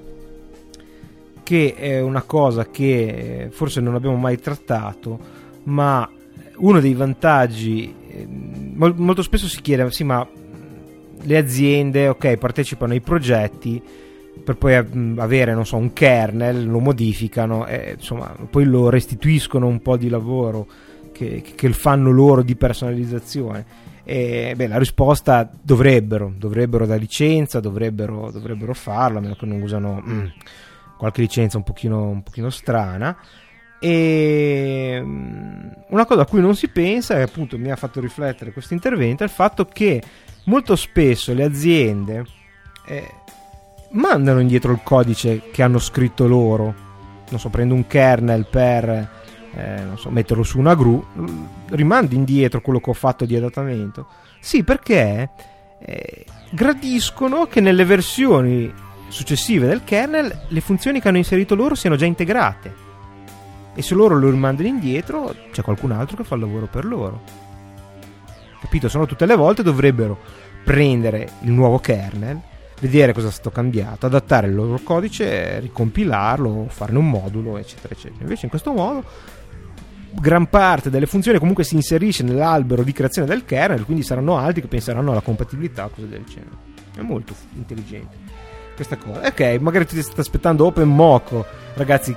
che 1.43 1.75
è 1.75 1.99
una 1.99 2.21
cosa 2.21 2.67
che 2.67 3.49
forse 3.51 3.81
non 3.81 3.95
abbiamo 3.95 4.15
mai 4.15 4.39
trattato, 4.39 5.19
ma 5.63 6.09
uno 6.57 6.79
dei 6.79 6.93
vantaggi, 6.93 7.93
eh, 8.07 8.25
molto 8.27 9.21
spesso 9.21 9.47
si 9.47 9.59
chiede, 9.59 9.91
sì, 9.91 10.05
ma 10.05 10.25
le 11.21 11.37
aziende, 11.37 12.07
ok, 12.07 12.37
partecipano 12.37 12.93
ai 12.93 13.01
progetti 13.01 13.81
per 14.45 14.57
poi 14.57 14.75
avere 14.75 15.65
so, 15.65 15.75
un 15.75 15.91
kernel, 15.91 16.67
lo 16.67 16.79
modificano 16.79 17.65
e 17.65 17.95
insomma, 17.97 18.33
poi 18.49 18.63
lo 18.63 18.89
restituiscono 18.89 19.65
un 19.65 19.81
po' 19.81 19.97
di 19.97 20.07
lavoro 20.07 20.67
che, 21.11 21.41
che 21.41 21.73
fanno 21.73 22.11
loro 22.11 22.43
di 22.43 22.55
personalizzazione. 22.55 23.65
E, 24.03 24.53
beh, 24.55 24.67
la 24.67 24.77
risposta 24.77 25.49
dovrebbero, 25.59 26.31
dovrebbero 26.37 26.85
da 26.85 26.95
licenza, 26.95 27.59
dovrebbero, 27.59 28.29
dovrebbero 28.29 28.75
farlo, 28.75 29.17
a 29.17 29.21
meno 29.21 29.33
che 29.33 29.47
non 29.47 29.61
usano 29.61 30.03
mm, 30.07 30.25
qualche 30.97 31.21
licenza 31.21 31.57
un 31.57 31.63
pochino, 31.63 32.09
un 32.09 32.21
pochino 32.21 32.51
strana. 32.51 33.17
E 33.79 35.01
una 35.01 36.05
cosa 36.05 36.21
a 36.21 36.25
cui 36.25 36.39
non 36.39 36.55
si 36.55 36.67
pensa, 36.67 37.17
e 37.17 37.23
appunto 37.23 37.57
mi 37.57 37.71
ha 37.71 37.75
fatto 37.75 37.99
riflettere 37.99 38.51
questo 38.51 38.75
intervento, 38.75 39.23
è 39.23 39.25
il 39.25 39.31
fatto 39.31 39.65
che 39.65 40.03
molto 40.45 40.75
spesso 40.75 41.33
le 41.33 41.43
aziende 41.43 42.25
eh, 42.85 43.09
mandano 43.95 44.39
indietro 44.39 44.71
il 44.71 44.79
codice 44.83 45.49
che 45.51 45.63
hanno 45.63 45.79
scritto 45.79 46.27
loro. 46.27 46.83
Non 47.29 47.39
so, 47.39 47.49
prendo 47.49 47.73
un 47.73 47.87
kernel 47.87 48.47
per 48.49 49.09
eh, 49.53 49.81
so, 49.95 50.09
metterlo 50.09 50.43
su 50.43 50.59
una 50.59 50.75
gru, 50.75 51.03
rimando 51.69 52.13
indietro 52.13 52.61
quello 52.61 52.79
che 52.79 52.89
ho 52.89 52.93
fatto 52.93 53.25
di 53.25 53.35
adattamento. 53.35 54.07
Sì, 54.39 54.63
perché 54.63 55.29
eh, 55.79 56.25
gradiscono 56.51 57.45
che 57.47 57.61
nelle 57.61 57.85
versioni 57.85 58.71
successive 59.07 59.67
del 59.67 59.83
kernel 59.83 60.45
le 60.47 60.61
funzioni 60.61 60.99
che 60.99 61.07
hanno 61.07 61.17
inserito 61.17 61.55
loro 61.55 61.75
siano 61.75 61.95
già 61.95 62.05
integrate. 62.05 62.83
E 63.73 63.81
se 63.81 63.93
loro 63.93 64.17
lo 64.17 64.29
rimandano 64.29 64.67
indietro, 64.67 65.33
c'è 65.51 65.61
qualcun 65.61 65.91
altro 65.91 66.17
che 66.17 66.23
fa 66.23 66.35
il 66.35 66.41
lavoro 66.41 66.67
per 66.67 66.85
loro. 66.85 67.21
Capito? 68.61 68.87
Se 68.87 68.97
no 68.97 69.05
tutte 69.05 69.25
le 69.25 69.35
volte 69.35 69.63
dovrebbero 69.63 70.17
prendere 70.63 71.29
il 71.41 71.51
nuovo 71.51 71.79
kernel 71.79 72.39
vedere 72.79 73.13
cosa 73.13 73.27
è 73.27 73.31
stato 73.31 73.51
cambiato, 73.51 74.05
adattare 74.05 74.47
il 74.47 74.55
loro 74.55 74.79
codice, 74.83 75.59
ricompilarlo, 75.59 76.67
farne 76.69 76.97
un 76.97 77.09
modulo, 77.09 77.57
eccetera, 77.57 77.93
eccetera. 77.93 78.21
Invece 78.21 78.45
in 78.45 78.49
questo 78.49 78.71
modo 78.73 79.03
gran 80.17 80.47
parte 80.47 80.89
delle 80.89 81.07
funzioni 81.07 81.39
comunque 81.39 81.65
si 81.65 81.75
inserisce 81.75 82.23
nell'albero 82.23 82.83
di 82.83 82.91
creazione 82.91 83.27
del 83.27 83.45
kernel, 83.45 83.85
quindi 83.85 84.03
saranno 84.03 84.37
altri 84.37 84.61
che 84.61 84.67
penseranno 84.67 85.11
alla 85.11 85.21
compatibilità, 85.21 85.89
cose 85.93 86.07
del 86.07 86.23
genere. 86.23 86.73
È 86.95 87.01
molto 87.01 87.33
intelligente 87.55 88.15
questa 88.75 88.97
cosa. 88.97 89.27
Ok, 89.27 89.57
magari 89.59 89.85
ti 89.85 90.01
stai 90.01 90.19
aspettando 90.19 90.65
Open 90.65 90.87
Moco, 90.87 91.45
ragazzi, 91.75 92.15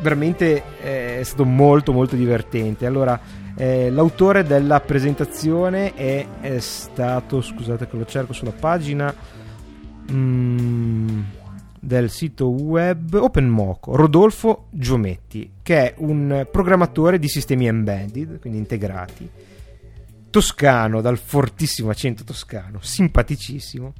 veramente 0.00 0.62
eh, 0.82 1.20
è 1.20 1.22
stato 1.22 1.44
molto 1.44 1.92
molto 1.92 2.16
divertente. 2.16 2.86
Allora, 2.86 3.18
eh, 3.56 3.90
l'autore 3.90 4.44
della 4.44 4.80
presentazione 4.80 5.94
è, 5.94 6.26
è, 6.40 6.58
stato, 6.58 7.40
scusate 7.40 7.88
che 7.88 7.96
lo 7.96 8.04
cerco 8.04 8.32
sulla 8.32 8.52
pagina 8.52 9.14
mm, 10.10 11.20
del 11.80 12.10
sito 12.10 12.48
web 12.48 13.14
OpenMoco, 13.14 13.94
Rodolfo 13.94 14.66
Giometti, 14.70 15.52
che 15.62 15.76
è 15.76 15.94
un 15.98 16.46
programmatore 16.50 17.18
di 17.18 17.28
sistemi 17.28 17.66
embedded, 17.66 18.40
quindi 18.40 18.58
integrati, 18.58 19.28
toscano, 20.30 21.00
dal 21.00 21.18
fortissimo 21.18 21.90
accento 21.90 22.24
toscano, 22.24 22.78
simpaticissimo. 22.80 23.92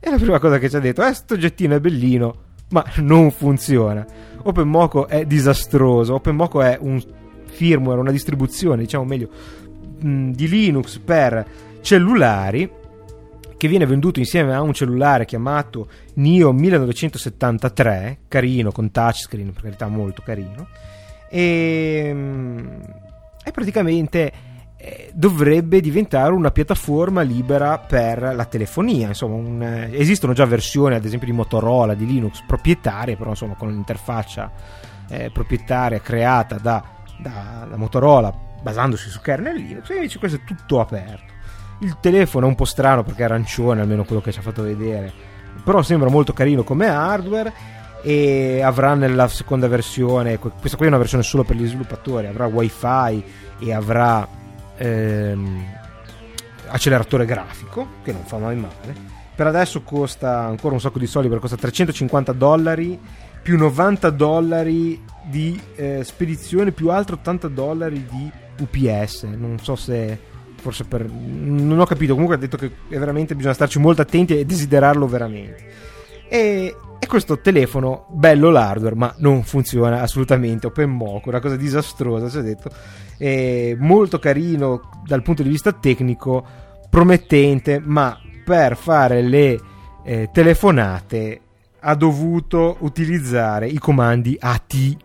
E 0.00 0.10
la 0.10 0.16
prima 0.16 0.38
cosa 0.38 0.58
che 0.58 0.70
ci 0.70 0.76
ha 0.76 0.80
detto 0.80 1.02
è: 1.02 1.12
Sto 1.12 1.34
oggettino 1.34 1.74
è 1.74 1.80
bellino, 1.80 2.34
ma 2.70 2.84
non 2.96 3.30
funziona. 3.30 4.06
OpenMoco 4.42 5.06
è 5.06 5.26
disastroso. 5.26 6.14
OpenMoco 6.14 6.62
è 6.62 6.78
un 6.80 7.02
firmware, 7.44 8.00
una 8.00 8.10
distribuzione, 8.10 8.82
diciamo 8.82 9.04
meglio, 9.04 9.28
mh, 9.98 10.30
di 10.30 10.48
Linux 10.48 10.98
per 10.98 11.46
cellulari 11.80 12.70
che 13.56 13.68
viene 13.68 13.86
venduto 13.86 14.18
insieme 14.18 14.54
a 14.54 14.60
un 14.60 14.72
cellulare 14.72 15.24
chiamato 15.24 15.88
NIO 16.14 16.52
1973, 16.52 18.18
carino, 18.28 18.70
con 18.70 18.90
touchscreen, 18.90 19.52
per 19.52 19.62
carità 19.62 19.88
molto 19.88 20.22
carino, 20.22 20.68
e, 21.28 22.14
e 23.44 23.50
praticamente 23.50 24.32
eh, 24.78 25.10
dovrebbe 25.14 25.80
diventare 25.80 26.32
una 26.32 26.50
piattaforma 26.50 27.22
libera 27.22 27.78
per 27.78 28.34
la 28.34 28.44
telefonia. 28.44 29.08
Insomma, 29.08 29.34
un, 29.34 29.62
eh, 29.62 29.90
esistono 29.92 30.32
già 30.32 30.44
versioni, 30.44 30.94
ad 30.94 31.04
esempio, 31.04 31.26
di 31.26 31.32
Motorola, 31.32 31.94
di 31.94 32.06
Linux 32.06 32.42
proprietarie, 32.46 33.16
però 33.16 33.30
insomma, 33.30 33.54
con 33.54 33.68
l'interfaccia 33.68 34.52
eh, 35.08 35.30
proprietaria 35.32 36.00
creata 36.00 36.58
da, 36.58 36.84
da, 37.18 37.66
da, 37.68 37.76
Motorola 37.76 38.32
basandosi 38.62 39.08
su 39.08 39.20
kernel 39.20 39.56
Linux. 39.56 39.88
E 39.90 39.94
invece 39.94 40.18
questo 40.18 40.38
è 40.38 40.44
tutto 40.44 40.80
aperto. 40.80 41.34
Il 41.80 41.96
telefono 42.00 42.46
è 42.46 42.48
un 42.48 42.54
po' 42.54 42.64
strano 42.64 43.02
perché 43.02 43.22
è 43.22 43.24
arancione, 43.24 43.80
almeno 43.80 44.04
quello 44.04 44.22
che 44.22 44.32
ci 44.32 44.38
ha 44.38 44.42
fatto 44.42 44.62
vedere, 44.62 45.12
però 45.62 45.82
sembra 45.82 46.08
molto 46.08 46.32
carino 46.32 46.62
come 46.62 46.86
hardware 46.88 47.52
e 48.02 48.62
avrà 48.62 48.94
nella 48.94 49.28
seconda 49.28 49.68
versione, 49.68 50.38
questa 50.38 50.76
qui 50.76 50.86
è 50.86 50.88
una 50.88 50.98
versione 50.98 51.22
solo 51.22 51.42
per 51.44 51.56
gli 51.56 51.66
sviluppatori, 51.66 52.26
avrà 52.26 52.46
wifi 52.46 53.24
e 53.58 53.72
avrà 53.72 54.26
ehm, 54.76 55.64
acceleratore 56.68 57.24
grafico, 57.24 57.88
che 58.02 58.12
non 58.12 58.22
fa 58.24 58.38
mai 58.38 58.56
male. 58.56 59.14
Per 59.34 59.46
adesso 59.46 59.82
costa 59.82 60.44
ancora 60.44 60.74
un 60.74 60.80
sacco 60.80 60.98
di 60.98 61.06
soldi, 61.06 61.28
perché 61.28 61.42
costa 61.42 61.56
350 61.56 62.32
dollari 62.32 62.98
più 63.42 63.58
90 63.58 64.10
dollari 64.10 65.04
di 65.24 65.60
eh, 65.74 66.02
spedizione 66.04 66.72
più 66.72 66.90
altri 66.90 67.14
80 67.14 67.48
dollari 67.48 68.06
di 68.10 68.30
UPS. 68.60 69.24
Non 69.24 69.58
so 69.60 69.76
se 69.76 70.18
forse 70.66 70.84
per 70.84 71.08
non 71.08 71.78
ho 71.78 71.84
capito. 71.84 72.12
Comunque 72.12 72.34
ha 72.34 72.38
detto 72.38 72.56
che 72.56 72.70
veramente 72.88 73.36
bisogna 73.36 73.54
starci 73.54 73.78
molto 73.78 74.02
attenti 74.02 74.36
e 74.36 74.44
desiderarlo 74.44 75.06
veramente. 75.06 75.64
E, 76.28 76.74
e 76.98 77.06
questo 77.06 77.38
telefono, 77.40 78.06
bello 78.10 78.50
l'hardware, 78.50 78.96
ma 78.96 79.14
non 79.18 79.44
funziona 79.44 80.00
assolutamente. 80.00 80.66
Open 80.66 80.90
Moco, 80.90 81.28
una 81.28 81.40
cosa 81.40 81.54
disastrosa. 81.54 82.28
Si 82.28 82.38
è 82.38 82.42
detto 82.42 82.70
molto 83.78 84.18
carino 84.18 85.02
dal 85.06 85.22
punto 85.22 85.44
di 85.44 85.48
vista 85.48 85.72
tecnico, 85.72 86.44
promettente, 86.90 87.80
ma 87.82 88.18
per 88.44 88.76
fare 88.76 89.22
le 89.22 89.60
eh, 90.04 90.28
telefonate 90.32 91.40
ha 91.80 91.94
dovuto 91.94 92.78
utilizzare 92.80 93.68
i 93.68 93.78
comandi 93.78 94.36
AT 94.40 94.96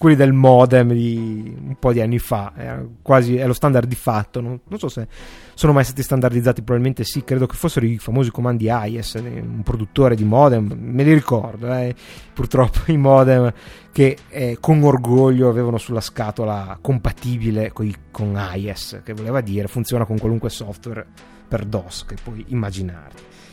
quelli 0.00 0.16
del 0.16 0.32
modem 0.32 0.94
di 0.94 1.54
un 1.62 1.76
po' 1.78 1.92
di 1.92 2.00
anni 2.00 2.18
fa, 2.18 2.54
è 2.56 2.78
quasi 3.02 3.36
è 3.36 3.46
lo 3.46 3.52
standard 3.52 3.86
di 3.86 3.94
fatto. 3.94 4.40
Non, 4.40 4.58
non, 4.66 4.78
so 4.78 4.88
se 4.88 5.06
sono 5.52 5.74
mai 5.74 5.84
stati 5.84 6.02
standardizzati, 6.02 6.62
probabilmente 6.62 7.04
sì. 7.04 7.22
Credo 7.22 7.44
che 7.44 7.54
fossero 7.54 7.84
i 7.84 7.98
famosi 7.98 8.30
comandi 8.30 8.70
AIS, 8.70 9.16
eh, 9.16 9.42
un 9.44 9.60
produttore 9.62 10.14
di 10.14 10.24
modem, 10.24 10.72
me 10.74 11.02
li 11.02 11.12
ricordo. 11.12 11.70
Eh. 11.74 11.94
Purtroppo 12.32 12.90
i 12.90 12.96
modem 12.96 13.52
che 13.92 14.16
eh, 14.30 14.56
con 14.58 14.82
orgoglio 14.82 15.50
avevano 15.50 15.76
sulla 15.76 16.00
scatola 16.00 16.78
compatibile 16.80 17.70
coi, 17.70 17.94
con 18.10 18.36
AIS, 18.36 19.02
che 19.04 19.12
voleva 19.12 19.42
dire 19.42 19.68
funziona 19.68 20.06
con 20.06 20.16
qualunque 20.16 20.48
software 20.48 21.06
per 21.46 21.66
DOS 21.66 22.06
che 22.06 22.16
puoi 22.22 22.42
immaginare. 22.48 23.10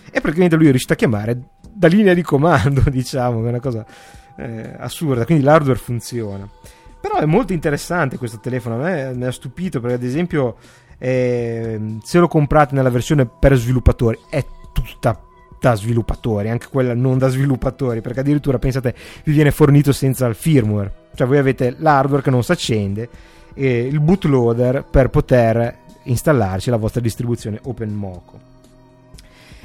E 0.10 0.22
praticamente 0.22 0.56
lui 0.56 0.68
è 0.68 0.70
riuscito 0.70 0.94
a 0.94 0.96
chiamare 0.96 1.38
da 1.70 1.90
linea 1.90 2.14
di 2.14 2.22
comando, 2.22 2.84
diciamo, 2.90 3.42
che 3.42 3.48
è 3.48 3.50
una 3.50 3.60
cosa 3.60 3.86
eh, 4.38 4.76
assurda, 4.78 5.26
quindi 5.26 5.44
l'hardware 5.44 5.80
funziona. 5.80 6.48
Però 7.00 7.18
è 7.18 7.26
molto 7.26 7.54
interessante 7.54 8.18
questo 8.18 8.40
telefono, 8.40 8.76
a 8.76 8.80
me 8.80 9.14
mi 9.14 9.26
ha 9.26 9.32
stupito 9.32 9.80
perché 9.80 9.96
ad 9.96 10.04
esempio 10.04 10.56
eh, 10.98 11.98
se 12.04 12.20
lo 12.20 12.28
comprate 12.28 12.74
nella 12.74 12.90
versione 12.90 13.26
per 13.26 13.56
sviluppatori 13.56 14.18
è 14.30 14.44
tutta 14.74 15.22
da 15.60 15.76
sviluppatori, 15.76 16.50
anche 16.50 16.68
quella 16.70 16.94
non 16.94 17.18
da 17.18 17.30
sviluppatori, 17.30 18.02
perché 18.02 18.20
addirittura 18.20 18.60
pensate 18.60 18.96
vi 19.24 19.32
viene 19.32 19.52
fornito 19.52 19.92
senza 19.92 20.26
il 20.28 20.36
firmware, 20.36 21.08
cioè 21.16 21.28
voi 21.28 21.38
avete 21.38 21.76
l'hardware 21.78 22.22
che 22.22 22.30
non 22.30 22.44
si 22.44 22.52
accende 22.52 23.10
e 23.54 23.80
il 23.80 24.00
bootloader 24.00 24.84
per 24.84 25.10
poter 25.10 25.86
installarci 26.04 26.70
la 26.70 26.78
vostra 26.78 27.02
distribuzione 27.02 27.60
OpenMoco. 27.64 28.40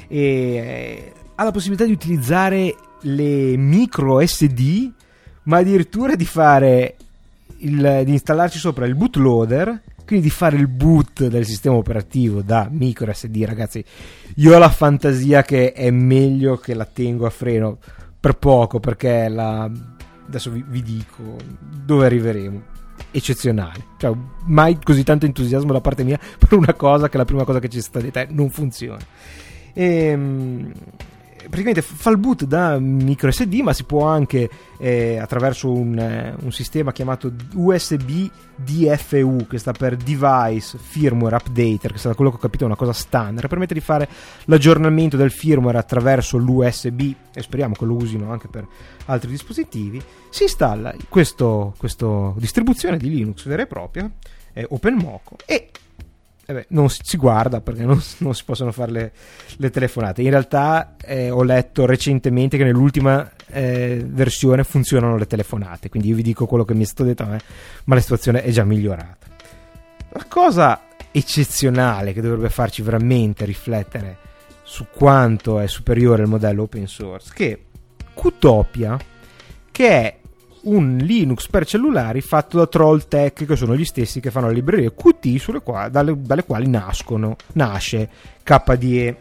E 0.07 0.19
eh, 0.19 1.13
ha 1.35 1.43
la 1.43 1.51
possibilità 1.51 1.85
di 1.85 1.91
utilizzare 1.91 2.75
le 3.01 3.57
micro 3.57 4.25
SD, 4.25 4.91
ma 5.43 5.57
addirittura 5.57 6.15
di 6.15 6.25
fare 6.25 6.95
il, 7.57 8.01
di 8.05 8.11
installarci 8.11 8.59
sopra 8.59 8.85
il 8.85 8.95
bootloader, 8.95 9.81
quindi 10.05 10.25
di 10.25 10.31
fare 10.31 10.57
il 10.57 10.67
boot 10.67 11.27
del 11.27 11.45
sistema 11.45 11.75
operativo 11.75 12.41
da 12.41 12.67
micro 12.69 13.11
SD, 13.11 13.43
ragazzi. 13.45 13.83
Io 14.35 14.55
ho 14.55 14.59
la 14.59 14.69
fantasia 14.69 15.43
che 15.43 15.71
è 15.71 15.89
meglio 15.91 16.57
che 16.57 16.73
la 16.73 16.85
tengo 16.85 17.25
a 17.25 17.29
freno 17.29 17.77
per 18.19 18.37
poco, 18.37 18.79
perché 18.79 19.27
la, 19.27 19.69
adesso 20.27 20.51
vi, 20.51 20.63
vi 20.67 20.81
dico 20.81 21.37
dove 21.85 22.05
arriveremo 22.05 22.71
eccezionale. 23.11 23.85
Cioè, 23.97 24.15
mai 24.45 24.77
così 24.81 25.03
tanto 25.03 25.25
entusiasmo 25.25 25.71
da 25.71 25.81
parte 25.81 26.03
mia 26.03 26.19
per 26.37 26.53
una 26.57 26.73
cosa 26.73 27.09
che 27.09 27.17
la 27.17 27.25
prima 27.25 27.43
cosa 27.43 27.59
che 27.59 27.69
ci 27.69 27.79
è 27.79 27.81
stata 27.81 28.03
detta 28.03 28.21
è 28.21 28.27
non 28.29 28.49
funziona. 28.49 29.03
Ehm, 29.73 30.71
praticamente 31.43 31.81
fa 31.81 32.09
il 32.09 32.17
boot 32.17 32.45
da 32.45 32.79
micro 32.79 33.31
SD, 33.31 33.55
ma 33.61 33.73
si 33.73 33.83
può 33.83 34.05
anche 34.05 34.49
eh, 34.77 35.17
attraverso 35.17 35.71
un, 35.71 35.97
eh, 35.97 36.35
un, 36.41 36.51
sistema 36.51 36.91
chiamato 36.91 37.31
USB 37.53 38.29
DFU, 38.55 39.47
che 39.47 39.57
sta 39.57 39.71
per 39.71 39.95
Device 39.95 40.77
Firmware 40.77 41.35
Updater, 41.35 41.93
che 41.93 41.99
da 42.01 42.15
quello 42.15 42.31
che 42.31 42.37
ho 42.37 42.39
capito 42.39 42.63
è 42.63 42.67
una 42.67 42.75
cosa 42.75 42.93
standard, 42.93 43.47
permette 43.47 43.73
di 43.73 43.79
fare 43.79 44.07
l'aggiornamento 44.45 45.17
del 45.17 45.31
firmware 45.31 45.77
attraverso 45.77 46.37
l'USB 46.37 47.01
e 47.33 47.41
speriamo 47.41 47.73
che 47.73 47.85
lo 47.85 47.95
usino 47.95 48.31
anche 48.31 48.47
per 48.47 48.67
altri 49.05 49.29
dispositivi. 49.29 50.01
Si 50.29 50.43
installa 50.43 50.93
questa 51.09 51.71
distribuzione 52.35 52.97
di 52.97 53.09
Linux 53.09 53.45
vera 53.47 53.63
e 53.63 53.67
propria, 53.67 54.09
eh, 54.53 54.65
OpenMoco, 54.69 55.37
e 55.45 55.69
eh 56.45 56.53
beh, 56.53 56.65
non 56.69 56.89
si 56.89 57.15
guarda 57.15 57.61
perché 57.61 57.83
non, 57.83 58.01
non 58.19 58.35
si 58.35 58.43
possono 58.43 58.71
fare 58.71 58.91
le, 58.91 59.11
le 59.57 59.69
telefonate. 59.69 60.21
In 60.21 60.29
realtà 60.29 60.95
eh, 61.01 61.29
ho 61.29 61.43
letto 61.43 61.85
recentemente 61.85 62.57
che 62.57 62.63
nell'ultima 62.63 63.31
eh, 63.47 64.03
versione 64.05 64.63
funzionano 64.63 65.17
le 65.17 65.27
telefonate, 65.27 65.89
quindi 65.89 66.09
io 66.09 66.15
vi 66.15 66.23
dico 66.23 66.45
quello 66.45 66.65
che 66.65 66.73
mi 66.73 66.83
è 66.83 66.85
stato 66.85 67.03
detto 67.03 67.23
a 67.23 67.27
me, 67.27 67.39
ma 67.85 67.95
la 67.95 68.01
situazione 68.01 68.43
è 68.43 68.51
già 68.51 68.63
migliorata. 68.63 69.27
La 70.09 70.25
cosa 70.27 70.81
eccezionale 71.11 72.11
che 72.11 72.21
dovrebbe 72.21 72.49
farci 72.49 72.81
veramente 72.81 73.45
riflettere 73.45 74.17
su 74.63 74.87
quanto 74.91 75.59
è 75.59 75.67
superiore 75.67 76.23
il 76.23 76.29
modello 76.29 76.63
open 76.63 76.87
source, 76.87 77.31
che 77.33 77.65
Qtopia, 78.13 78.97
che 79.71 79.87
è 79.87 80.17
un 80.63 80.97
Linux 80.97 81.47
per 81.47 81.65
cellulari 81.65 82.21
fatto 82.21 82.57
da 82.57 82.67
Trolltech, 82.67 83.45
che 83.45 83.55
sono 83.55 83.75
gli 83.75 83.85
stessi 83.85 84.19
che 84.19 84.31
fanno 84.31 84.47
le 84.47 84.53
librerie 84.53 84.93
Qt 84.93 85.61
quali, 85.63 85.91
dalle, 85.91 86.15
dalle, 86.19 86.43
quali 86.43 86.67
nascono, 86.67 87.35
nasce 87.53 88.09
KDE. 88.43 89.17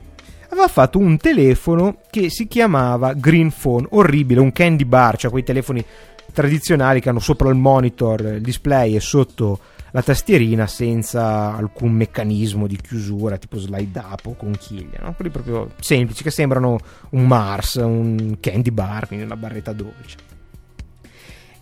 Aveva 0.50 0.68
fatto 0.68 0.98
un 0.98 1.16
telefono 1.16 1.98
che 2.10 2.28
si 2.28 2.46
chiamava 2.46 3.14
Green 3.14 3.50
Phone, 3.50 3.86
orribile, 3.90 4.40
un 4.40 4.52
candy 4.52 4.84
bar, 4.84 5.16
cioè 5.16 5.30
quei 5.30 5.42
telefoni 5.42 5.84
tradizionali 6.32 7.00
che 7.00 7.08
hanno 7.08 7.20
sopra 7.20 7.48
il 7.48 7.56
monitor 7.56 8.20
il 8.20 8.40
display 8.40 8.94
e 8.94 9.00
sotto 9.00 9.58
la 9.92 10.02
tastierina 10.02 10.66
senza 10.66 11.54
alcun 11.54 11.92
meccanismo 11.92 12.66
di 12.66 12.76
chiusura 12.76 13.36
tipo 13.36 13.58
slide 13.58 13.98
up 13.98 14.26
o 14.26 14.34
conchiglia, 14.34 15.00
no? 15.02 15.14
quelli 15.14 15.30
proprio 15.30 15.72
semplici 15.80 16.22
che 16.22 16.30
sembrano 16.30 16.78
un 17.10 17.26
Mars, 17.26 17.74
un 17.74 18.38
candy 18.40 18.70
bar, 18.70 19.06
quindi 19.06 19.24
una 19.24 19.36
barretta 19.36 19.72
dolce. 19.72 20.31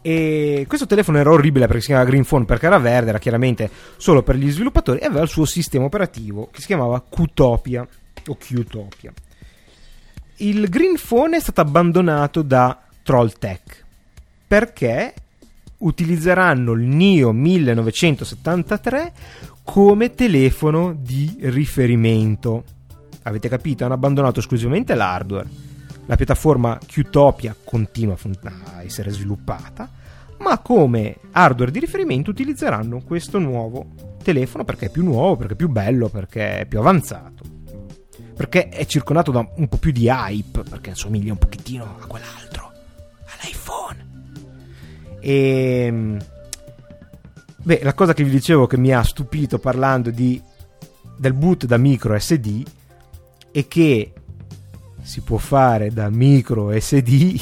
E 0.03 0.65
questo 0.67 0.87
telefono 0.87 1.19
era 1.19 1.31
orribile 1.31 1.67
perché 1.67 1.81
si 1.81 1.87
chiamava 1.89 2.09
Green 2.09 2.25
Phone 2.25 2.47
perché 2.47 2.67
era 2.67 2.79
verde, 2.79 3.11
era 3.11 3.19
chiaramente 3.19 3.71
solo 3.97 4.23
per 4.23 4.37
gli 4.37 4.51
sviluppatori 4.51 4.99
e 4.99 5.07
aveva 5.07 5.23
il 5.23 5.29
suo 5.29 5.45
sistema 5.45 5.85
operativo 5.85 6.49
che 6.51 6.61
si 6.61 6.67
chiamava 6.67 7.03
Qtopia 7.07 7.87
o 8.27 8.37
Qtopia. 8.37 9.13
Il 10.37 10.71
Green 10.71 10.97
Phone 10.97 11.37
è 11.37 11.41
stato 11.41 11.61
abbandonato 11.61 12.41
da 12.41 12.81
Trolltech 13.03 13.85
perché 14.47 15.13
utilizzeranno 15.79 16.73
il 16.73 16.83
NIO 16.83 17.33
1973 17.33 19.13
come 19.63 20.15
telefono 20.15 20.97
di 20.99 21.37
riferimento. 21.43 22.65
Avete 23.23 23.49
capito? 23.49 23.85
Hanno 23.85 23.95
abbandonato 23.95 24.41
esclusivamente 24.41 24.95
l'hardware. 24.95 25.70
La 26.07 26.17
piattaforma 26.17 26.79
Qtopia 26.85 27.55
continua 27.63 28.17
a 28.43 28.83
essere 28.83 29.11
sviluppata, 29.11 29.89
ma 30.39 30.59
come 30.59 31.17
hardware 31.33 31.71
di 31.71 31.79
riferimento 31.79 32.31
utilizzeranno 32.31 33.03
questo 33.03 33.39
nuovo 33.39 34.09
telefono 34.23 34.65
perché 34.65 34.87
è 34.87 34.91
più 34.91 35.05
nuovo, 35.05 35.37
perché 35.37 35.53
è 35.53 35.57
più 35.57 35.69
bello, 35.69 36.09
perché 36.09 36.61
è 36.61 36.67
più 36.67 36.79
avanzato. 36.79 37.45
Perché 38.35 38.69
è 38.69 38.87
circondato 38.87 39.31
da 39.31 39.47
un 39.57 39.69
po' 39.69 39.77
più 39.77 39.93
di 39.93 40.09
hype, 40.09 40.63
perché 40.63 40.91
assomiglia 40.91 41.33
un 41.33 41.39
pochettino 41.39 41.85
a 41.85 42.07
quell'altro, 42.07 42.73
all'iPhone. 43.27 44.09
E 45.21 45.85
ehm, 45.87 46.19
beh, 47.63 47.81
la 47.83 47.95
cosa 47.95 48.15
che 48.15 48.25
vi 48.25 48.31
dicevo 48.31 48.67
che 48.67 48.79
mi 48.79 48.93
ha 48.93 49.03
stupito 49.03 49.59
parlando 49.59 50.11
di, 50.11 50.41
del 51.19 51.35
boot 51.35 51.67
da 51.67 51.77
micro 51.77 52.19
SD 52.19 52.67
è 53.53 53.67
che 53.69 54.13
si 55.03 55.21
può 55.21 55.39
fare 55.39 55.91
da 55.91 56.09
micro 56.11 56.71
SD 56.79 57.41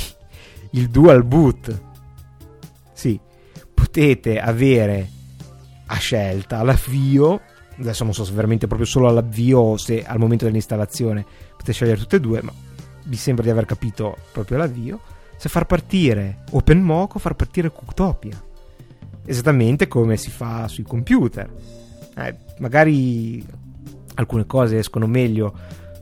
il 0.72 0.88
dual 0.88 1.24
boot. 1.24 1.82
Sì, 2.92 3.18
potete 3.72 4.38
avere 4.38 5.08
a 5.86 5.96
scelta 5.96 6.62
l'avvio, 6.62 7.40
adesso 7.78 8.04
non 8.04 8.12
so 8.12 8.24
se 8.24 8.32
veramente 8.32 8.66
proprio 8.66 8.86
solo 8.86 9.08
all'avvio 9.08 9.60
o 9.60 9.76
se 9.76 10.04
al 10.04 10.18
momento 10.18 10.44
dell'installazione 10.44 11.24
potete 11.52 11.72
scegliere 11.72 11.98
tutte 11.98 12.16
e 12.16 12.20
due, 12.20 12.42
ma 12.42 12.52
mi 13.04 13.16
sembra 13.16 13.44
di 13.44 13.50
aver 13.50 13.64
capito 13.64 14.16
proprio 14.32 14.58
l'avvio 14.58 15.00
se 15.36 15.48
far 15.48 15.66
partire 15.66 16.42
OpenMock 16.50 17.14
o 17.14 17.18
far 17.18 17.34
partire 17.34 17.70
Cooktopia. 17.70 18.42
Esattamente 19.24 19.86
come 19.86 20.16
si 20.16 20.30
fa 20.30 20.66
sui 20.68 20.82
computer. 20.82 21.48
Eh, 22.16 22.36
magari 22.58 23.44
alcune 24.14 24.46
cose 24.46 24.78
escono 24.78 25.06
meglio 25.06 25.54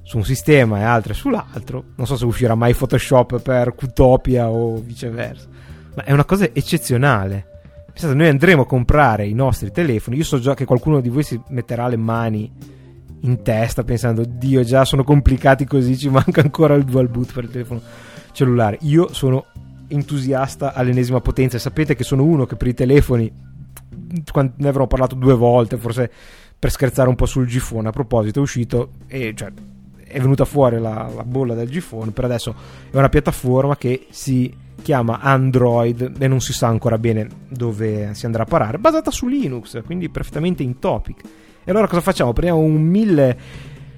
su 0.07 0.19
un 0.19 0.25
sistema 0.25 0.79
e 0.79 0.83
altre 0.85 1.15
sull'altro. 1.15 1.83
Non 1.97 2.07
so 2.07 2.17
se 2.17 2.25
uscirà 2.25 2.55
mai 2.55 2.75
Photoshop 2.75 3.41
per 3.43 3.75
Qtopia 3.75 4.49
o 4.49 4.77
viceversa. 4.77 5.49
Ma 5.97 6.05
è 6.05 6.13
una 6.13 6.25
cosa 6.25 6.49
eccezionale. 6.53 7.45
Pensate, 7.87 8.15
noi 8.15 8.29
andremo 8.29 8.63
a 8.63 8.67
comprare 8.67 9.27
i 9.27 9.33
nostri 9.33 9.73
telefoni. 9.73 10.19
Io 10.19 10.23
so 10.23 10.39
già 10.39 10.55
che 10.55 10.65
qualcuno 10.65 11.01
di 11.01 11.09
voi 11.09 11.25
si 11.25 11.41
metterà 11.49 11.89
le 11.89 11.97
mani 11.97 12.49
in 13.23 13.43
testa 13.43 13.83
pensando, 13.83 14.25
Dio, 14.25 14.63
già 14.63 14.85
sono 14.85 15.03
complicati 15.03 15.65
così, 15.65 15.99
ci 15.99 16.09
manca 16.09 16.41
ancora 16.41 16.75
il 16.75 16.85
dual 16.85 17.09
boot 17.09 17.33
per 17.33 17.43
il 17.43 17.51
telefono 17.51 17.81
cellulare. 18.31 18.79
Io 18.83 19.13
sono 19.13 19.47
entusiasta 19.89 20.73
all'ennesima 20.73 21.21
potenza 21.21 21.59
sapete 21.59 21.97
che 21.97 22.05
sono 22.05 22.23
uno 22.23 22.47
che 22.47 22.55
per 22.55 22.69
i 22.69 22.75
telefoni 22.75 23.33
ne 24.57 24.69
avrò 24.69 24.87
parlato 24.87 25.17
due 25.17 25.35
volte, 25.35 25.77
forse 25.79 26.09
per 26.57 26.71
scherzare 26.71 27.09
un 27.09 27.17
po' 27.17 27.27
sul 27.27 27.47
Gphone. 27.47 27.89
A 27.89 27.93
proposito, 27.93 28.39
è 28.39 28.43
uscito 28.43 28.91
e 29.09 29.33
cioè, 29.35 29.51
è 30.07 30.21
venuta 30.21 30.45
fuori 30.45 30.79
la, 30.79 31.11
la 31.15 31.25
bolla 31.25 31.55
del 31.55 31.69
Gphone. 31.69 32.13
Per 32.13 32.25
adesso 32.25 32.55
è 32.91 32.97
una 32.97 33.09
piattaforma 33.09 33.77
che 33.77 34.07
si 34.11 34.55
chiama 34.83 35.21
Android 35.21 36.15
e 36.19 36.29
non 36.29 36.41
si 36.41 36.53
sa 36.53 36.69
ancora 36.69 36.99
bene 36.99 37.29
dove 37.49 38.15
si 38.15 38.27
andrà 38.27 38.45
a 38.45 38.47
parare, 38.47 38.79
basata 38.79 39.11
su 39.11 39.27
Linux, 39.27 39.83
quindi 39.85 40.09
perfettamente 40.09 40.63
in 40.63 40.79
topic. 40.79 41.23
E 41.65 41.71
allora 41.71 41.89
cosa 41.89 42.01
facciamo? 42.01 42.33
Prendiamo 42.33 42.61
un 42.61 42.83
1000 42.83 43.39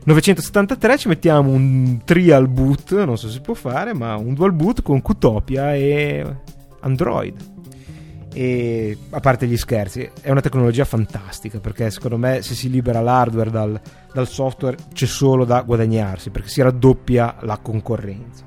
973 0.04 0.96
ci 0.96 1.08
mettiamo 1.08 1.50
un 1.50 2.00
trial 2.02 2.48
boot, 2.48 3.04
non 3.04 3.18
so 3.18 3.26
se 3.26 3.34
si 3.34 3.40
può 3.42 3.52
fare, 3.52 3.92
ma 3.92 4.16
un 4.16 4.32
dual 4.32 4.52
boot 4.52 4.80
con 4.80 5.02
Qtopia 5.02 5.74
e 5.74 6.24
Android. 6.80 7.57
E 8.32 8.96
a 9.10 9.20
parte 9.20 9.46
gli 9.46 9.56
scherzi, 9.56 10.08
è 10.20 10.30
una 10.30 10.40
tecnologia 10.40 10.84
fantastica 10.84 11.60
perché 11.60 11.90
secondo 11.90 12.18
me 12.18 12.42
se 12.42 12.54
si 12.54 12.70
libera 12.70 13.00
l'hardware 13.00 13.50
dal, 13.50 13.80
dal 14.12 14.28
software 14.28 14.76
c'è 14.92 15.06
solo 15.06 15.44
da 15.44 15.62
guadagnarsi 15.62 16.30
perché 16.30 16.48
si 16.48 16.62
raddoppia 16.62 17.36
la 17.40 17.58
concorrenza. 17.58 18.44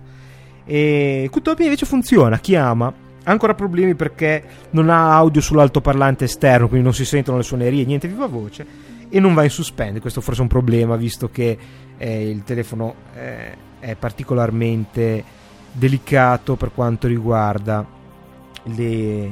E 0.64 1.30
Qtopia 1.32 1.66
invece 1.66 1.86
funziona, 1.86 2.40
chiama, 2.40 2.88
ha 3.24 3.32
ancora 3.32 3.54
problemi 3.54 3.96
perché 3.96 4.44
non 4.72 4.90
ha 4.90 5.16
audio 5.16 5.42
sull'altoparlante 5.42 6.26
esterno, 6.26 6.68
quindi 6.68 6.86
non 6.86 6.94
si 6.94 7.06
sentono 7.06 7.38
le 7.38 7.44
suonerie, 7.44 7.86
niente 7.86 8.08
viva 8.08 8.28
voce 8.28 8.66
e 9.10 9.20
non 9.20 9.34
va 9.34 9.44
in 9.44 9.50
suspende. 9.50 10.00
Questo 10.00 10.22
forse 10.22 10.40
è 10.40 10.44
un 10.44 10.50
problema 10.50 10.96
visto 10.96 11.30
che 11.30 11.58
eh, 11.98 12.30
il 12.30 12.44
telefono 12.44 12.96
eh, 13.16 13.56
è 13.80 13.96
particolarmente 13.96 15.24
delicato 15.72 16.56
per 16.56 16.72
quanto 16.74 17.08
riguarda 17.08 18.00
le, 18.64 19.32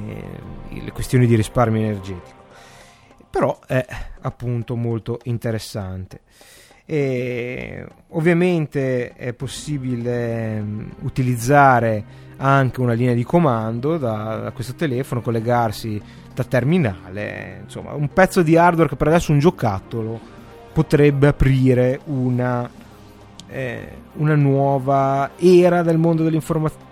le 0.70 0.92
questioni 0.92 1.26
di 1.26 1.36
risparmio 1.36 1.82
energetico. 1.82 2.38
Però 3.30 3.60
è 3.66 3.86
appunto 4.22 4.76
molto 4.76 5.20
interessante. 5.24 6.22
E 6.86 7.86
ovviamente 8.10 9.14
è 9.14 9.34
possibile 9.34 10.60
um, 10.60 10.92
utilizzare 11.02 12.04
anche 12.38 12.82
una 12.82 12.94
linea 12.94 13.14
di 13.14 13.24
comando 13.24 13.98
da, 13.98 14.38
da 14.38 14.52
questo 14.52 14.74
telefono, 14.74 15.22
collegarsi 15.22 16.02
da 16.34 16.44
terminale, 16.44 17.60
insomma 17.64 17.94
un 17.94 18.12
pezzo 18.12 18.42
di 18.42 18.56
hardware 18.56 18.90
che 18.90 18.96
per 18.96 19.08
adesso 19.08 19.32
un 19.32 19.40
giocattolo 19.40 20.20
potrebbe 20.72 21.28
aprire 21.28 22.00
una, 22.06 22.68
eh, 23.50 23.88
una 24.14 24.36
nuova 24.36 25.32
era 25.38 25.84
del 25.84 25.98
mondo 25.98 26.24
dell'informazione 26.24 26.89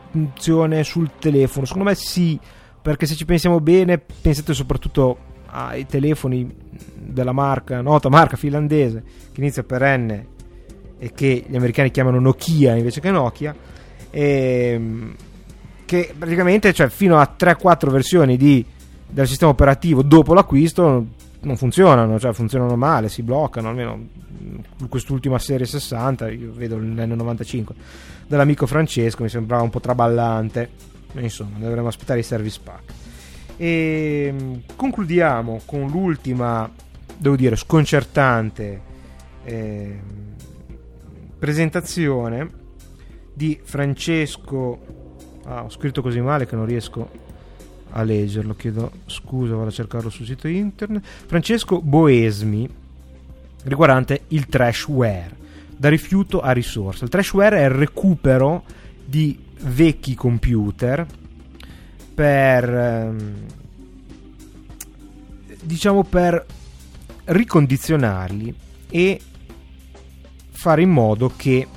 sul 0.83 1.11
telefono. 1.19 1.65
Secondo 1.65 1.89
me 1.89 1.95
sì, 1.95 2.39
perché 2.81 3.05
se 3.05 3.15
ci 3.15 3.25
pensiamo 3.25 3.59
bene, 3.59 3.97
pensate 3.97 4.53
soprattutto 4.53 5.17
ai 5.47 5.85
telefoni 5.85 6.53
della 6.95 7.31
marca, 7.31 7.81
nota 7.81 8.09
marca 8.09 8.37
finlandese, 8.37 9.03
che 9.31 9.41
inizia 9.41 9.63
per 9.63 9.81
N 9.81 10.25
e 10.99 11.11
che 11.13 11.45
gli 11.47 11.55
americani 11.55 11.91
chiamano 11.91 12.19
Nokia 12.19 12.75
invece 12.75 12.99
che 12.99 13.11
Nokia. 13.11 13.55
Ehm, 14.09 15.15
che 15.85 16.13
praticamente 16.17 16.73
cioè, 16.73 16.89
fino 16.89 17.17
a 17.17 17.35
3-4 17.37 17.89
versioni 17.89 18.35
di, 18.35 18.63
del 19.07 19.27
sistema 19.27 19.51
operativo 19.51 20.01
dopo 20.01 20.33
l'acquisto 20.33 21.05
non 21.41 21.57
funzionano, 21.57 22.19
cioè 22.19 22.33
funzionano 22.33 22.75
male, 22.75 23.09
si 23.09 23.21
bloccano, 23.21 23.69
almeno 23.69 24.07
quest'ultima 24.89 25.39
serie 25.39 25.65
60, 25.65 26.29
io 26.29 26.51
vedo 26.53 26.77
l'N95 26.77 27.65
dell'amico 28.27 28.65
Francesco, 28.65 29.23
mi 29.23 29.29
sembrava 29.29 29.63
un 29.63 29.69
po' 29.69 29.79
traballante, 29.79 30.69
insomma 31.13 31.57
dovremmo 31.59 31.87
aspettare 31.87 32.19
i 32.19 32.23
service 32.23 32.59
pack. 32.63 32.93
E 33.57 34.25
ehm, 34.27 34.61
concludiamo 34.75 35.61
con 35.65 35.87
l'ultima, 35.87 36.69
devo 37.17 37.35
dire, 37.35 37.55
sconcertante 37.55 38.81
eh, 39.43 39.99
presentazione 41.37 42.65
di 43.33 43.59
Francesco 43.63 45.05
Ah, 45.49 45.63
ho 45.63 45.69
scritto 45.69 46.01
così 46.01 46.19
male 46.19 46.45
che 46.45 46.57
non 46.57 46.65
riesco 46.65 47.09
a 47.97 48.03
leggerlo. 48.03 48.55
Chiedo 48.55 48.91
scusa, 49.05 49.55
vado 49.55 49.69
a 49.69 49.71
cercarlo 49.71 50.09
sul 50.09 50.25
sito 50.25 50.47
internet. 50.47 51.03
Francesco 51.25 51.81
Boesmi, 51.81 52.69
riguardante 53.63 54.23
il 54.29 54.45
trashware. 54.47 55.45
Da 55.75 55.89
rifiuto 55.89 56.41
a 56.41 56.51
risorsa. 56.51 57.03
Il 57.03 57.09
trashware 57.09 57.59
è 57.59 57.63
il 57.65 57.71
recupero 57.71 58.63
di 59.03 59.37
vecchi 59.59 60.15
computer 60.15 61.05
per 62.13 62.69
ehm, 62.69 63.33
diciamo 65.61 66.03
per 66.03 66.45
ricondizionarli 67.25 68.55
e 68.89 69.21
fare 70.49 70.81
in 70.81 70.89
modo 70.89 71.31
che 71.35 71.67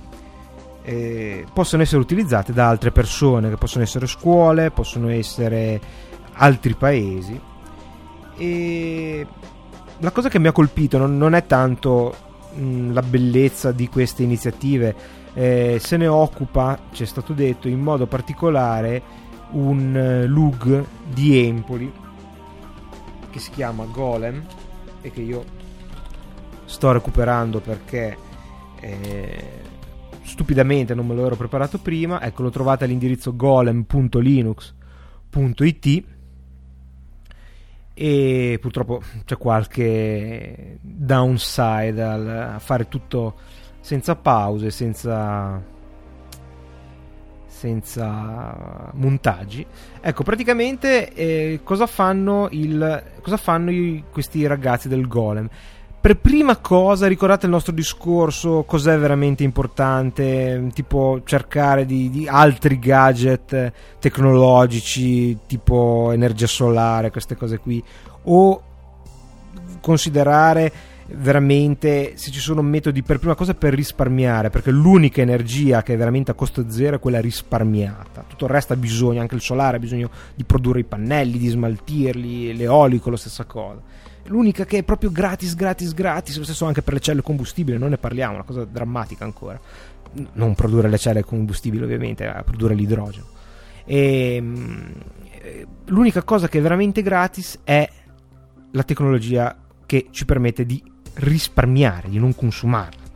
eh, 0.83 1.45
possono 1.53 1.83
essere 1.83 2.01
utilizzate 2.01 2.53
da 2.53 2.69
altre 2.69 2.91
persone, 2.91 3.51
che 3.51 3.57
possono 3.57 3.85
essere 3.85 4.07
scuole, 4.07 4.71
possono 4.71 5.11
essere 5.11 5.81
altri 6.41 6.75
paesi. 6.75 7.41
E 8.37 9.27
la 9.99 10.11
cosa 10.11 10.29
che 10.29 10.39
mi 10.39 10.49
ha 10.49 10.53
colpito 10.53 10.99
non, 10.99 11.17
non 11.17 11.33
è 11.35 11.47
tanto 11.47 12.15
mh, 12.55 12.93
la 12.93 13.03
bellezza 13.03 13.73
di 13.73 13.89
queste 13.89 14.23
iniziative, 14.23 14.95
eh, 15.35 15.79
se 15.81 15.97
ne 15.97 16.07
occupa, 16.07 16.79
ci 16.93 17.05
è 17.05 17.07
stato 17.07 17.33
detto, 17.33 17.69
in 17.69 17.81
modo 17.81 18.07
particolare 18.07 19.29
un 19.53 19.95
uh, 19.95 20.27
LUG 20.29 20.85
di 21.13 21.47
Empoli 21.47 21.93
che 23.31 23.39
si 23.39 23.51
chiama 23.51 23.85
Golem 23.85 24.45
e 25.01 25.11
che 25.11 25.21
io 25.21 25.45
sto 26.65 26.93
recuperando 26.93 27.61
perché 27.61 28.17
eh, 28.81 29.63
stupidamente 30.23 30.95
non 30.95 31.07
me 31.07 31.15
lo 31.15 31.27
ero 31.27 31.37
preparato 31.37 31.79
prima. 31.79 32.21
Ecco, 32.23 32.43
lo 32.43 32.51
trovate 32.51 32.85
all'indirizzo 32.85 33.37
golem.linux.it 33.37 36.05
e 38.03 38.57
purtroppo 38.59 39.03
c'è 39.27 39.37
qualche 39.37 40.79
downside 40.81 42.03
al, 42.03 42.57
fare 42.59 42.89
tutto 42.89 43.35
senza 43.81 44.17
pause, 44.17 44.71
senza 44.71 45.63
senza 47.47 48.91
montaggi. 48.95 49.67
Ecco, 50.01 50.23
praticamente 50.23 51.13
eh, 51.13 51.61
cosa 51.63 51.87
fanno, 51.87 52.49
il, 52.53 53.03
cosa 53.21 53.37
fanno 53.37 53.71
questi 54.11 54.47
ragazzi 54.47 54.89
del 54.89 55.07
Golem? 55.07 55.47
Per 56.01 56.17
prima 56.17 56.57
cosa, 56.57 57.07
ricordate 57.07 57.45
il 57.45 57.53
nostro 57.53 57.75
discorso, 57.75 58.65
cos'è 58.67 58.99
veramente 58.99 59.43
importante, 59.43 60.71
tipo 60.73 61.21
cercare 61.25 61.85
di, 61.85 62.09
di 62.09 62.27
altri 62.27 62.79
gadget 62.79 63.73
tecnologici, 63.99 65.37
tipo 65.47 66.11
energia 66.11 66.47
solare, 66.47 67.11
queste 67.11 67.37
cose 67.37 67.59
qui, 67.59 67.85
o 68.23 68.63
considerare 69.83 70.73
veramente 71.09 72.13
se 72.15 72.31
ci 72.31 72.41
sono 72.41 72.63
metodi 72.63 73.03
per 73.03 73.19
prima 73.19 73.35
cosa 73.35 73.53
per 73.55 73.75
risparmiare 73.75 74.49
perché 74.49 74.71
l'unica 74.71 75.21
energia 75.21 75.83
che 75.83 75.95
è 75.95 75.97
veramente 75.97 76.31
a 76.31 76.35
costo 76.35 76.71
zero 76.71 76.97
è 76.97 76.99
quella 76.99 77.21
risparmiata. 77.21 78.25
Tutto 78.27 78.47
il 78.47 78.51
resto 78.51 78.73
ha 78.73 78.77
bisogno 78.77 79.21
anche 79.21 79.35
il 79.35 79.43
solare 79.43 79.77
ha 79.77 79.81
bisogno 79.81 80.09
di 80.35 80.45
produrre 80.45 80.81
i 80.81 80.85
pannelli 80.85 81.37
di 81.37 81.49
smaltirli 81.49 82.57
l'eolico 82.57 83.11
la 83.11 83.19
stessa 83.19 83.45
cosa 83.45 84.00
l'unica 84.31 84.65
che 84.65 84.79
è 84.79 84.83
proprio 84.83 85.11
gratis 85.13 85.55
gratis 85.55 85.93
gratis 85.93 86.39
lo 86.39 86.45
stesso 86.45 86.65
anche 86.65 86.83
per 86.83 86.95
le 86.95 87.01
celle 87.01 87.23
combustibili 87.23 87.79
non 87.79 87.91
ne 87.91 87.99
parliamo 87.99 88.35
una 88.35 88.45
cosa 88.45 88.65
drammatica 88.65 89.25
ancora 89.25 89.61
non 90.33 90.55
produrre 90.55 90.89
le 90.89 90.99
celle 90.99 91.23
combustibili 91.23 91.85
ovviamente 91.85 92.27
a 92.27 92.43
produrre 92.43 92.75
l'idrogeno 92.75 93.27
e, 93.85 94.35
ehm, 94.37 94.93
l'unica 95.87 96.23
cosa 96.23 96.49
che 96.49 96.59
è 96.59 96.63
veramente 96.63 97.03
gratis 97.03 97.59
è 97.65 97.89
la 98.73 98.83
tecnologia 98.83 99.57
che 99.87 100.07
ci 100.11 100.25
permette 100.25 100.65
di 100.65 100.81
risparmiare, 101.15 102.09
di 102.09 102.19
non 102.19 102.35
consumarla. 102.35 103.09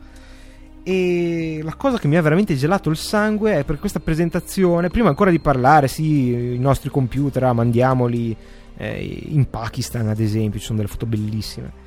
E 0.83 1.61
la 1.63 1.73
cosa 1.75 1.97
che 1.97 2.07
mi 2.07 2.15
ha 2.15 2.21
veramente 2.21 2.55
gelato 2.55 2.89
il 2.89 2.97
sangue 2.97 3.59
è 3.59 3.63
per 3.63 3.79
questa 3.79 3.99
presentazione, 3.99 4.89
prima 4.89 5.09
ancora 5.09 5.31
di 5.31 5.39
parlare, 5.39 5.87
sì, 5.87 6.53
i 6.53 6.59
nostri 6.59 6.89
computer, 6.89 7.43
ah, 7.43 7.53
mandiamoli 7.53 8.35
eh, 8.77 9.03
in 9.29 9.49
Pakistan 9.49 10.07
ad 10.07 10.19
esempio, 10.19 10.59
ci 10.59 10.65
sono 10.65 10.77
delle 10.77 10.89
foto 10.89 11.05
bellissime. 11.05 11.83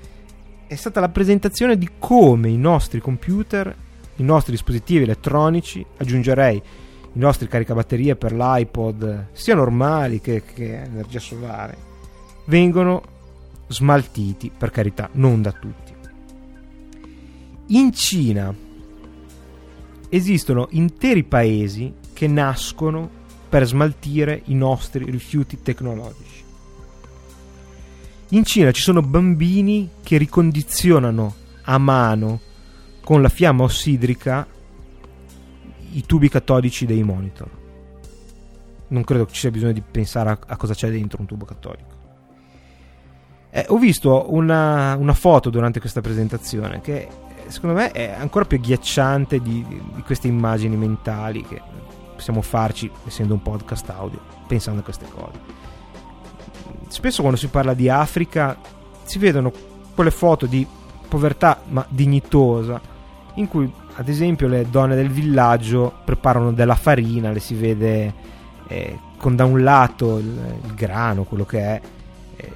È 0.66 0.74
stata 0.74 1.01
la 1.01 1.09
presentazione 1.09 1.78
di 1.78 1.89
come 1.99 2.51
i 2.51 2.59
nostri 2.59 3.01
computer, 3.01 3.74
i 4.16 4.22
nostri 4.22 4.53
dispositivi 4.53 5.05
elettronici, 5.05 5.84
aggiungerei 5.97 6.57
i 6.57 7.18
nostri 7.18 7.49
caricabatterie 7.49 8.16
per 8.16 8.32
l'iPod, 8.32 9.28
sia 9.32 9.55
normali 9.55 10.20
che, 10.20 10.43
che 10.43 10.82
energia 10.82 11.20
solare, 11.20 11.76
vengono 12.47 13.03
smaltiti, 13.68 14.51
per 14.57 14.70
carità, 14.70 15.09
non 15.12 15.43
da 15.43 15.53
tutti. 15.53 15.97
In 17.68 17.93
Cina 17.93 18.55
esistono 20.09 20.68
interi 20.70 21.22
paesi 21.24 21.93
che 22.14 22.26
nascono 22.26 23.11
per 23.49 23.66
smaltire 23.66 24.43
i 24.47 24.55
nostri 24.55 25.05
rifiuti 25.05 25.61
tecnologici. 25.62 26.38
In 28.31 28.45
Cina 28.45 28.70
ci 28.72 28.83
sono 28.83 29.01
bambini 29.01 29.89
che 30.03 30.18
ricondizionano 30.18 31.35
a 31.62 31.79
mano 31.79 32.41
con 33.03 33.22
la 33.22 33.31
fiamma 33.31 33.62
ossidrica 33.62 34.47
i 35.93 36.05
tubi 36.05 36.29
catodici 36.29 36.85
dei 36.85 37.03
monitor. 37.03 37.49
Non 38.89 39.03
credo 39.05 39.26
ci 39.26 39.41
sia 39.41 39.51
bisogno 39.51 39.72
di 39.72 39.81
pensare 39.81 40.29
a, 40.29 40.39
a 40.47 40.57
cosa 40.57 40.74
c'è 40.74 40.91
dentro 40.91 41.20
un 41.20 41.26
tubo 41.26 41.47
catodico. 41.47 41.97
Eh, 43.49 43.64
ho 43.68 43.79
visto 43.79 44.26
una, 44.35 44.95
una, 44.97 45.14
foto 45.14 45.49
durante 45.49 45.81
questa 45.81 46.03
presentazione 46.03 46.83
che 46.83 47.09
secondo 47.47 47.76
me 47.76 47.93
è 47.93 48.11
ancora 48.11 48.45
più 48.45 48.59
agghiacciante 48.59 49.41
di, 49.41 49.64
di 49.66 50.03
queste 50.03 50.29
immagini 50.29 50.76
mentali 50.76 51.43
che 51.45 51.62
possiamo 52.14 52.43
farci 52.43 52.91
essendo 53.07 53.33
un 53.33 53.41
podcast 53.41 53.89
audio, 53.89 54.20
pensando 54.47 54.81
a 54.81 54.85
queste 54.85 55.07
cose. 55.09 55.67
Spesso 56.89 57.20
quando 57.20 57.39
si 57.39 57.49
parla 57.49 57.74
di 57.74 57.89
Africa 57.89 58.57
si 59.05 59.18
vedono 59.18 59.53
quelle 59.95 60.11
foto 60.11 60.47
di 60.47 60.66
povertà 61.09 61.62
ma 61.68 61.84
dignitosa 61.89 62.80
in 63.34 63.49
cui 63.49 63.70
ad 63.95 64.09
esempio 64.09 64.47
le 64.47 64.66
donne 64.68 64.95
del 64.95 65.11
villaggio 65.11 65.93
preparano 66.05 66.53
della 66.53 66.74
farina, 66.74 67.32
le 67.32 67.41
si 67.41 67.55
vede 67.55 68.12
eh, 68.68 68.99
con 69.16 69.34
da 69.34 69.45
un 69.45 69.62
lato 69.62 70.18
il, 70.18 70.59
il, 70.64 70.74
grano, 70.74 71.24
quello 71.24 71.45
che 71.45 71.61
è 71.61 71.80
eh, 72.36 72.53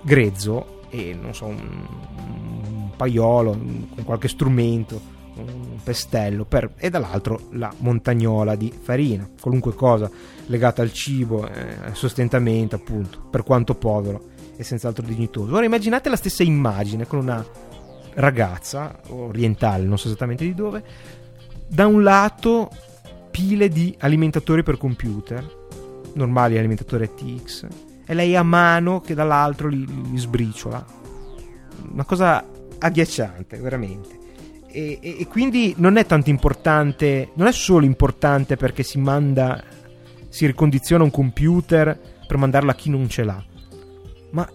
grezzo 0.00 0.80
e 0.88 1.16
non 1.20 1.34
so, 1.34 1.46
un, 1.46 2.90
paiolo, 2.96 3.50
con 3.50 4.04
qualche 4.04 4.28
strumento, 4.28 5.00
un 5.34 5.78
pestello, 5.82 6.44
per, 6.44 6.72
e 6.76 6.88
dall'altro 6.88 7.48
la 7.52 7.72
montagnola 7.78 8.54
di 8.54 8.72
farina, 8.72 9.28
qualunque 9.40 9.74
cosa 9.74 10.10
legata 10.52 10.82
al 10.82 10.92
cibo, 10.92 11.48
eh, 11.48 11.76
al 11.82 11.96
sostentamento, 11.96 12.76
appunto, 12.76 13.26
per 13.30 13.42
quanto 13.42 13.74
povero 13.74 14.28
e 14.56 14.62
senz'altro 14.62 15.04
dignitoso. 15.04 15.54
Ora 15.54 15.64
immaginate 15.64 16.10
la 16.10 16.16
stessa 16.16 16.42
immagine 16.42 17.06
con 17.06 17.20
una 17.20 17.44
ragazza 18.14 19.00
orientale, 19.08 19.84
non 19.84 19.96
so 19.98 20.08
esattamente 20.08 20.44
di 20.44 20.54
dove, 20.54 20.84
da 21.66 21.86
un 21.86 22.02
lato 22.02 22.70
pile 23.30 23.68
di 23.68 23.96
alimentatori 24.00 24.62
per 24.62 24.76
computer, 24.76 25.60
normali 26.12 26.58
alimentatori 26.58 27.04
ATX, 27.04 27.66
e 28.04 28.12
lei 28.12 28.36
a 28.36 28.42
mano 28.42 29.00
che 29.00 29.14
dall'altro 29.14 29.68
li, 29.68 29.86
li 30.10 30.18
sbriciola. 30.18 30.84
Una 31.92 32.04
cosa 32.04 32.44
agghiacciante, 32.78 33.56
veramente. 33.56 34.20
E, 34.66 34.98
e, 35.00 35.16
e, 35.20 35.26
quindi 35.28 35.74
non 35.78 35.96
è 35.96 36.04
tanto 36.04 36.28
importante, 36.28 37.30
non 37.34 37.46
è 37.46 37.52
solo 37.52 37.84
importante 37.84 38.56
perché 38.56 38.82
si 38.82 38.98
manda, 38.98 39.62
si 40.32 40.46
ricondiziona 40.46 41.04
un 41.04 41.10
computer 41.10 42.00
per 42.26 42.38
mandarlo 42.38 42.70
a 42.70 42.74
chi 42.74 42.88
non 42.88 43.06
ce 43.06 43.22
l'ha, 43.22 43.44
ma 44.30 44.48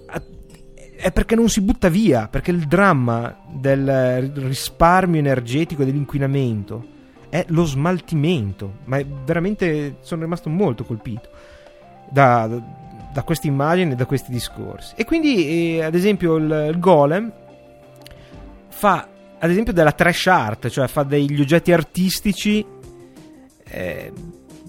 è 0.95 1.11
perché 1.11 1.36
non 1.36 1.49
si 1.49 1.61
butta 1.61 1.88
via, 1.88 2.28
perché 2.28 2.49
il 2.49 2.65
dramma 2.65 3.43
del 3.47 4.32
risparmio 4.34 5.19
energetico 5.19 5.84
e 5.84 5.86
dell'inquinamento 5.86 6.95
è 7.30 7.45
lo 7.49 7.63
smaltimento, 7.63 8.80
ma 8.86 8.99
veramente 9.23 9.97
sono 10.01 10.23
rimasto 10.23 10.49
molto 10.49 10.84
colpito 10.84 11.30
da, 12.09 12.49
da 13.13 13.21
queste 13.21 13.45
immagini 13.45 13.91
e 13.91 13.95
da 13.95 14.07
questi 14.07 14.32
discorsi. 14.32 14.95
E 14.97 15.05
quindi, 15.05 15.75
eh, 15.75 15.84
ad 15.84 15.93
esempio, 15.93 16.38
il, 16.38 16.69
il 16.71 16.80
golem 16.80 17.32
fa 18.69 19.09
ad 19.38 19.49
esempio 19.51 19.73
della 19.73 19.91
trash 19.91 20.25
art, 20.25 20.69
cioè 20.69 20.88
fa 20.88 21.03
degli 21.03 21.39
oggetti 21.39 21.71
artistici 21.71 22.65
eh, 23.69 24.11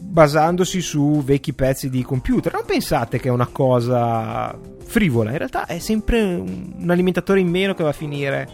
basandosi 0.08 0.80
su 0.80 1.22
vecchi 1.22 1.52
pezzi 1.52 1.90
di 1.90 2.02
computer. 2.02 2.52
Non 2.52 2.64
pensate 2.66 3.18
che 3.18 3.28
è 3.28 3.30
una 3.30 3.46
cosa 3.46 4.58
frivola, 4.84 5.30
in 5.30 5.38
realtà 5.38 5.66
è 5.66 5.78
sempre 5.78 6.22
un, 6.22 6.86
alimentatore 6.88 7.40
in 7.40 7.48
meno 7.48 7.74
che 7.74 7.82
va 7.82 7.90
a 7.90 7.92
finire 7.92 8.48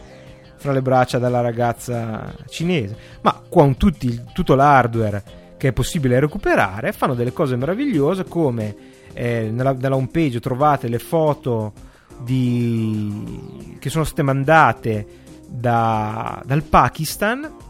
fra 0.56 0.72
le 0.72 0.82
braccia 0.82 1.18
della 1.18 1.40
ragazza 1.40 2.34
cinese. 2.48 2.96
Ma 3.22 3.40
con 3.48 3.76
tutti, 3.76 4.20
tutto 4.32 4.54
l'hardware 4.54 5.22
che 5.56 5.68
è 5.68 5.72
possibile 5.72 6.18
recuperare, 6.18 6.92
fanno 6.92 7.14
delle 7.14 7.32
cose 7.32 7.56
meravigliose 7.56 8.24
come 8.24 8.74
eh, 9.12 9.48
nella, 9.50 9.72
nella 9.72 9.94
home 9.94 10.08
page 10.10 10.40
trovate 10.40 10.88
le 10.88 10.98
foto 10.98 11.72
di, 12.18 13.76
che 13.78 13.90
sono 13.90 14.04
state 14.04 14.22
mandate 14.22 15.06
da, 15.48 16.42
dal 16.44 16.62
Pakistan 16.64 17.62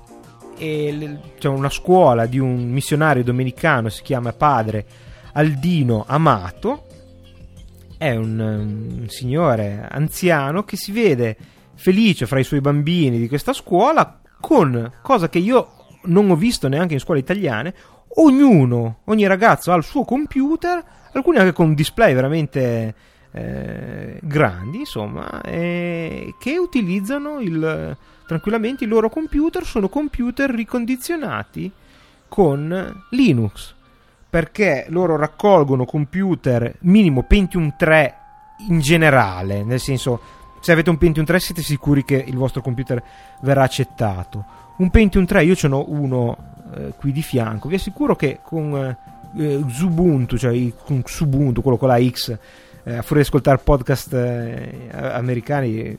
e 0.57 1.19
c'è 1.39 1.49
una 1.49 1.71
scuola 1.71 2.27
di 2.27 2.39
un 2.39 2.71
missionario 2.71 3.23
domenicano, 3.23 3.89
si 3.89 4.03
chiama 4.03 4.33
padre 4.33 4.87
Aldino 5.33 6.05
Amato, 6.07 6.87
è 7.99 8.15
un, 8.15 8.39
un 8.39 9.09
signore 9.09 9.87
anziano 9.91 10.65
che 10.65 10.77
si 10.77 10.93
vede 10.93 11.37
felice 11.75 12.27
fra 12.27 12.39
i 12.39 12.45
suoi 12.45 12.61
bambini 12.61 13.19
di 13.19 13.29
questa 13.29 13.53
scuola 13.53 14.21
con 14.41 14.93
cosa 15.03 15.29
che 15.29 15.39
io 15.39 15.71
non 16.05 16.31
ho 16.31 16.37
visto 16.37 16.69
neanche 16.69 16.95
in 16.95 17.01
scuole 17.01 17.21
italiane, 17.21 17.75
ognuno, 18.17 18.99
ogni 19.05 19.27
ragazzo 19.27 19.73
ha 19.73 19.77
il 19.77 19.85
suo 19.85 20.05
computer, 20.05 20.83
alcuni 21.13 21.39
anche 21.39 21.53
con 21.53 21.75
display 21.75 22.15
veramente 22.15 22.95
eh, 23.37 24.21
grandi, 24.23 24.79
insomma, 24.79 25.41
eh, 25.43 26.35
che 26.39 26.57
utilizzano 26.57 27.41
il, 27.41 27.97
tranquillamente 28.29 28.85
i 28.85 28.87
loro 28.87 29.11
computer, 29.11 29.65
sono 29.65 29.89
computer 29.89 30.49
ricondizionati 30.51 31.71
con 32.29 33.03
Linux, 33.11 33.75
perché 34.31 34.87
loro 34.89 35.17
raccolgono 35.17 35.85
computer 35.85 36.77
minimo 36.81 37.25
Pentium 37.25 37.75
3 37.77 38.15
in 38.69 38.79
generale, 38.79 39.65
nel 39.65 39.81
senso 39.81 40.21
se 40.61 40.71
avete 40.71 40.91
un 40.91 40.99
Pentium 40.99 41.27
3 41.27 41.41
siete 41.41 41.63
sicuri 41.63 42.05
che 42.05 42.17
il 42.17 42.37
vostro 42.37 42.63
computer 42.63 43.03
verrà 43.43 43.65
accettato. 43.65 44.45
Un 44.77 44.91
Pentium 44.91 45.27
3, 45.27 45.45
io 45.45 45.57
ce 45.57 45.67
n'ho 45.67 45.85
uno 45.89 46.37
eh, 46.75 46.93
qui 46.97 47.11
di 47.11 47.23
fianco, 47.23 47.69
vi 47.69 47.75
assicuro 47.75 48.15
che 48.15 48.39
con 48.43 48.75
eh, 49.37 49.61
Xubuntu, 49.67 50.39
cioè 50.39 50.73
con 50.85 51.03
Xubuntu, 51.03 51.63
quello 51.63 51.77
con 51.77 51.89
la 51.89 52.01
X, 52.01 52.39
eh, 52.85 52.97
a 52.97 53.03
fuori 53.03 53.23
di 53.23 53.29
ascoltare 53.29 53.61
podcast 53.63 54.13
eh, 54.13 54.89
americani, 54.93 55.83
eh, 55.83 55.97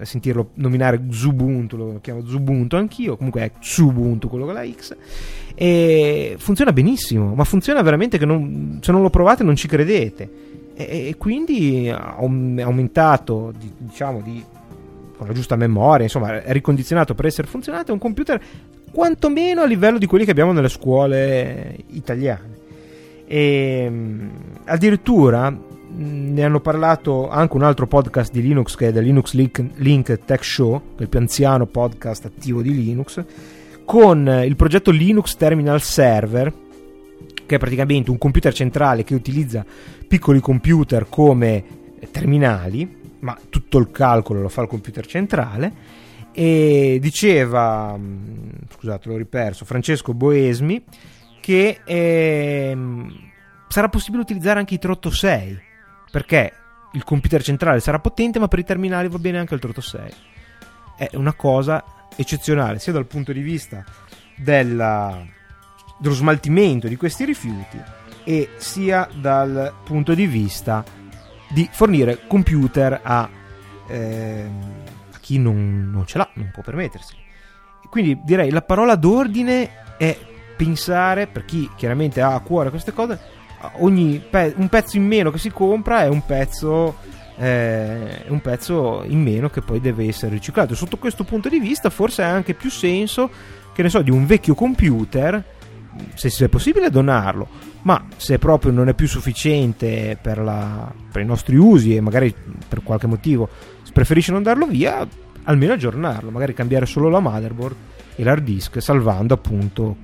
a 0.00 0.04
sentirlo 0.04 0.50
nominare 0.54 1.00
Xubuntu, 1.04 1.76
lo 1.76 1.98
chiamo 2.00 2.22
Xubuntu 2.22 2.76
anch'io, 2.76 3.16
comunque 3.16 3.42
è 3.42 3.50
Xubuntu 3.58 4.28
quello 4.28 4.44
con 4.44 4.54
la 4.54 4.64
X, 4.64 4.96
e 5.54 6.36
funziona 6.38 6.72
benissimo, 6.72 7.34
ma 7.34 7.42
funziona 7.42 7.82
veramente 7.82 8.16
che 8.16 8.24
non, 8.24 8.78
se 8.80 8.92
non 8.92 9.02
lo 9.02 9.10
provate 9.10 9.42
non 9.42 9.56
ci 9.56 9.66
credete. 9.66 10.46
E, 10.74 11.08
e 11.08 11.16
quindi 11.18 11.88
ha 11.88 12.14
aumentato, 12.16 13.52
diciamo, 13.76 14.20
di, 14.20 14.40
con 15.16 15.26
la 15.26 15.32
giusta 15.32 15.56
memoria, 15.56 16.04
insomma, 16.04 16.44
è 16.44 16.52
ricondizionato 16.52 17.16
per 17.16 17.26
essere 17.26 17.48
funzionante, 17.48 17.90
è 17.90 17.92
un 17.92 17.98
computer 17.98 18.40
quantomeno 18.92 19.62
a 19.62 19.66
livello 19.66 19.98
di 19.98 20.06
quelli 20.06 20.24
che 20.24 20.30
abbiamo 20.30 20.52
nelle 20.52 20.68
scuole 20.68 21.76
italiane. 21.88 22.56
E, 23.26 23.90
addirittura 24.64 25.66
ne 26.00 26.44
hanno 26.44 26.60
parlato 26.60 27.28
anche 27.28 27.56
un 27.56 27.64
altro 27.64 27.88
podcast 27.88 28.30
di 28.30 28.40
Linux 28.40 28.76
che 28.76 28.88
è 28.88 28.92
del 28.92 29.04
Linux 29.04 29.32
Link, 29.32 29.64
Link 29.76 30.24
Tech 30.24 30.44
Show, 30.44 30.80
il 30.98 31.08
più 31.08 31.18
anziano 31.18 31.66
podcast 31.66 32.26
attivo 32.26 32.62
di 32.62 32.72
Linux, 32.72 33.24
con 33.84 34.42
il 34.44 34.54
progetto 34.54 34.92
Linux 34.92 35.34
Terminal 35.34 35.82
Server, 35.82 36.52
che 37.46 37.54
è 37.56 37.58
praticamente 37.58 38.10
un 38.10 38.18
computer 38.18 38.52
centrale 38.54 39.02
che 39.02 39.14
utilizza 39.14 39.64
piccoli 40.06 40.38
computer 40.38 41.08
come 41.08 41.64
terminali, 42.12 42.96
ma 43.20 43.36
tutto 43.48 43.78
il 43.78 43.90
calcolo 43.90 44.42
lo 44.42 44.48
fa 44.48 44.62
il 44.62 44.68
computer 44.68 45.04
centrale. 45.04 45.96
E 46.30 46.98
diceva, 47.00 47.98
scusate, 48.70 49.08
l'ho 49.08 49.16
riperso, 49.16 49.64
Francesco 49.64 50.14
Boesmi, 50.14 50.84
che 51.40 51.80
eh, 51.84 52.76
sarà 53.66 53.88
possibile 53.88 54.22
utilizzare 54.22 54.60
anche 54.60 54.74
i 54.74 54.78
386 54.78 55.66
perché 56.10 56.52
il 56.92 57.04
computer 57.04 57.42
centrale 57.42 57.80
sarà 57.80 57.98
potente, 57.98 58.38
ma 58.38 58.48
per 58.48 58.60
i 58.60 58.64
terminali 58.64 59.08
va 59.08 59.18
bene 59.18 59.38
anche 59.38 59.54
il 59.54 59.60
386. 59.60 60.26
È 60.96 61.16
una 61.16 61.34
cosa 61.34 61.84
eccezionale, 62.16 62.78
sia 62.78 62.92
dal 62.92 63.06
punto 63.06 63.32
di 63.32 63.40
vista 63.40 63.84
della, 64.36 65.24
dello 65.98 66.14
smaltimento 66.14 66.88
di 66.88 66.96
questi 66.96 67.24
rifiuti, 67.24 67.80
e 68.24 68.50
sia 68.56 69.08
dal 69.14 69.72
punto 69.84 70.14
di 70.14 70.26
vista 70.26 70.84
di 71.48 71.68
fornire 71.70 72.26
computer 72.26 73.00
a, 73.02 73.28
eh, 73.86 74.50
a 75.12 75.18
chi 75.18 75.38
non, 75.38 75.90
non, 75.90 76.06
ce 76.06 76.18
l'ha, 76.18 76.28
non 76.34 76.50
può 76.52 76.62
permettersi. 76.62 77.14
Quindi 77.88 78.20
direi 78.22 78.50
la 78.50 78.60
parola 78.62 78.96
d'ordine 78.96 79.96
è 79.96 80.16
pensare, 80.56 81.26
per 81.26 81.44
chi 81.44 81.70
chiaramente 81.76 82.20
ha 82.20 82.34
a 82.34 82.40
cuore 82.40 82.70
queste 82.70 82.92
cose, 82.92 83.18
ogni 83.78 84.22
pe- 84.28 84.54
un 84.56 84.68
pezzo 84.68 84.96
in 84.96 85.06
meno 85.06 85.30
che 85.30 85.38
si 85.38 85.50
compra 85.50 86.02
è 86.02 86.08
un 86.08 86.24
pezzo 86.24 86.94
eh, 87.38 88.24
un 88.28 88.40
pezzo 88.40 89.04
in 89.06 89.22
meno 89.22 89.48
che 89.48 89.60
poi 89.60 89.80
deve 89.80 90.06
essere 90.06 90.32
riciclato. 90.32 90.74
Sotto 90.74 90.96
questo 90.96 91.24
punto 91.24 91.48
di 91.48 91.60
vista, 91.60 91.88
forse 91.88 92.22
ha 92.22 92.30
anche 92.30 92.54
più 92.54 92.70
senso 92.70 93.30
che 93.72 93.82
ne 93.82 93.88
so 93.88 94.02
di 94.02 94.10
un 94.10 94.26
vecchio 94.26 94.54
computer. 94.54 95.56
Se 96.14 96.44
è 96.44 96.48
possibile 96.48 96.90
donarlo, 96.90 97.48
ma 97.82 98.04
se 98.16 98.38
proprio 98.38 98.70
non 98.70 98.88
è 98.88 98.94
più 98.94 99.08
sufficiente 99.08 100.18
per, 100.20 100.38
la, 100.38 100.92
per 101.10 101.22
i 101.22 101.24
nostri 101.24 101.56
usi 101.56 101.96
e 101.96 102.00
magari 102.00 102.32
per 102.68 102.82
qualche 102.84 103.08
motivo 103.08 103.48
si 103.82 103.90
preferisce 103.92 104.30
non 104.30 104.42
darlo 104.42 104.66
via, 104.66 105.06
almeno 105.44 105.72
aggiornarlo, 105.72 106.30
magari 106.30 106.54
cambiare 106.54 106.86
solo 106.86 107.08
la 107.08 107.20
motherboard 107.20 107.76
e 108.14 108.22
l'hard 108.22 108.44
disk, 108.44 108.80
salvando 108.82 109.34
appunto 109.34 109.96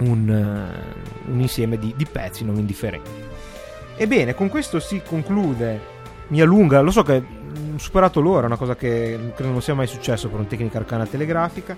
un, 0.00 0.28
uh, 0.28 1.30
un 1.30 1.40
insieme 1.40 1.78
di, 1.78 1.94
di, 1.96 2.06
pezzi 2.06 2.44
non 2.44 2.56
indifferenti. 2.56 3.10
Ebbene, 3.96 4.34
con 4.34 4.48
questo 4.48 4.80
si 4.80 5.02
conclude, 5.04 5.80
mi 6.28 6.40
allunga, 6.40 6.80
lo 6.80 6.90
so 6.90 7.02
che 7.02 7.22
ho 7.74 7.78
superato 7.78 8.20
l'ora, 8.20 8.42
è 8.42 8.46
una 8.46 8.56
cosa 8.56 8.74
che 8.74 9.32
credo 9.34 9.52
non 9.52 9.62
sia 9.62 9.74
mai 9.74 9.86
successo 9.86 10.28
per 10.28 10.40
un 10.40 10.46
tecnica 10.46 10.78
arcana 10.78 11.06
telegrafica, 11.06 11.76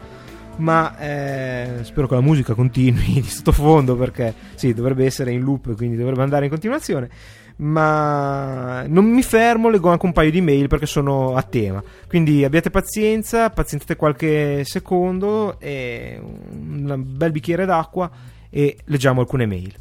ma 0.57 0.97
eh, 0.99 1.79
spero 1.83 2.07
che 2.07 2.15
la 2.15 2.21
musica 2.21 2.55
continui 2.55 3.15
di 3.21 3.23
sottofondo 3.23 3.97
perché 3.97 4.33
sì, 4.55 4.73
dovrebbe 4.73 5.05
essere 5.05 5.33
in 5.33 5.43
loop, 5.43 5.75
quindi 5.77 5.97
dovrebbe 5.97 6.23
andare 6.23 6.45
in 6.45 6.51
continuazione 6.51 7.09
ma 7.57 8.85
non 8.87 9.05
mi 9.05 9.23
fermo, 9.23 9.69
leggo 9.69 9.91
anche 9.91 10.07
un 10.07 10.13
paio 10.13 10.31
di 10.31 10.41
mail 10.41 10.69
perché 10.69 10.87
sono 10.87 11.37
a 11.37 11.43
tema. 11.43 11.83
Quindi 12.09 12.45
abbiate 12.45 12.71
pazienza, 12.71 13.51
pazientate 13.51 13.97
qualche 13.97 14.65
secondo, 14.65 15.59
e 15.61 16.21
un 16.21 17.03
bel 17.05 17.33
bicchiere 17.33 17.67
d'acqua 17.67 18.11
e 18.51 18.79
leggiamo 18.85 19.21
alcune 19.21 19.47
mail. 19.47 19.75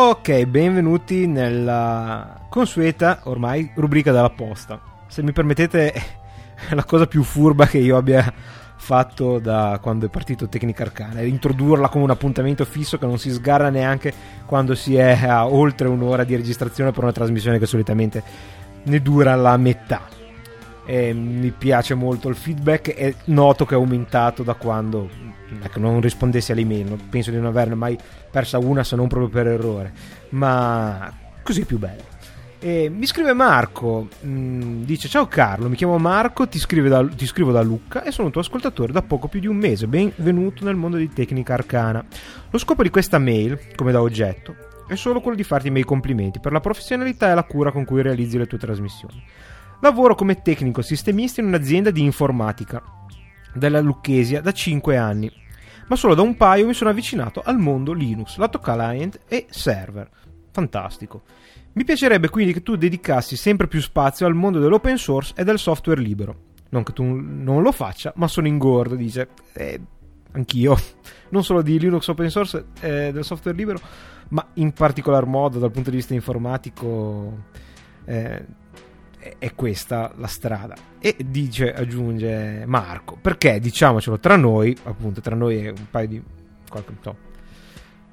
Ok, 0.00 0.44
benvenuti 0.44 1.26
nella 1.26 2.46
consueta 2.48 3.22
ormai 3.24 3.72
rubrica 3.74 4.12
della 4.12 4.30
posta. 4.30 4.80
Se 5.08 5.24
mi 5.24 5.32
permettete, 5.32 5.90
è 5.90 6.02
la 6.76 6.84
cosa 6.84 7.08
più 7.08 7.24
furba 7.24 7.66
che 7.66 7.78
io 7.78 7.96
abbia 7.96 8.32
fatto 8.76 9.40
da 9.40 9.80
quando 9.82 10.06
è 10.06 10.08
partito 10.08 10.48
Tecnica 10.48 10.84
Arcana, 10.84 11.22
introdurla 11.22 11.88
come 11.88 12.04
un 12.04 12.10
appuntamento 12.10 12.64
fisso 12.64 12.96
che 12.96 13.06
non 13.06 13.18
si 13.18 13.32
sgarra 13.32 13.70
neanche 13.70 14.12
quando 14.46 14.76
si 14.76 14.94
è 14.94 15.26
a 15.26 15.48
oltre 15.48 15.88
un'ora 15.88 16.22
di 16.22 16.36
registrazione 16.36 16.92
per 16.92 17.02
una 17.02 17.10
trasmissione 17.10 17.58
che 17.58 17.66
solitamente 17.66 18.22
ne 18.84 19.02
dura 19.02 19.34
la 19.34 19.56
metà. 19.56 20.17
E 20.90 21.12
mi 21.12 21.50
piace 21.50 21.92
molto 21.92 22.30
il 22.30 22.34
feedback 22.34 22.94
e 22.96 23.14
noto 23.26 23.66
che 23.66 23.74
è 23.74 23.76
aumentato 23.76 24.42
da 24.42 24.54
quando 24.54 25.10
ecco, 25.62 25.78
non 25.78 26.00
rispondessi 26.00 26.52
alle 26.52 26.62
email, 26.62 26.98
penso 27.08 27.30
di 27.30 27.36
non 27.36 27.46
averne 27.46 27.74
mai 27.74 27.98
persa 28.30 28.58
una 28.58 28.84
se 28.84 28.96
non 28.96 29.08
proprio 29.08 29.30
per 29.30 29.46
errore, 29.46 29.92
ma 30.30 31.12
così 31.42 31.62
è 31.62 31.64
più 31.64 31.78
bello. 31.78 32.16
E 32.60 32.88
mi 32.88 33.06
scrive 33.06 33.32
Marco, 33.34 34.08
mm, 34.24 34.82
dice 34.82 35.08
ciao 35.08 35.28
Carlo, 35.28 35.68
mi 35.68 35.76
chiamo 35.76 35.96
Marco, 35.98 36.48
ti, 36.48 36.58
da, 36.88 37.06
ti, 37.06 37.24
scrivo 37.24 37.52
da 37.52 37.62
Lucca 37.62 38.02
e 38.02 38.10
sono 38.10 38.30
tuo 38.30 38.40
ascoltatore 38.40 38.92
da 38.92 39.02
poco 39.02 39.28
più 39.28 39.38
di 39.38 39.46
un 39.46 39.56
mese, 39.56 39.86
benvenuto 39.86 40.64
nel 40.64 40.74
mondo 40.74 40.96
di 40.96 41.08
tecnica 41.08 41.54
arcana. 41.54 42.04
Lo 42.50 42.58
scopo 42.58 42.82
di 42.82 42.90
questa 42.90 43.18
mail, 43.18 43.60
come 43.76 43.92
da 43.92 44.00
oggetto, 44.00 44.56
è 44.88 44.96
solo 44.96 45.20
quello 45.20 45.36
di 45.36 45.44
farti 45.44 45.68
i 45.68 45.70
miei 45.70 45.84
complimenti 45.84 46.40
per 46.40 46.50
la 46.50 46.60
professionalità 46.60 47.30
e 47.30 47.34
la 47.34 47.44
cura 47.44 47.70
con 47.70 47.84
cui 47.84 48.02
realizzi 48.02 48.38
le 48.38 48.46
tue 48.46 48.58
trasmissioni. 48.58 49.22
Lavoro 49.80 50.14
come 50.14 50.42
tecnico 50.42 50.82
sistemista 50.82 51.40
in 51.40 51.46
un'azienda 51.46 51.90
di 51.90 52.02
informatica 52.02 52.82
della 53.54 53.80
Lucchesia 53.80 54.40
da 54.40 54.52
5 54.52 54.96
anni 54.96 55.32
ma 55.88 55.96
solo 55.96 56.14
da 56.14 56.22
un 56.22 56.36
paio 56.36 56.66
mi 56.66 56.74
sono 56.74 56.90
avvicinato 56.90 57.42
al 57.42 57.58
mondo 57.58 57.92
Linux, 57.92 58.36
lato 58.36 58.58
client 58.58 59.20
e 59.26 59.46
server. 59.48 60.08
Fantastico. 60.50 61.22
Mi 61.72 61.84
piacerebbe 61.84 62.28
quindi 62.28 62.52
che 62.52 62.62
tu 62.62 62.76
dedicassi 62.76 63.36
sempre 63.36 63.68
più 63.68 63.80
spazio 63.80 64.26
al 64.26 64.34
mondo 64.34 64.58
dell'open 64.58 64.98
source 64.98 65.32
e 65.36 65.44
del 65.44 65.58
software 65.58 66.00
libero. 66.00 66.46
Non 66.70 66.82
che 66.82 66.92
tu 66.92 67.04
non 67.04 67.62
lo 67.62 67.72
faccia, 67.72 68.12
ma 68.16 68.28
sono 68.28 68.48
ingordo, 68.48 68.94
dice. 68.94 69.28
Eh, 69.52 69.80
anch'io. 70.32 70.76
Non 71.30 71.44
solo 71.44 71.60
di 71.60 71.78
Linux 71.78 72.08
open 72.08 72.30
source 72.30 72.68
e 72.80 73.08
eh, 73.08 73.12
del 73.12 73.22
software 73.22 73.54
libero, 73.54 73.78
ma 74.30 74.46
in 74.54 74.72
particolar 74.72 75.26
modo 75.26 75.58
dal 75.58 75.70
punto 75.70 75.90
di 75.90 75.96
vista 75.96 76.14
informatico. 76.14 77.44
Eh, 78.06 78.46
è 79.38 79.54
questa 79.54 80.12
la 80.16 80.26
strada. 80.26 80.74
E 80.98 81.16
dice, 81.24 81.72
aggiunge 81.72 82.64
Marco, 82.66 83.16
perché 83.20 83.58
diciamocelo 83.60 84.18
tra 84.18 84.36
noi, 84.36 84.76
appunto 84.84 85.20
tra 85.20 85.34
noi 85.34 85.66
e 85.66 85.68
un 85.70 85.86
paio 85.90 86.08
di 86.08 86.22
qualche, 86.68 86.92
no, 87.02 87.16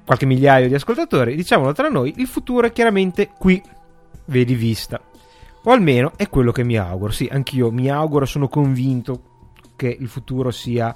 qualche 0.04 0.26
migliaio 0.26 0.68
di 0.68 0.74
ascoltatori, 0.74 1.34
diciamolo 1.34 1.72
tra 1.72 1.88
noi, 1.88 2.14
il 2.18 2.26
futuro 2.26 2.66
è 2.66 2.72
chiaramente 2.72 3.30
qui, 3.38 3.62
vedi 4.26 4.54
vista. 4.54 5.00
O 5.62 5.72
almeno 5.72 6.12
è 6.16 6.28
quello 6.28 6.52
che 6.52 6.62
mi 6.62 6.76
auguro. 6.76 7.10
Sì, 7.10 7.28
anch'io 7.30 7.72
mi 7.72 7.90
auguro, 7.90 8.24
sono 8.24 8.48
convinto 8.48 9.34
che 9.74 9.88
il 9.88 10.06
futuro 10.06 10.52
sia 10.52 10.94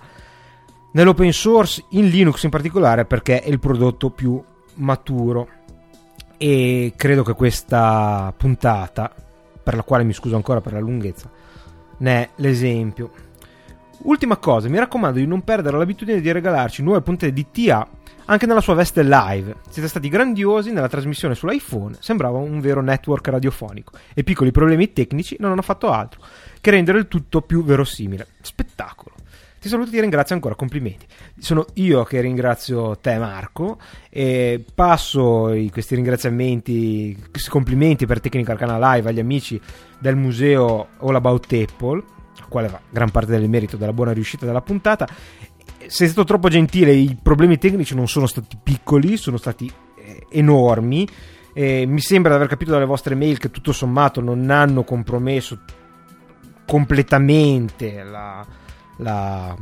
nell'open 0.92 1.32
source, 1.32 1.84
in 1.90 2.08
Linux 2.08 2.44
in 2.44 2.50
particolare, 2.50 3.04
perché 3.04 3.42
è 3.42 3.48
il 3.48 3.58
prodotto 3.58 4.10
più 4.10 4.40
maturo. 4.74 5.48
E 6.36 6.92
credo 6.96 7.24
che 7.24 7.34
questa 7.34 8.32
puntata 8.36 9.12
per 9.62 9.74
la 9.74 9.82
quale 9.82 10.04
mi 10.04 10.12
scuso 10.12 10.36
ancora 10.36 10.60
per 10.60 10.72
la 10.72 10.80
lunghezza, 10.80 11.30
ne 11.98 12.22
è 12.22 12.28
l'esempio. 12.36 13.10
Ultima 14.02 14.38
cosa, 14.38 14.68
mi 14.68 14.78
raccomando 14.78 15.18
di 15.18 15.26
non 15.26 15.42
perdere 15.42 15.76
l'abitudine 15.76 16.20
di 16.20 16.32
regalarci 16.32 16.82
nuove 16.82 17.02
puntate 17.02 17.32
di 17.32 17.46
TA 17.50 17.86
anche 18.26 18.46
nella 18.46 18.60
sua 18.60 18.74
veste 18.74 19.02
live. 19.02 19.56
Siete 19.68 19.88
stati 19.88 20.08
grandiosi 20.08 20.72
nella 20.72 20.88
trasmissione 20.88 21.34
sull'iPhone, 21.34 21.96
sembrava 21.98 22.38
un 22.38 22.60
vero 22.60 22.80
network 22.80 23.26
radiofonico 23.28 23.92
e 24.14 24.22
piccoli 24.22 24.52
problemi 24.52 24.92
tecnici 24.92 25.36
non 25.38 25.50
hanno 25.50 25.62
fatto 25.62 25.90
altro 25.90 26.20
che 26.60 26.70
rendere 26.70 26.98
il 26.98 27.08
tutto 27.08 27.42
più 27.42 27.64
verosimile. 27.64 28.28
Spettacolo. 28.40 29.09
Ti 29.60 29.68
saluto 29.68 29.90
e 29.90 29.92
ti 29.92 30.00
ringrazio 30.00 30.34
ancora, 30.34 30.54
complimenti. 30.54 31.04
Sono 31.38 31.66
io 31.74 32.02
che 32.04 32.22
ringrazio 32.22 32.96
te 32.96 33.18
Marco 33.18 33.78
e 34.08 34.64
passo 34.74 35.54
questi 35.70 35.96
ringraziamenti, 35.96 37.14
questi 37.30 37.50
complimenti 37.50 38.06
per 38.06 38.20
Tecnica 38.20 38.52
Arcana 38.52 38.94
Live 38.94 39.10
agli 39.10 39.18
amici 39.18 39.60
del 39.98 40.16
museo 40.16 40.88
All 41.00 41.14
About 41.14 41.52
Apple, 41.52 42.02
al 42.38 42.48
quale 42.48 42.68
va 42.68 42.80
gran 42.88 43.10
parte 43.10 43.32
del 43.32 43.50
merito 43.50 43.76
della 43.76 43.92
buona 43.92 44.12
riuscita 44.12 44.46
della 44.46 44.62
puntata. 44.62 45.06
Sei 45.86 46.06
stato 46.08 46.24
troppo 46.24 46.48
gentile, 46.48 46.92
i 46.92 47.18
problemi 47.22 47.58
tecnici 47.58 47.94
non 47.94 48.08
sono 48.08 48.26
stati 48.26 48.56
piccoli, 48.62 49.18
sono 49.18 49.36
stati 49.36 49.70
eh, 49.98 50.24
enormi. 50.30 51.06
Eh, 51.52 51.84
mi 51.84 52.00
sembra 52.00 52.30
di 52.30 52.36
aver 52.36 52.48
capito 52.48 52.70
dalle 52.70 52.86
vostre 52.86 53.14
mail 53.14 53.36
che 53.36 53.50
tutto 53.50 53.72
sommato 53.72 54.22
non 54.22 54.48
hanno 54.48 54.84
compromesso 54.84 55.60
completamente 56.64 58.02
la, 58.04 58.46
la, 59.00 59.56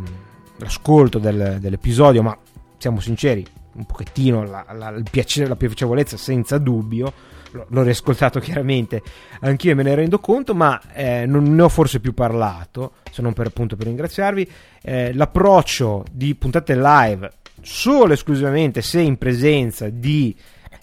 l'ascolto 0.57 1.19
del, 1.19 1.59
dell'episodio, 1.61 2.23
ma 2.23 2.37
siamo 2.77 3.01
sinceri, 3.01 3.47
un 3.75 3.85
pochettino 3.87 4.45
la, 4.45 4.65
la, 4.73 4.89
il 4.91 5.07
piacere, 5.11 5.49
la 5.49 5.57
piacevolezza 5.57 6.17
senza 6.17 6.59
dubbio. 6.59 7.37
L'ho 7.51 7.83
riascoltato 7.83 8.41
chiaramente, 8.41 9.03
anch'io 9.41 9.75
me 9.75 9.83
ne 9.83 9.95
rendo 9.95 10.19
conto, 10.19 10.55
ma 10.55 10.79
eh, 10.93 11.25
non 11.25 11.55
ne 11.55 11.63
ho 11.63 11.71
forse 11.71 11.99
più 11.99 12.13
parlato, 12.13 12.97
se 13.11 13.23
non 13.23 13.33
per 13.33 13.47
appunto 13.47 13.75
per 13.75 13.87
ringraziarvi. 13.87 14.51
Eh, 14.83 15.15
l'approccio 15.15 16.05
di 16.13 16.35
puntate 16.35 16.77
live 16.77 17.31
solo 17.63 18.13
esclusivamente 18.13 18.83
se 18.83 19.01
in 19.01 19.17
presenza 19.17 19.89
di 19.89 20.37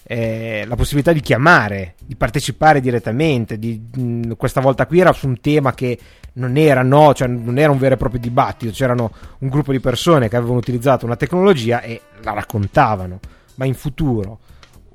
eh, 0.08 0.66
la 0.66 0.76
possibilità 0.76 1.14
di 1.14 1.20
chiamare, 1.20 1.94
di 2.04 2.16
partecipare 2.16 2.82
direttamente. 2.82 3.60
Di, 3.60 3.80
mh, 3.96 4.34
questa 4.36 4.60
volta 4.60 4.88
qui 4.88 5.00
era 5.00 5.14
su 5.14 5.28
un 5.28 5.40
tema 5.40 5.76
che 5.76 6.00
non 6.36 6.58
era, 6.58 6.82
no, 6.82 7.14
cioè 7.14 7.28
non 7.28 7.58
era 7.58 7.72
un 7.72 7.78
vero 7.78 7.96
e 7.96 7.98
proprio 7.98 8.20
dibattito, 8.20 8.72
c'erano 8.72 9.12
un 9.40 9.50
gruppo 9.50 9.72
di 9.72 9.80
persone 9.80 10.30
che 10.30 10.36
avevano 10.36 10.60
utilizzato 10.60 11.06
una 11.06 11.16
tecnologia 11.16 11.82
e 11.82 12.02
la 12.22 12.34
raccontavano, 12.34 13.20
ma 13.56 13.66
in 13.66 13.74
futuro 13.74 14.40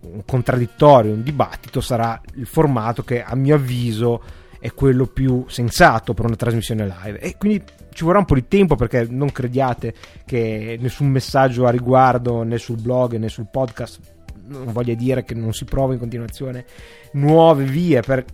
un 0.01 0.23
contraddittorio, 0.25 1.13
un 1.13 1.23
dibattito 1.23 1.81
sarà 1.81 2.21
il 2.35 2.47
formato 2.47 3.03
che 3.03 3.23
a 3.23 3.35
mio 3.35 3.57
avviso 3.57 4.23
è 4.59 4.73
quello 4.73 5.07
più 5.07 5.45
sensato 5.49 6.15
per 6.15 6.27
una 6.27 6.37
trasmissione 6.37 6.87
live. 6.87 7.19
E 7.19 7.37
quindi 7.37 7.63
ci 7.93 8.05
vorrà 8.05 8.19
un 8.19 8.25
po' 8.25 8.35
di 8.35 8.47
tempo 8.47 8.77
perché 8.77 9.07
non 9.09 9.33
crediate 9.33 9.95
che 10.25 10.79
nessun 10.81 11.09
messaggio 11.09 11.67
a 11.67 11.71
riguardo 11.71 12.43
né 12.43 12.59
sul 12.59 12.81
blog 12.81 13.17
né 13.17 13.29
sul 13.29 13.49
podcast 13.51 13.99
non 14.47 14.73
voglia 14.73 14.95
dire 14.95 15.25
che 15.25 15.35
non 15.35 15.53
si 15.53 15.65
prova 15.65 15.93
in 15.93 15.99
continuazione 15.99 16.65
nuove 17.13 17.65
vie 17.65 18.01
per 18.01 18.25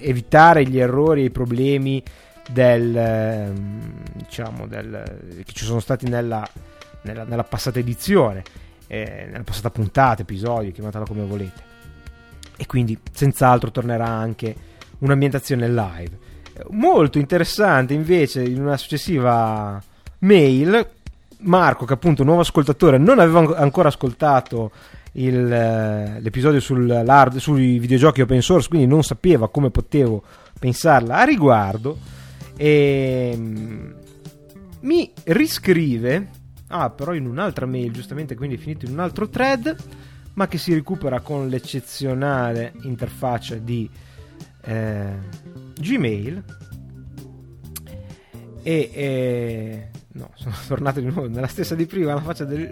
evitare 0.00 0.64
gli 0.64 0.78
errori 0.78 1.22
e 1.22 1.24
i 1.26 1.30
problemi 1.30 2.02
del, 2.50 2.96
ehm, 2.96 4.02
diciamo, 4.14 4.66
del, 4.66 5.42
che 5.44 5.52
ci 5.52 5.64
sono 5.64 5.80
stati 5.80 6.08
nella, 6.08 6.46
nella, 7.02 7.24
nella 7.24 7.44
passata 7.44 7.78
edizione, 7.78 8.42
eh, 8.86 9.26
nella 9.30 9.44
passata 9.44 9.70
puntata, 9.70 10.22
episodio, 10.22 10.72
chiamatela 10.72 11.04
come 11.04 11.24
volete. 11.24 11.66
E 12.56 12.66
quindi 12.66 12.98
senz'altro 13.12 13.70
tornerà 13.70 14.06
anche 14.06 14.54
un'ambientazione 14.98 15.68
live. 15.68 16.18
Molto 16.70 17.18
interessante 17.18 17.94
invece 17.94 18.42
in 18.42 18.60
una 18.60 18.76
successiva 18.76 19.80
mail 20.20 20.96
Marco, 21.40 21.84
che 21.84 21.92
appunto 21.92 22.24
nuovo 22.24 22.40
ascoltatore, 22.40 22.98
non 22.98 23.18
aveva 23.18 23.56
ancora 23.56 23.88
ascoltato 23.88 24.72
il, 25.18 25.52
eh, 25.52 26.20
l'episodio 26.20 26.60
sui 26.60 27.78
videogiochi 27.78 28.20
open 28.20 28.42
source, 28.42 28.68
quindi 28.68 28.86
non 28.86 29.02
sapeva 29.02 29.48
come 29.48 29.70
potevo 29.70 30.22
pensarla 30.58 31.18
a 31.18 31.24
riguardo. 31.24 31.98
E 32.56 33.34
mm, 33.36 33.90
mi 34.80 35.12
riscrive, 35.24 36.30
ah, 36.68 36.90
però 36.90 37.14
in 37.14 37.26
un'altra 37.26 37.66
mail, 37.66 37.92
giustamente, 37.92 38.36
quindi 38.36 38.56
è 38.56 38.58
finito 38.58 38.86
in 38.86 38.92
un 38.92 39.00
altro 39.00 39.28
thread, 39.28 39.74
ma 40.34 40.46
che 40.46 40.58
si 40.58 40.72
recupera 40.72 41.20
con 41.20 41.48
l'eccezionale 41.48 42.72
interfaccia 42.82 43.56
di 43.56 43.90
eh, 44.62 45.12
Gmail. 45.80 46.44
E 48.62 48.90
eh, 48.92 49.88
no, 50.12 50.30
sono 50.36 50.54
tornato 50.66 51.00
di 51.00 51.06
nuovo 51.06 51.28
nella 51.28 51.46
stessa 51.48 51.74
di 51.74 51.86
prima, 51.86 52.14
la 52.14 52.20
faccia 52.20 52.44
del 52.44 52.68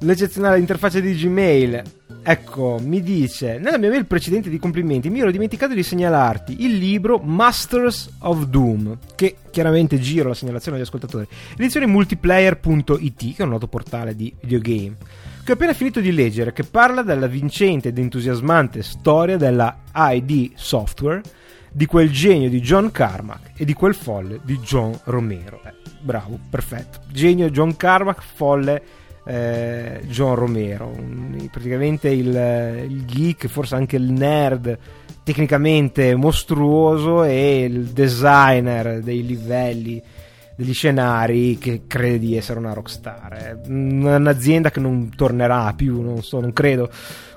l'eccezionale 0.00 0.58
interfaccia 0.58 1.00
di 1.00 1.14
Gmail. 1.14 1.82
Ecco, 2.22 2.78
mi 2.82 3.02
dice, 3.02 3.58
nella 3.58 3.78
mia 3.78 3.88
mail 3.88 4.06
precedente 4.06 4.50
di 4.50 4.58
complimenti 4.58 5.10
mi 5.10 5.20
ero 5.20 5.30
dimenticato 5.30 5.74
di 5.74 5.84
segnalarti 5.84 6.64
il 6.64 6.76
libro 6.76 7.18
Masters 7.18 8.16
of 8.20 8.46
Doom, 8.46 8.98
che 9.14 9.36
chiaramente 9.50 10.00
giro 10.00 10.28
la 10.28 10.34
segnalazione 10.34 10.76
agli 10.76 10.82
ascoltatori, 10.82 11.26
edizione 11.56 11.86
multiplayer.it, 11.86 13.18
che 13.18 13.34
è 13.36 13.42
un 13.42 13.50
noto 13.50 13.68
portale 13.68 14.16
di 14.16 14.34
videogame, 14.40 14.96
che 15.44 15.52
ho 15.52 15.54
appena 15.54 15.72
finito 15.72 16.00
di 16.00 16.10
leggere, 16.10 16.52
che 16.52 16.64
parla 16.64 17.02
della 17.02 17.28
vincente 17.28 17.88
ed 17.88 17.98
entusiasmante 17.98 18.82
storia 18.82 19.36
della 19.36 19.82
ID 19.94 20.50
Software, 20.56 21.22
di 21.70 21.86
quel 21.86 22.10
genio 22.10 22.48
di 22.48 22.60
John 22.60 22.90
Carmack 22.90 23.60
e 23.60 23.64
di 23.64 23.72
quel 23.72 23.94
folle 23.94 24.40
di 24.42 24.58
John 24.58 24.98
Romero. 25.04 25.60
Eh, 25.64 25.74
bravo, 26.00 26.40
perfetto. 26.50 27.02
Genio 27.12 27.50
John 27.50 27.76
Carmack, 27.76 28.22
folle 28.22 28.82
eh, 29.26 30.02
John 30.06 30.36
Romero, 30.36 30.86
un, 30.86 31.48
praticamente 31.50 32.08
il, 32.08 32.86
il, 32.88 33.04
geek, 33.04 33.48
forse 33.48 33.74
anche 33.74 33.96
il 33.96 34.10
nerd 34.12 34.78
tecnicamente 35.24 36.14
mostruoso 36.14 37.24
e 37.24 37.64
il 37.64 37.86
designer 37.86 39.00
dei 39.00 39.26
livelli 39.26 40.00
degli 40.54 40.72
scenari 40.72 41.58
che 41.58 41.82
crede 41.86 42.20
di 42.20 42.36
essere 42.36 42.58
una 42.58 42.72
rockstar. 42.72 43.62
Un'azienda 43.66 44.70
che 44.70 44.80
non 44.80 45.10
tornerà 45.14 45.72
più, 45.74 46.00
non 46.00 46.22
so, 46.22 46.40
non 46.40 46.52
credo 46.52 46.88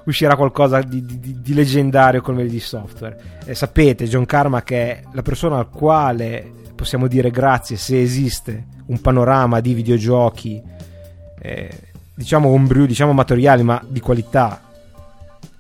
uscirà 0.06 0.36
qualcosa 0.36 0.82
di, 0.82 1.04
di, 1.04 1.42
di 1.42 1.54
leggendario 1.54 2.22
come 2.22 2.46
di 2.46 2.60
software. 2.60 3.40
E 3.46 3.56
sapete, 3.56 4.08
John 4.08 4.26
Carmack 4.26 4.72
è 4.72 5.02
la 5.12 5.22
persona 5.22 5.58
al 5.58 5.70
quale 5.70 6.52
possiamo 6.76 7.08
dire 7.08 7.30
grazie 7.30 7.76
se 7.76 8.02
esiste 8.02 8.66
un 8.86 9.02
panorama 9.02 9.60
di 9.60 9.74
videogiochi 9.74 10.62
eh, 11.40 11.70
diciamo 12.14 12.50
homebrew, 12.50 12.86
diciamo 12.86 13.12
amatoriali, 13.12 13.64
ma 13.64 13.84
di 13.88 14.00
qualità 14.00 14.62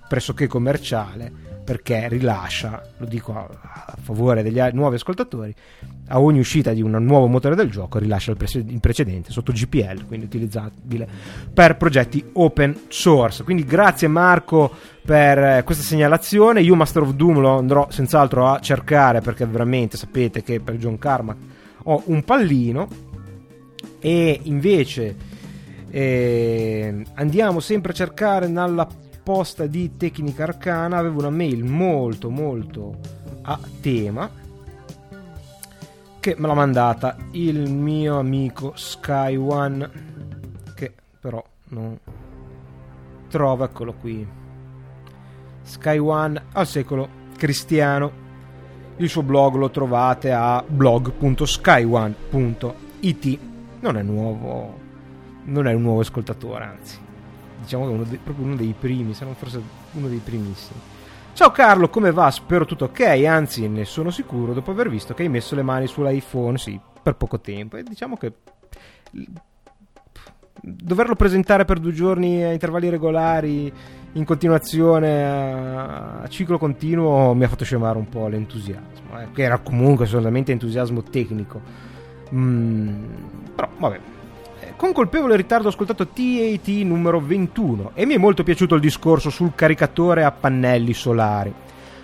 pressoché 0.07 0.47
commerciale, 0.47 1.31
perché 1.63 2.07
rilascia, 2.09 2.81
lo 2.97 3.05
dico 3.05 3.31
a, 3.31 3.95
favore 4.01 4.41
degli 4.41 4.59
nuovi 4.73 4.95
ascoltatori, 4.95 5.53
a 6.07 6.19
ogni 6.19 6.39
uscita 6.39 6.73
di 6.73 6.81
un 6.81 6.91
nuovo 7.05 7.27
motore 7.27 7.53
del 7.53 7.69
gioco 7.69 7.99
rilascia 7.99 8.31
il, 8.31 8.37
il, 8.67 8.79
precedente 8.79 9.31
sotto 9.31 9.51
GPL, 9.51 10.07
quindi 10.07 10.25
utilizzabile 10.25 11.07
per 11.53 11.77
progetti 11.77 12.27
open 12.33 12.75
source. 12.87 13.43
Quindi 13.43 13.65
grazie 13.65 14.07
Marco 14.07 14.73
per 15.05 15.37
eh, 15.37 15.63
questa 15.63 15.83
segnalazione. 15.83 16.61
Io 16.61 16.73
Master 16.73 17.03
of 17.03 17.13
Doom 17.13 17.39
lo 17.39 17.57
andrò 17.57 17.87
senz'altro 17.91 18.47
a 18.47 18.59
cercare 18.59 19.21
perché 19.21 19.45
veramente 19.45 19.95
sapete 19.95 20.41
che 20.41 20.59
per 20.59 20.75
John 20.77 20.97
Carmack 20.97 21.39
ho 21.83 22.01
un 22.05 22.23
pallino 22.23 22.87
e 23.99 24.39
invece 24.43 25.15
eh, 25.89 27.05
andiamo 27.15 27.59
sempre 27.59 27.91
a 27.91 27.95
cercare 27.95 28.47
nella 28.47 28.87
posta 29.23 29.65
di 29.65 29.97
Tecnica 29.97 30.43
Arcana. 30.43 30.97
Avevo 30.97 31.19
una 31.19 31.29
mail 31.29 31.63
molto 31.63 32.29
molto 32.29 32.97
a 33.43 33.59
tema 33.81 34.29
che 36.19 36.35
me 36.37 36.47
l'ha 36.47 36.53
mandata 36.53 37.15
il 37.31 37.71
mio 37.71 38.19
amico 38.19 38.73
Sky 38.75 39.35
One 39.35 39.89
che 40.75 40.93
però 41.19 41.43
non 41.69 41.97
trova 43.29 43.65
eccolo 43.65 43.93
qui. 43.93 44.27
Sky 45.61 45.97
One 45.97 46.43
al 46.53 46.67
secolo 46.67 47.09
cristiano. 47.37 48.27
Il 48.97 49.07
suo 49.07 49.23
blog 49.23 49.55
lo 49.55 49.69
trovate 49.69 50.31
a 50.31 50.61
blog.skyone.it 50.67 53.39
non 53.79 53.95
è 53.95 54.01
nuovo 54.01 54.87
non 55.49 55.67
è 55.67 55.73
un 55.73 55.81
nuovo 55.81 56.01
ascoltatore, 56.01 56.63
anzi, 56.63 56.97
diciamo 57.61 57.85
che 57.85 57.91
è 57.91 57.93
uno 57.93 58.03
dei, 58.03 58.19
proprio 58.23 58.45
uno 58.45 58.55
dei 58.55 58.73
primi, 58.77 59.13
se 59.13 59.25
non 59.25 59.35
forse 59.35 59.61
uno 59.91 60.07
dei 60.07 60.21
primissimi. 60.23 60.79
Ciao 61.33 61.51
Carlo, 61.51 61.89
come 61.89 62.11
va? 62.11 62.29
Spero 62.31 62.65
tutto 62.65 62.85
ok, 62.85 63.01
anzi 63.25 63.67
ne 63.67 63.85
sono 63.85 64.09
sicuro 64.09 64.53
dopo 64.53 64.71
aver 64.71 64.89
visto 64.89 65.13
che 65.13 65.23
hai 65.23 65.29
messo 65.29 65.55
le 65.55 65.61
mani 65.61 65.87
sull'iPhone, 65.87 66.57
sì, 66.57 66.79
per 67.01 67.15
poco 67.15 67.39
tempo. 67.39 67.77
E 67.77 67.83
diciamo 67.83 68.17
che 68.17 68.33
doverlo 70.61 71.15
presentare 71.15 71.65
per 71.65 71.79
due 71.79 71.93
giorni 71.93 72.43
a 72.43 72.51
intervalli 72.51 72.89
regolari 72.89 73.71
in 74.13 74.25
continuazione 74.25 75.23
a, 75.23 76.21
a 76.21 76.27
ciclo 76.27 76.57
continuo 76.57 77.33
mi 77.33 77.45
ha 77.45 77.47
fatto 77.47 77.63
scemare 77.63 77.97
un 77.97 78.09
po' 78.09 78.27
l'entusiasmo, 78.27 79.21
eh, 79.21 79.27
che 79.31 79.43
era 79.43 79.59
comunque 79.59 80.05
solamente 80.05 80.51
entusiasmo 80.51 81.03
tecnico. 81.03 81.61
Mm, 82.33 83.03
però 83.55 83.69
vabbè. 83.77 83.99
Eh, 84.79 84.85
con 84.85 84.93
colpevole 84.93 85.35
ritardo 85.35 85.67
ho 85.67 85.71
ascoltato 85.71 86.07
TAT 86.07 86.67
numero 86.83 87.19
21 87.19 87.91
e 87.95 88.05
mi 88.05 88.13
è 88.13 88.17
molto 88.17 88.43
piaciuto 88.43 88.75
il 88.75 88.81
discorso 88.81 89.29
sul 89.29 89.51
caricatore 89.53 90.23
a 90.23 90.31
pannelli 90.31 90.93
solari. 90.93 91.53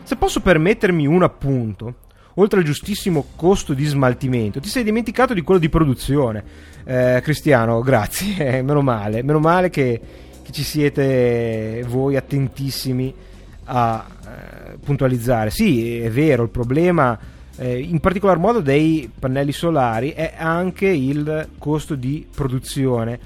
Se 0.04 0.18
posso 0.18 0.42
permettermi 0.42 1.08
un 1.08 1.24
appunto, 1.24 1.96
oltre 2.36 2.60
al 2.60 2.66
giustissimo 2.66 3.28
costo 3.38 3.74
di 3.74 3.86
smaltimento, 3.86 4.60
ti 4.60 4.68
sei 4.68 4.84
dimenticato 4.84 5.34
di 5.34 5.42
quello 5.42 5.60
di 5.60 5.70
produzione. 5.70 6.44
Eh, 6.84 7.22
Cristiano, 7.24 7.80
grazie, 7.80 8.62
meno 8.62 8.82
male, 8.82 9.24
meno 9.24 9.40
male 9.40 9.70
che, 9.70 10.02
che 10.44 10.52
ci 10.52 10.64
siete 10.64 11.84
voi 11.88 12.18
attentissimi 12.18 13.14
a 13.66 14.06
eh, 14.06 14.78
puntualizzare. 14.84 15.50
Sì, 15.50 16.00
è 16.00 16.12
vero, 16.12 16.44
il 16.44 16.50
problema 16.50 17.18
eh, 17.58 17.80
in 17.80 18.00
particolar 18.00 18.38
modo 18.38 18.60
dei 18.60 19.10
pannelli 19.18 19.52
solari 19.52 20.12
è 20.12 20.34
anche 20.38 20.88
il 20.88 21.50
costo 21.58 21.96
di 21.96 22.26
produzione. 22.34 23.20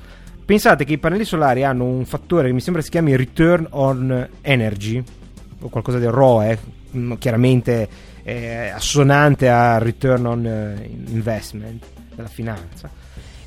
Pensate 0.45 0.84
che 0.84 0.93
i 0.93 0.97
pannelli 0.97 1.26
solari 1.26 1.64
hanno 1.64 1.85
un 1.85 2.06
fattore 2.06 2.47
che 2.47 2.53
mi 2.53 2.61
sembra 2.61 2.81
si 2.81 2.89
chiami 2.89 3.15
return 3.15 3.68
on 3.72 4.27
energy 4.41 5.03
o 5.61 5.69
qualcosa 5.69 5.99
del 5.99 6.11
ROE, 6.11 6.60
mm, 6.95 7.14
chiaramente 7.19 7.88
eh, 8.23 8.69
assonante 8.69 9.49
al 9.49 9.80
return 9.80 10.26
on 10.26 10.45
eh, 10.45 10.89
investment 11.07 11.85
della 12.15 12.27
finanza, 12.27 12.89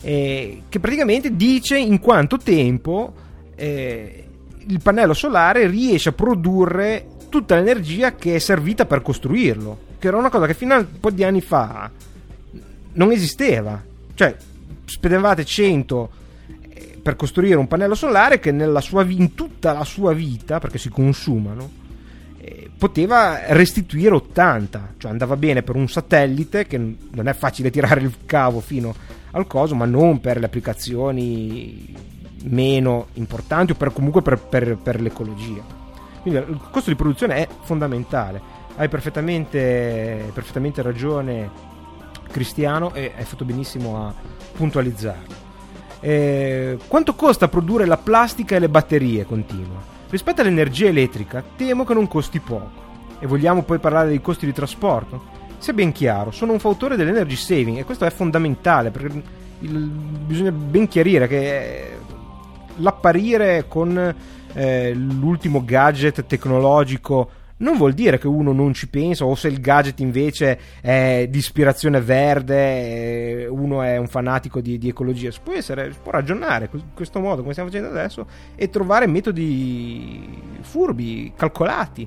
eh, 0.00 0.62
che 0.68 0.80
praticamente 0.80 1.34
dice 1.36 1.78
in 1.78 1.98
quanto 2.00 2.36
tempo 2.36 3.12
eh, 3.54 4.24
il 4.66 4.80
pannello 4.82 5.14
solare 5.14 5.66
riesce 5.66 6.10
a 6.10 6.12
produrre 6.12 7.06
tutta 7.28 7.54
l'energia 7.54 8.14
che 8.14 8.34
è 8.34 8.38
servita 8.38 8.84
per 8.84 9.02
costruirlo, 9.02 9.90
che 10.02 10.08
era 10.08 10.16
una 10.16 10.30
cosa 10.30 10.48
che 10.48 10.54
fino 10.54 10.74
a 10.74 10.78
un 10.78 10.98
po' 10.98 11.12
di 11.12 11.22
anni 11.22 11.40
fa 11.40 11.88
non 12.94 13.12
esisteva. 13.12 13.80
Cioè, 14.14 14.36
spendevate 14.84 15.44
100 15.44 16.10
eh, 16.70 16.98
per 17.00 17.14
costruire 17.14 17.54
un 17.54 17.68
pannello 17.68 17.94
solare 17.94 18.40
che 18.40 18.52
sua, 18.80 19.04
in 19.04 19.34
tutta 19.34 19.72
la 19.72 19.84
sua 19.84 20.12
vita, 20.12 20.58
perché 20.58 20.78
si 20.78 20.88
consumano, 20.88 21.70
eh, 22.40 22.68
poteva 22.76 23.52
restituire 23.52 24.16
80, 24.16 24.94
cioè 24.98 25.12
andava 25.12 25.36
bene 25.36 25.62
per 25.62 25.76
un 25.76 25.86
satellite 25.86 26.66
che 26.66 26.78
non 26.78 27.28
è 27.28 27.32
facile 27.32 27.70
tirare 27.70 28.00
il 28.00 28.12
cavo 28.26 28.58
fino 28.58 28.92
al 29.30 29.46
coso, 29.46 29.76
ma 29.76 29.84
non 29.84 30.20
per 30.20 30.40
le 30.40 30.46
applicazioni 30.46 31.94
meno 32.46 33.06
importanti 33.12 33.70
o 33.70 33.76
per, 33.76 33.92
comunque 33.92 34.20
per, 34.20 34.40
per, 34.40 34.76
per 34.82 35.00
l'ecologia. 35.00 35.62
Quindi 36.22 36.40
il 36.40 36.60
costo 36.72 36.90
di 36.90 36.96
produzione 36.96 37.36
è 37.36 37.48
fondamentale. 37.62 38.51
Hai 38.74 38.88
perfettamente, 38.88 40.30
perfettamente 40.32 40.80
ragione 40.80 41.50
Cristiano 42.30 42.94
e 42.94 43.12
hai 43.16 43.24
fatto 43.24 43.44
benissimo 43.44 43.98
a 43.98 44.14
puntualizzarlo. 44.52 45.34
Eh, 46.00 46.78
quanto 46.88 47.14
costa 47.14 47.48
produrre 47.48 47.84
la 47.84 47.98
plastica 47.98 48.56
e 48.56 48.58
le 48.58 48.70
batterie? 48.70 49.24
Continua. 49.26 49.80
Rispetto 50.08 50.40
all'energia 50.40 50.88
elettrica, 50.88 51.44
temo 51.54 51.84
che 51.84 51.94
non 51.94 52.08
costi 52.08 52.40
poco. 52.40 52.80
E 53.18 53.26
vogliamo 53.26 53.62
poi 53.62 53.78
parlare 53.78 54.08
dei 54.08 54.20
costi 54.20 54.46
di 54.46 54.52
trasporto? 54.52 55.22
Sia 55.58 55.74
ben 55.74 55.92
chiaro, 55.92 56.32
sono 56.32 56.52
un 56.52 56.58
fautore 56.58 56.96
dell'energy 56.96 57.36
saving 57.36 57.78
e 57.78 57.84
questo 57.84 58.04
è 58.04 58.10
fondamentale 58.10 58.90
perché 58.90 59.22
il, 59.60 59.78
bisogna 59.78 60.50
ben 60.50 60.88
chiarire 60.88 61.28
che 61.28 61.98
l'apparire 62.76 63.66
con 63.68 64.14
eh, 64.54 64.92
l'ultimo 64.94 65.62
gadget 65.64 66.24
tecnologico 66.26 67.30
non 67.62 67.76
vuol 67.76 67.93
dire 67.93 68.18
che 68.18 68.26
uno 68.26 68.52
non 68.52 68.74
ci 68.74 68.89
pensa 68.89 69.24
o 69.24 69.34
se 69.34 69.48
il 69.48 69.60
gadget 69.60 70.01
invece 70.01 70.59
è 70.80 71.26
di 71.30 71.39
ispirazione 71.39 72.01
verde, 72.01 73.47
uno 73.48 73.82
è 73.82 73.97
un 73.97 74.09
fanatico 74.09 74.60
di, 74.60 74.78
di 74.78 74.89
ecologia. 74.89 75.30
Si 75.30 75.40
può, 75.43 75.52
essere, 75.52 75.93
si 75.93 75.98
può 76.02 76.10
ragionare 76.10 76.68
in 76.72 76.94
questo 76.94 77.20
modo, 77.20 77.40
come 77.40 77.52
stiamo 77.52 77.70
facendo 77.70 77.89
adesso, 77.89 78.26
e 78.56 78.68
trovare 78.68 79.06
metodi 79.06 80.40
furbi, 80.60 81.32
calcolati. 81.36 82.06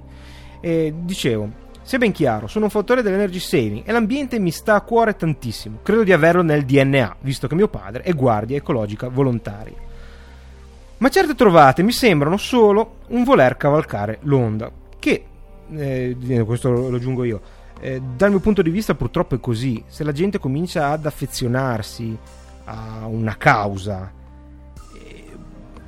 E 0.60 0.94
dicevo, 1.04 1.50
sia 1.82 2.00
ben 2.00 2.12
chiaro, 2.12 2.48
sono 2.48 2.66
un 2.66 2.72
fautore 2.72 3.02
dell'energy 3.02 3.40
saving 3.40 3.84
e 3.86 3.92
l'ambiente 3.92 4.40
mi 4.40 4.52
sta 4.52 4.76
a 4.76 4.82
cuore 4.82 5.16
tantissimo. 5.16 5.80
Credo 5.84 6.04
di 6.04 6.12
averlo 6.12 6.42
nel 6.42 6.66
DNA, 6.66 7.18
visto 7.22 7.48
che 7.48 7.56
mio 7.56 7.70
padre 7.70 8.04
è 8.04 8.14
guardia 8.14 8.58
ecologica 8.58 9.08
volontaria. 9.08 9.84
Ma 10.98 11.10
certe 11.10 11.36
trovate 11.36 11.82
mi 11.82 11.92
sembrano 11.92 12.36
solo 12.36 12.98
un 13.10 13.24
voler 13.24 13.56
cavalcare 13.56 14.20
l'onda, 14.24 14.72
che 15.00 15.26
eh, 15.74 16.44
questo 16.46 16.70
lo 16.72 16.96
aggiungo 16.96 17.24
io, 17.24 17.42
eh, 17.80 18.02
dal 18.16 18.30
mio 18.30 18.40
punto 18.40 18.62
di 18.62 18.70
vista 18.70 18.96
purtroppo 18.96 19.36
è 19.36 19.40
così, 19.40 19.84
se 19.88 20.04
la 20.04 20.12
gente 20.12 20.40
comincia 20.40 20.90
ad 20.90 21.06
affezionarsi 21.06 22.18
a 22.66 23.06
una 23.06 23.36
causa, 23.38 24.12
eh, 24.94 25.24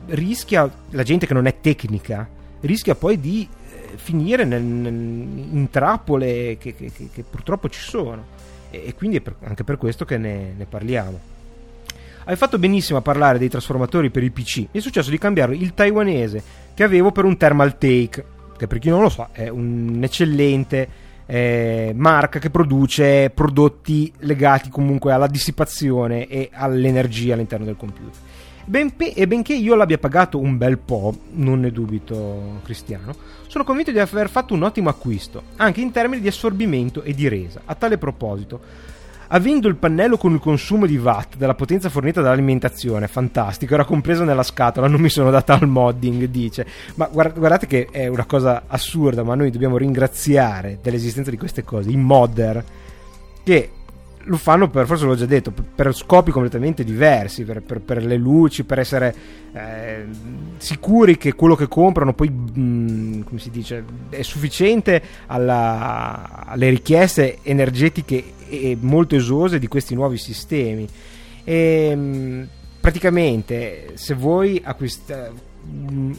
rischia, 0.07 0.69
la 0.89 1.03
gente 1.03 1.25
che 1.25 1.33
non 1.33 1.45
è 1.45 1.59
tecnica, 1.59 2.27
rischia 2.61 2.95
poi 2.95 3.19
di 3.19 3.47
eh, 3.71 3.97
finire 3.97 4.43
nel, 4.43 4.61
nel, 4.61 4.93
in 4.93 5.67
trappole 5.71 6.57
che, 6.59 6.75
che, 6.75 6.91
che, 6.91 7.09
che, 7.11 7.23
purtroppo 7.23 7.69
ci 7.69 7.79
sono 7.79 8.25
e, 8.69 8.83
e 8.87 8.93
quindi 8.93 9.17
è 9.17 9.21
per, 9.21 9.35
anche 9.43 9.63
per 9.63 9.77
questo 9.77 10.05
che 10.05 10.17
ne, 10.17 10.53
ne 10.57 10.65
parliamo. 10.65 11.35
Hai 12.25 12.35
fatto 12.35 12.59
benissimo 12.59 12.99
a 12.99 13.01
parlare 13.01 13.37
dei 13.37 13.47
trasformatori 13.47 14.09
per 14.09 14.21
i 14.21 14.29
PC. 14.29 14.57
Mi 14.57 14.67
è 14.71 14.79
successo 14.79 15.09
di 15.09 15.17
cambiare 15.17 15.55
il 15.55 15.73
taiwanese 15.73 16.43
che 16.73 16.83
avevo 16.83 17.13
per 17.13 17.23
un 17.23 17.37
Thermal 17.37 17.77
Take 17.77 18.35
che 18.57 18.67
per 18.67 18.79
chi 18.79 18.89
non 18.89 19.01
lo 19.01 19.09
sa 19.09 19.29
è 19.31 19.47
un'eccellente 19.47 21.05
eh, 21.25 21.91
marca 21.95 22.39
che 22.39 22.49
produce 22.49 23.29
prodotti 23.29 24.11
legati 24.19 24.69
comunque 24.69 25.11
alla 25.11 25.27
dissipazione 25.27 26.27
e 26.27 26.49
all'energia 26.51 27.33
all'interno 27.33 27.65
del 27.65 27.77
computer. 27.77 28.21
Benpe- 28.65 29.13
e 29.13 29.27
benché 29.27 29.53
io 29.53 29.75
l'abbia 29.75 29.97
pagato 29.97 30.39
un 30.39 30.57
bel 30.57 30.77
po', 30.77 31.15
non 31.35 31.61
ne 31.61 31.71
dubito 31.71 32.59
Cristiano, 32.63 33.15
sono 33.47 33.63
convinto 33.63 33.91
di 33.91 33.99
aver 33.99 34.29
fatto 34.29 34.53
un 34.53 34.63
ottimo 34.63 34.89
acquisto, 34.89 35.43
anche 35.55 35.79
in 35.79 35.91
termini 35.91 36.21
di 36.21 36.27
assorbimento 36.27 37.01
e 37.01 37.13
di 37.13 37.29
resa. 37.29 37.61
A 37.63 37.75
tale 37.75 37.97
proposito, 37.97 38.59
Avendo 39.29 39.67
il 39.67 39.75
pannello 39.75 40.17
con 40.17 40.33
il 40.33 40.39
consumo 40.39 40.85
di 40.85 40.97
watt 40.97 41.35
della 41.35 41.55
potenza 41.55 41.89
fornita 41.89 42.21
dall'alimentazione, 42.21 43.07
fantastico, 43.07 43.73
era 43.73 43.83
compreso 43.83 44.23
nella 44.23 44.43
scatola, 44.43 44.87
non 44.87 45.01
mi 45.01 45.09
sono 45.09 45.29
data 45.29 45.53
al 45.53 45.67
modding, 45.67 46.25
dice. 46.25 46.65
Ma 46.95 47.07
guardate 47.11 47.67
che 47.67 47.87
è 47.91 48.07
una 48.07 48.25
cosa 48.25 48.63
assurda, 48.67 49.23
ma 49.23 49.35
noi 49.35 49.51
dobbiamo 49.51 49.77
ringraziare 49.77 50.79
dell'esistenza 50.81 51.29
di 51.29 51.37
queste 51.37 51.63
cose, 51.63 51.89
i 51.89 51.97
modder, 51.97 52.63
che 53.43 53.71
lo 54.27 54.37
fanno 54.37 54.69
per, 54.69 54.85
forse 54.85 55.05
l'ho 55.05 55.15
già 55.15 55.25
detto, 55.25 55.51
per, 55.51 55.93
scopi 55.95 56.31
completamente 56.31 56.83
diversi, 56.83 57.43
per, 57.43 57.61
per, 57.61 57.81
per 57.81 58.05
le 58.05 58.17
luci, 58.17 58.63
per 58.63 58.79
essere 58.79 59.15
eh, 59.53 60.05
sicuri 60.57 61.17
che 61.17 61.33
quello 61.33 61.55
che 61.55 61.67
comprano 61.67 62.13
poi, 62.13 62.29
mh, 62.29 62.59
mm, 62.59 63.21
come 63.21 63.39
si 63.39 63.49
dice, 63.49 63.83
è 64.09 64.21
sufficiente 64.21 65.01
alla, 65.27 66.45
alle 66.45 66.69
richieste 66.69 67.39
energetiche 67.43 68.35
e 68.49 68.77
molto 68.79 69.15
esose 69.15 69.59
di 69.59 69.67
questi 69.67 69.95
nuovi 69.95 70.17
sistemi. 70.17 70.87
E, 71.43 71.95
mh, 71.95 72.47
praticamente, 72.79 73.91
se 73.95 74.13
voi 74.13 74.61
acquistate 74.63 75.45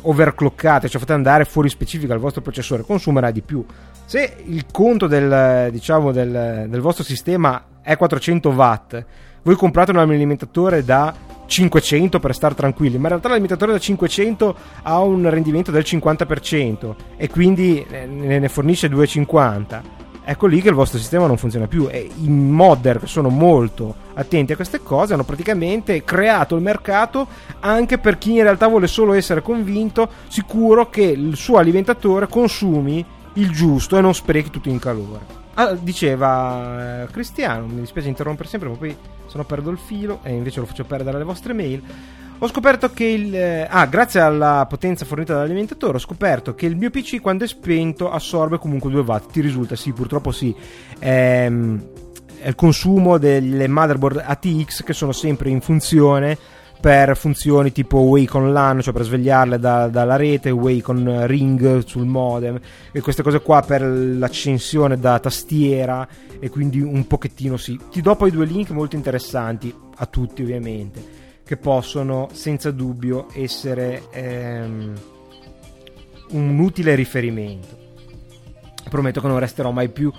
overclockate, 0.02 0.88
cioè 0.88 1.00
fate 1.00 1.14
andare 1.14 1.44
fuori 1.44 1.68
specifica 1.68 2.12
il 2.12 2.20
vostro 2.20 2.42
processore, 2.42 2.82
consumerà 2.82 3.30
di 3.30 3.40
più. 3.40 3.64
Se 4.04 4.36
il 4.44 4.66
conto 4.70 5.06
del, 5.06 5.70
diciamo, 5.70 6.12
del, 6.12 6.66
del 6.68 6.80
vostro 6.80 7.04
sistema 7.04 7.80
è 7.82 7.96
400 7.96 8.50
watt, 8.50 9.04
voi 9.42 9.54
comprate 9.54 9.90
un 9.90 9.98
alimentatore 9.98 10.84
da 10.84 11.14
500 11.46 12.20
per 12.20 12.34
stare 12.34 12.54
tranquilli, 12.54 12.96
ma 12.96 13.04
in 13.04 13.08
realtà 13.08 13.28
l'alimentatore 13.28 13.72
da 13.72 13.78
500 13.78 14.56
ha 14.82 15.00
un 15.00 15.28
rendimento 15.30 15.70
del 15.70 15.82
50% 15.82 16.94
e 17.16 17.28
quindi 17.28 17.84
ne 17.88 18.48
fornisce 18.48 18.88
250 18.88 20.06
ecco 20.30 20.46
lì 20.46 20.60
che 20.60 20.68
il 20.68 20.74
vostro 20.74 20.98
sistema 20.98 21.26
non 21.26 21.38
funziona 21.38 21.66
più 21.66 21.88
e 21.90 22.06
i 22.16 22.28
modder 22.28 23.00
che 23.00 23.06
sono 23.06 23.30
molto 23.30 23.94
attenti 24.12 24.52
a 24.52 24.56
queste 24.56 24.82
cose 24.82 25.14
hanno 25.14 25.24
praticamente 25.24 26.04
creato 26.04 26.54
il 26.54 26.60
mercato 26.60 27.26
anche 27.60 27.96
per 27.96 28.18
chi 28.18 28.34
in 28.34 28.42
realtà 28.42 28.66
vuole 28.66 28.88
solo 28.88 29.14
essere 29.14 29.40
convinto, 29.40 30.06
sicuro 30.28 30.90
che 30.90 31.02
il 31.02 31.34
suo 31.34 31.56
alimentatore 31.56 32.28
consumi 32.28 33.02
il 33.34 33.50
giusto 33.52 33.96
e 33.96 34.02
non 34.02 34.14
sprechi 34.14 34.50
tutto 34.50 34.68
in 34.68 34.78
calore. 34.78 35.36
Ah, 35.54 35.72
diceva 35.72 37.04
eh, 37.04 37.06
Cristiano, 37.06 37.66
mi 37.66 37.80
dispiace 37.80 38.08
interrompere 38.08 38.48
sempre, 38.50 38.68
ma 38.68 38.76
poi 38.76 38.94
se 39.26 39.36
no 39.38 39.44
perdo 39.44 39.70
il 39.70 39.78
filo 39.78 40.20
e 40.24 40.32
invece 40.34 40.60
lo 40.60 40.66
faccio 40.66 40.84
perdere 40.84 41.16
alle 41.16 41.24
vostre 41.24 41.54
mail. 41.54 41.82
Ho 42.40 42.46
scoperto 42.46 42.90
che 42.92 43.04
il. 43.04 43.34
Eh, 43.34 43.66
ah, 43.68 43.86
grazie 43.86 44.20
alla 44.20 44.64
potenza 44.68 45.04
fornita 45.04 45.34
dall'alimentatore, 45.34 45.96
ho 45.96 46.00
scoperto 46.00 46.54
che 46.54 46.66
il 46.66 46.76
mio 46.76 46.88
PC 46.88 47.20
quando 47.20 47.42
è 47.42 47.48
spento 47.48 48.12
assorbe 48.12 48.58
comunque 48.58 48.90
2 48.90 49.00
watt. 49.00 49.32
Ti 49.32 49.40
risulta? 49.40 49.74
Sì, 49.74 49.92
purtroppo 49.92 50.30
sì. 50.30 50.54
Ehm, 51.00 51.84
il 52.44 52.54
consumo 52.54 53.18
delle 53.18 53.66
motherboard 53.66 54.22
ATX 54.24 54.84
che 54.84 54.92
sono 54.92 55.10
sempre 55.10 55.50
in 55.50 55.60
funzione 55.60 56.38
per 56.80 57.16
funzioni 57.16 57.72
tipo 57.72 57.98
Wake 57.98 58.36
on 58.36 58.52
LAN, 58.52 58.82
cioè 58.82 58.92
per 58.92 59.02
svegliarle 59.02 59.58
da, 59.58 59.88
dalla 59.88 60.14
rete, 60.14 60.50
Wake 60.50 60.92
on 60.92 61.26
Ring 61.26 61.84
sul 61.84 62.06
modem 62.06 62.60
e 62.92 63.00
queste 63.00 63.24
cose 63.24 63.40
qua 63.40 63.62
per 63.62 63.82
l'accensione 63.82 64.96
da 64.96 65.18
tastiera 65.18 66.06
e 66.38 66.48
quindi 66.50 66.80
un 66.80 67.04
pochettino 67.08 67.56
sì. 67.56 67.76
Ti 67.90 68.00
do 68.00 68.14
poi 68.14 68.30
due 68.30 68.46
link 68.46 68.70
molto 68.70 68.94
interessanti 68.94 69.74
a 69.96 70.06
tutti 70.06 70.42
ovviamente 70.42 71.17
che 71.48 71.56
possono 71.56 72.28
senza 72.30 72.70
dubbio 72.70 73.28
essere 73.32 74.02
ehm, 74.10 74.92
un 76.32 76.58
utile 76.58 76.94
riferimento. 76.94 77.68
Prometto 78.90 79.22
che 79.22 79.28
non 79.28 79.38
resterò 79.38 79.70
mai 79.70 79.88
più 79.88 80.12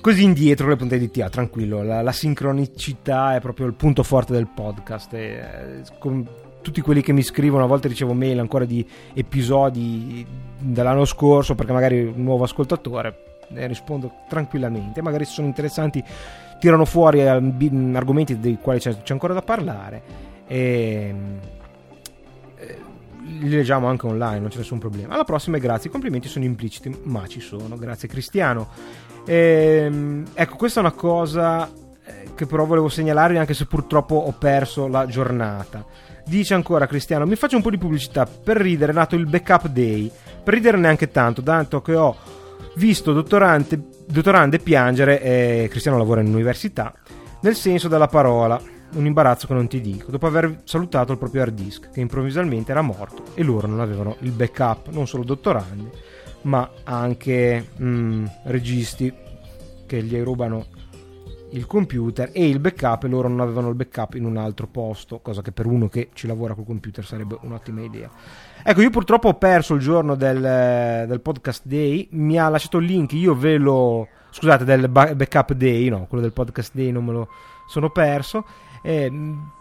così 0.00 0.22
indietro 0.22 0.68
le 0.68 0.76
puntate 0.76 1.00
di 1.00 1.10
TA, 1.10 1.28
tranquillo, 1.30 1.82
la, 1.82 2.00
la, 2.00 2.12
sincronicità 2.12 3.34
è 3.34 3.40
proprio 3.40 3.66
il 3.66 3.74
punto 3.74 4.04
forte 4.04 4.32
del 4.32 4.46
podcast. 4.46 5.12
E, 5.14 5.20
eh, 5.20 5.82
con 5.98 6.24
tutti 6.62 6.80
quelli 6.80 7.02
che 7.02 7.12
mi 7.12 7.22
scrivono, 7.22 7.64
a 7.64 7.66
volte 7.66 7.88
ricevo 7.88 8.14
mail 8.14 8.38
ancora 8.38 8.64
di 8.64 8.88
episodi 9.14 10.24
dell'anno 10.60 11.06
scorso 11.06 11.56
perché 11.56 11.72
magari 11.72 12.04
un 12.04 12.22
nuovo 12.22 12.44
ascoltatore, 12.44 13.40
e 13.52 13.66
rispondo 13.66 14.12
tranquillamente, 14.28 15.02
magari 15.02 15.24
se 15.24 15.32
sono 15.32 15.48
interessanti 15.48 16.04
tirano 16.60 16.84
fuori 16.84 17.26
argomenti 17.26 18.38
dei 18.38 18.58
quali 18.62 18.78
c'è, 18.78 18.96
c'è 19.02 19.12
ancora 19.12 19.34
da 19.34 19.42
parlare 19.42 20.28
e 20.48 21.14
eh, 22.56 22.78
li 23.22 23.50
leggiamo 23.50 23.86
anche 23.86 24.06
online, 24.06 24.40
non 24.40 24.48
c'è 24.48 24.56
nessun 24.56 24.78
problema. 24.78 25.14
Alla 25.14 25.24
prossima 25.24 25.58
e 25.58 25.60
grazie, 25.60 25.88
i 25.88 25.92
complimenti 25.92 26.26
sono 26.26 26.44
impliciti, 26.44 27.02
ma 27.04 27.26
ci 27.26 27.40
sono. 27.40 27.76
Grazie 27.76 28.08
Cristiano. 28.08 28.68
Ehm, 29.26 30.24
ecco, 30.32 30.56
questa 30.56 30.80
è 30.80 30.82
una 30.82 30.92
cosa 30.92 31.68
eh, 31.68 32.30
che 32.34 32.46
però 32.46 32.64
volevo 32.64 32.88
segnalarvi 32.88 33.36
anche 33.36 33.54
se 33.54 33.66
purtroppo 33.66 34.16
ho 34.16 34.32
perso 34.32 34.88
la 34.88 35.06
giornata. 35.06 35.84
Dice 36.24 36.54
ancora 36.54 36.86
Cristiano, 36.86 37.26
mi 37.26 37.36
faccio 37.36 37.56
un 37.56 37.62
po' 37.62 37.70
di 37.70 37.78
pubblicità, 37.78 38.26
per 38.26 38.56
ridere 38.56 38.92
è 38.92 38.94
nato 38.94 39.16
il 39.16 39.26
backup 39.26 39.68
day, 39.68 40.10
per 40.42 40.54
ridere 40.54 40.78
neanche 40.78 41.10
tanto, 41.10 41.42
tanto 41.42 41.80
che 41.80 41.94
ho 41.94 42.16
visto 42.74 43.12
dottorante, 43.12 43.80
dottorande 44.06 44.58
piangere, 44.58 45.20
eh, 45.22 45.68
Cristiano 45.70 45.98
lavora 45.98 46.20
in 46.20 46.28
università, 46.28 46.94
nel 47.40 47.54
senso 47.54 47.88
della 47.88 48.08
parola, 48.08 48.60
un 48.92 49.06
imbarazzo 49.06 49.46
che 49.46 49.54
non 49.54 49.68
ti 49.68 49.80
dico, 49.80 50.10
dopo 50.10 50.26
aver 50.26 50.62
salutato 50.64 51.12
il 51.12 51.18
proprio 51.18 51.42
hard 51.42 51.54
disk, 51.54 51.90
che 51.90 52.00
improvvisamente 52.00 52.70
era 52.70 52.82
morto 52.82 53.24
e 53.34 53.42
loro 53.42 53.66
non 53.66 53.80
avevano 53.80 54.16
il 54.20 54.30
backup, 54.30 54.88
non 54.90 55.06
solo 55.06 55.24
dottorandi, 55.24 55.88
ma 56.42 56.70
anche 56.84 57.68
mm, 57.80 58.26
registi 58.44 59.12
che 59.86 60.02
gli 60.02 60.18
rubano 60.20 60.66
il 61.50 61.66
computer 61.66 62.30
e 62.32 62.46
il 62.46 62.58
backup 62.58 63.04
e 63.04 63.08
loro 63.08 63.28
non 63.28 63.40
avevano 63.40 63.68
il 63.68 63.74
backup 63.74 64.14
in 64.14 64.24
un 64.24 64.36
altro 64.36 64.66
posto, 64.66 65.20
cosa 65.20 65.42
che 65.42 65.52
per 65.52 65.66
uno 65.66 65.88
che 65.88 66.10
ci 66.12 66.26
lavora 66.26 66.54
col 66.54 66.66
computer 66.66 67.04
sarebbe 67.04 67.38
un'ottima 67.42 67.82
idea. 67.82 68.10
Ecco, 68.62 68.82
io 68.82 68.90
purtroppo 68.90 69.28
ho 69.28 69.34
perso 69.34 69.74
il 69.74 69.80
giorno 69.80 70.14
del, 70.14 71.06
del 71.06 71.20
podcast 71.20 71.62
day, 71.64 72.08
mi 72.12 72.38
ha 72.38 72.48
lasciato 72.48 72.78
il 72.78 72.86
link, 72.86 73.12
io 73.12 73.34
ve 73.34 73.56
lo... 73.56 74.08
scusate, 74.30 74.64
del 74.64 74.88
backup 74.88 75.52
day, 75.52 75.88
no, 75.88 76.06
quello 76.06 76.22
del 76.22 76.32
podcast 76.32 76.74
day 76.74 76.90
non 76.90 77.04
me 77.04 77.12
lo 77.12 77.28
sono 77.66 77.90
perso. 77.90 78.44
Eh, 78.82 79.12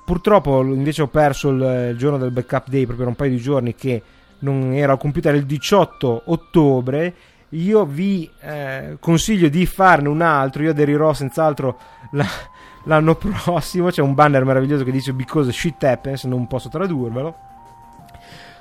purtroppo 0.06 0.62
invece 0.64 1.02
ho 1.02 1.08
perso 1.08 1.50
il, 1.50 1.90
il 1.92 1.98
giorno 1.98 2.18
del 2.18 2.32
backup 2.32 2.70
day, 2.70 2.86
proprio 2.86 3.08
un 3.08 3.16
paio 3.16 3.32
di 3.32 3.38
giorni 3.38 3.76
che 3.76 4.02
non 4.40 4.74
era 4.74 4.94
al 4.94 5.00
computer 5.00 5.36
il 5.36 5.46
18 5.46 6.24
ottobre. 6.26 7.14
Io 7.52 7.86
vi 7.86 8.30
eh, 8.42 8.98
consiglio 9.00 9.48
di 9.50 9.66
farne 9.66 10.10
un 10.10 10.22
altro. 10.22 10.64
Io 10.64 10.72
aderirò 10.72 11.14
senz'altro 11.14 11.78
la, 12.12 12.26
l'anno 12.86 13.16
prossimo. 13.16 13.90
C'è 13.90 14.02
un 14.02 14.14
banner 14.14 14.44
meraviglioso 14.44 14.84
che 14.84 14.92
dice 14.92 15.14
Because 15.14 15.52
shit 15.52 15.84
happens. 15.84 16.26
Non 16.26 16.48
posso 16.48 16.70
tradurvelo. 16.70 17.36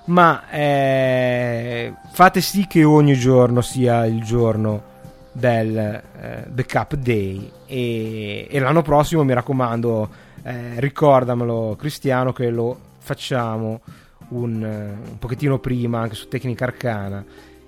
Ma 0.06 0.48
eh, 0.50 1.94
fate 2.10 2.40
sì 2.40 2.66
che 2.68 2.84
ogni 2.84 3.14
giorno 3.14 3.60
sia 3.60 4.06
il 4.06 4.22
giorno 4.22 4.94
del 5.32 5.76
eh, 5.76 6.44
backup 6.48 6.94
day. 6.94 7.50
E, 7.66 8.46
e, 8.48 8.58
l'anno 8.60 8.82
prossimo, 8.82 9.24
mi 9.24 9.34
raccomando, 9.34 10.08
eh, 10.46 10.78
ricordamelo, 10.78 11.74
Cristiano, 11.76 12.32
che 12.32 12.50
lo 12.50 12.78
facciamo 12.98 13.80
un, 14.28 14.62
eh, 14.62 15.08
un 15.10 15.18
pochettino 15.18 15.58
prima 15.58 16.00
anche 16.00 16.14
su 16.14 16.28
Tecnica 16.28 16.66
Arcana 16.66 17.24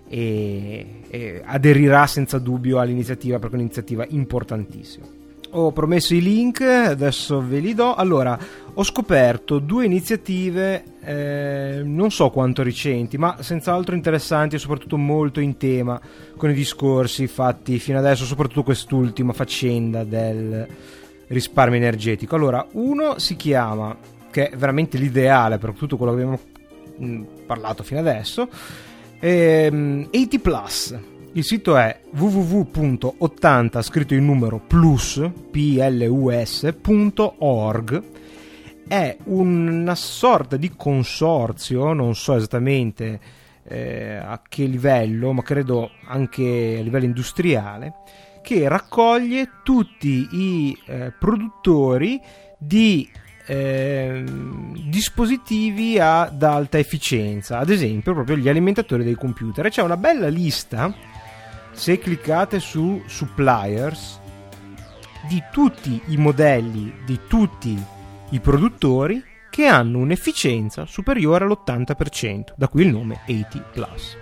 e, 0.08 1.02
e 1.08 1.42
aderirà 1.44 2.06
senza 2.06 2.38
dubbio 2.38 2.78
all'iniziativa 2.78 3.38
perché 3.38 3.54
è 3.54 3.58
un'iniziativa 3.58 4.06
importantissima. 4.08 5.06
Ho 5.52 5.72
promesso 5.72 6.14
i 6.14 6.20
link, 6.20 6.60
adesso 6.60 7.44
ve 7.44 7.58
li 7.58 7.74
do. 7.74 7.94
Allora, 7.94 8.38
ho 8.74 8.82
scoperto 8.84 9.58
due 9.58 9.86
iniziative, 9.86 10.84
eh, 11.00 11.80
non 11.82 12.10
so 12.10 12.28
quanto 12.30 12.62
recenti, 12.62 13.16
ma 13.16 13.38
senz'altro 13.40 13.94
interessanti 13.94 14.54
e 14.54 14.58
soprattutto 14.58 14.98
molto 14.98 15.40
in 15.40 15.56
tema 15.56 15.98
con 16.36 16.50
i 16.50 16.54
discorsi 16.54 17.26
fatti 17.26 17.78
fino 17.78 17.98
adesso, 17.98 18.24
soprattutto 18.24 18.62
quest'ultima 18.62 19.32
faccenda 19.32 20.04
del 20.04 20.66
risparmio 21.28 21.78
energetico. 21.78 22.34
Allora, 22.34 22.66
uno 22.72 23.18
si 23.18 23.36
chiama 23.36 23.96
che 24.30 24.50
è 24.50 24.56
veramente 24.56 24.98
l'ideale 24.98 25.58
per 25.58 25.72
tutto 25.72 25.96
quello 25.96 26.14
che 26.14 26.20
abbiamo 26.20 26.40
mm, 27.02 27.24
parlato 27.46 27.82
fino 27.82 28.00
adesso. 28.00 28.48
Ehm, 29.20 30.08
80 30.10 30.38
Plus. 30.40 30.98
Il 31.32 31.44
sito 31.44 31.76
è 31.76 32.00
www.80 32.10 33.82
scritto 33.82 34.14
in 34.14 34.24
numero 34.24 34.58
plus 34.66 35.22
plus.org 36.80 38.02
è 38.88 39.16
una 39.24 39.94
sorta 39.94 40.56
di 40.56 40.72
consorzio, 40.74 41.92
non 41.92 42.14
so 42.14 42.34
esattamente 42.34 43.20
eh, 43.64 44.16
a 44.16 44.40
che 44.48 44.64
livello, 44.64 45.32
ma 45.32 45.42
credo 45.42 45.90
anche 46.06 46.76
a 46.78 46.82
livello 46.82 47.04
industriale, 47.04 47.92
che 48.48 48.66
raccoglie 48.66 49.50
tutti 49.62 50.26
i 50.30 50.78
eh, 50.86 51.12
produttori 51.18 52.18
di 52.56 53.06
eh, 53.44 54.24
dispositivi 54.86 55.98
ad 55.98 56.42
alta 56.42 56.78
efficienza, 56.78 57.58
ad 57.58 57.68
esempio 57.68 58.14
proprio 58.14 58.36
gli 58.36 58.48
alimentatori 58.48 59.04
dei 59.04 59.16
computer. 59.16 59.68
C'è 59.68 59.82
una 59.82 59.98
bella 59.98 60.28
lista, 60.28 60.90
se 61.72 61.98
cliccate 61.98 62.58
su 62.58 63.02
suppliers, 63.04 64.18
di 65.28 65.42
tutti 65.52 66.00
i 66.06 66.16
modelli, 66.16 66.90
di 67.04 67.20
tutti 67.28 67.78
i 68.30 68.40
produttori 68.40 69.22
che 69.50 69.66
hanno 69.66 69.98
un'efficienza 69.98 70.86
superiore 70.86 71.44
all'80%, 71.44 72.54
da 72.56 72.68
qui 72.68 72.84
il 72.84 72.92
nome 72.92 73.20
80 73.28 73.58
Plus. 73.72 74.16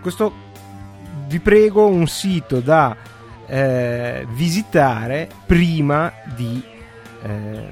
Questo 0.00 0.32
vi 1.26 1.40
prego 1.40 1.88
un 1.88 2.06
sito 2.06 2.60
da 2.60 3.14
eh, 3.46 4.26
visitare 4.30 5.28
prima 5.46 6.12
di 6.34 6.62
eh, 7.22 7.68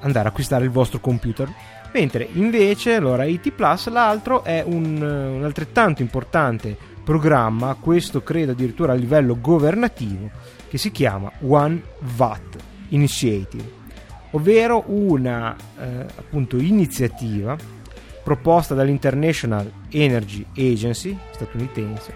andare 0.00 0.26
a 0.26 0.30
acquistare 0.30 0.64
il 0.64 0.70
vostro 0.70 1.00
computer. 1.00 1.52
Mentre 1.92 2.28
invece, 2.32 2.94
allora, 2.94 3.24
IT 3.24 3.50
Plus, 3.50 3.88
l'altro 3.88 4.44
è 4.44 4.62
un, 4.64 5.02
un 5.02 5.44
altrettanto 5.44 6.02
importante 6.02 6.76
programma, 7.02 7.76
questo 7.80 8.22
credo 8.22 8.52
addirittura 8.52 8.92
a 8.92 8.96
livello 8.96 9.38
governativo, 9.40 10.30
che 10.68 10.78
si 10.78 10.92
chiama 10.92 11.32
One 11.40 11.82
Watt 12.16 12.56
Initiative, 12.90 13.78
ovvero 14.30 14.84
una 14.86 15.56
eh, 15.56 16.06
appunto 16.16 16.58
iniziativa 16.58 17.56
proposta 18.22 18.74
dall'International 18.74 19.70
Energy 19.88 20.46
Agency 20.56 21.18
statunitense 21.32 22.14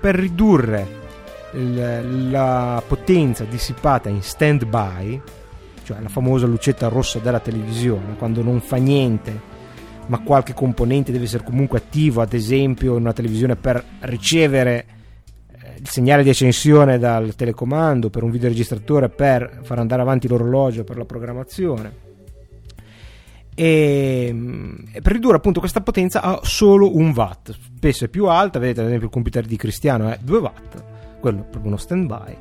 per 0.00 0.14
ridurre 0.16 1.06
la 1.52 2.82
potenza 2.86 3.44
dissipata 3.44 4.08
in 4.08 4.22
stand-by 4.22 5.20
cioè 5.88 6.02
la 6.02 6.10
famosa 6.10 6.46
lucetta 6.46 6.88
rossa 6.88 7.18
della 7.18 7.40
televisione, 7.40 8.14
quando 8.18 8.42
non 8.42 8.60
fa 8.60 8.76
niente 8.76 9.56
ma 10.08 10.20
qualche 10.20 10.52
componente 10.52 11.12
deve 11.12 11.24
essere 11.24 11.44
comunque 11.44 11.78
attivo, 11.78 12.20
ad 12.20 12.34
esempio 12.34 12.96
in 12.96 13.02
una 13.02 13.12
televisione 13.14 13.56
per 13.56 13.82
ricevere 14.00 14.86
eh, 15.50 15.76
il 15.78 15.88
segnale 15.88 16.22
di 16.22 16.28
accensione 16.28 16.98
dal 16.98 17.34
telecomando, 17.34 18.10
per 18.10 18.22
un 18.22 18.30
videoregistratore 18.30 19.08
per 19.08 19.60
far 19.62 19.78
andare 19.78 20.02
avanti 20.02 20.28
l'orologio 20.28 20.84
per 20.84 20.96
la 20.96 21.04
programmazione. 21.04 22.06
E, 23.54 24.30
mm, 24.32 24.74
e 24.92 25.00
per 25.00 25.12
ridurre 25.12 25.36
appunto 25.36 25.60
questa 25.60 25.80
potenza 25.80 26.22
a 26.22 26.40
solo 26.42 26.96
un 26.96 27.12
watt, 27.14 27.54
spesso 27.76 28.04
è 28.04 28.08
più 28.08 28.26
alta, 28.26 28.58
vedete 28.58 28.80
ad 28.80 28.86
esempio 28.86 29.08
il 29.08 29.12
computer 29.12 29.44
di 29.44 29.56
Cristiano 29.56 30.08
è 30.08 30.18
2 30.22 30.38
watt, 30.38 30.84
quello 31.20 31.40
è 31.40 31.44
proprio 31.44 31.66
uno 31.66 31.76
stand 31.76 32.06
by 32.06 32.36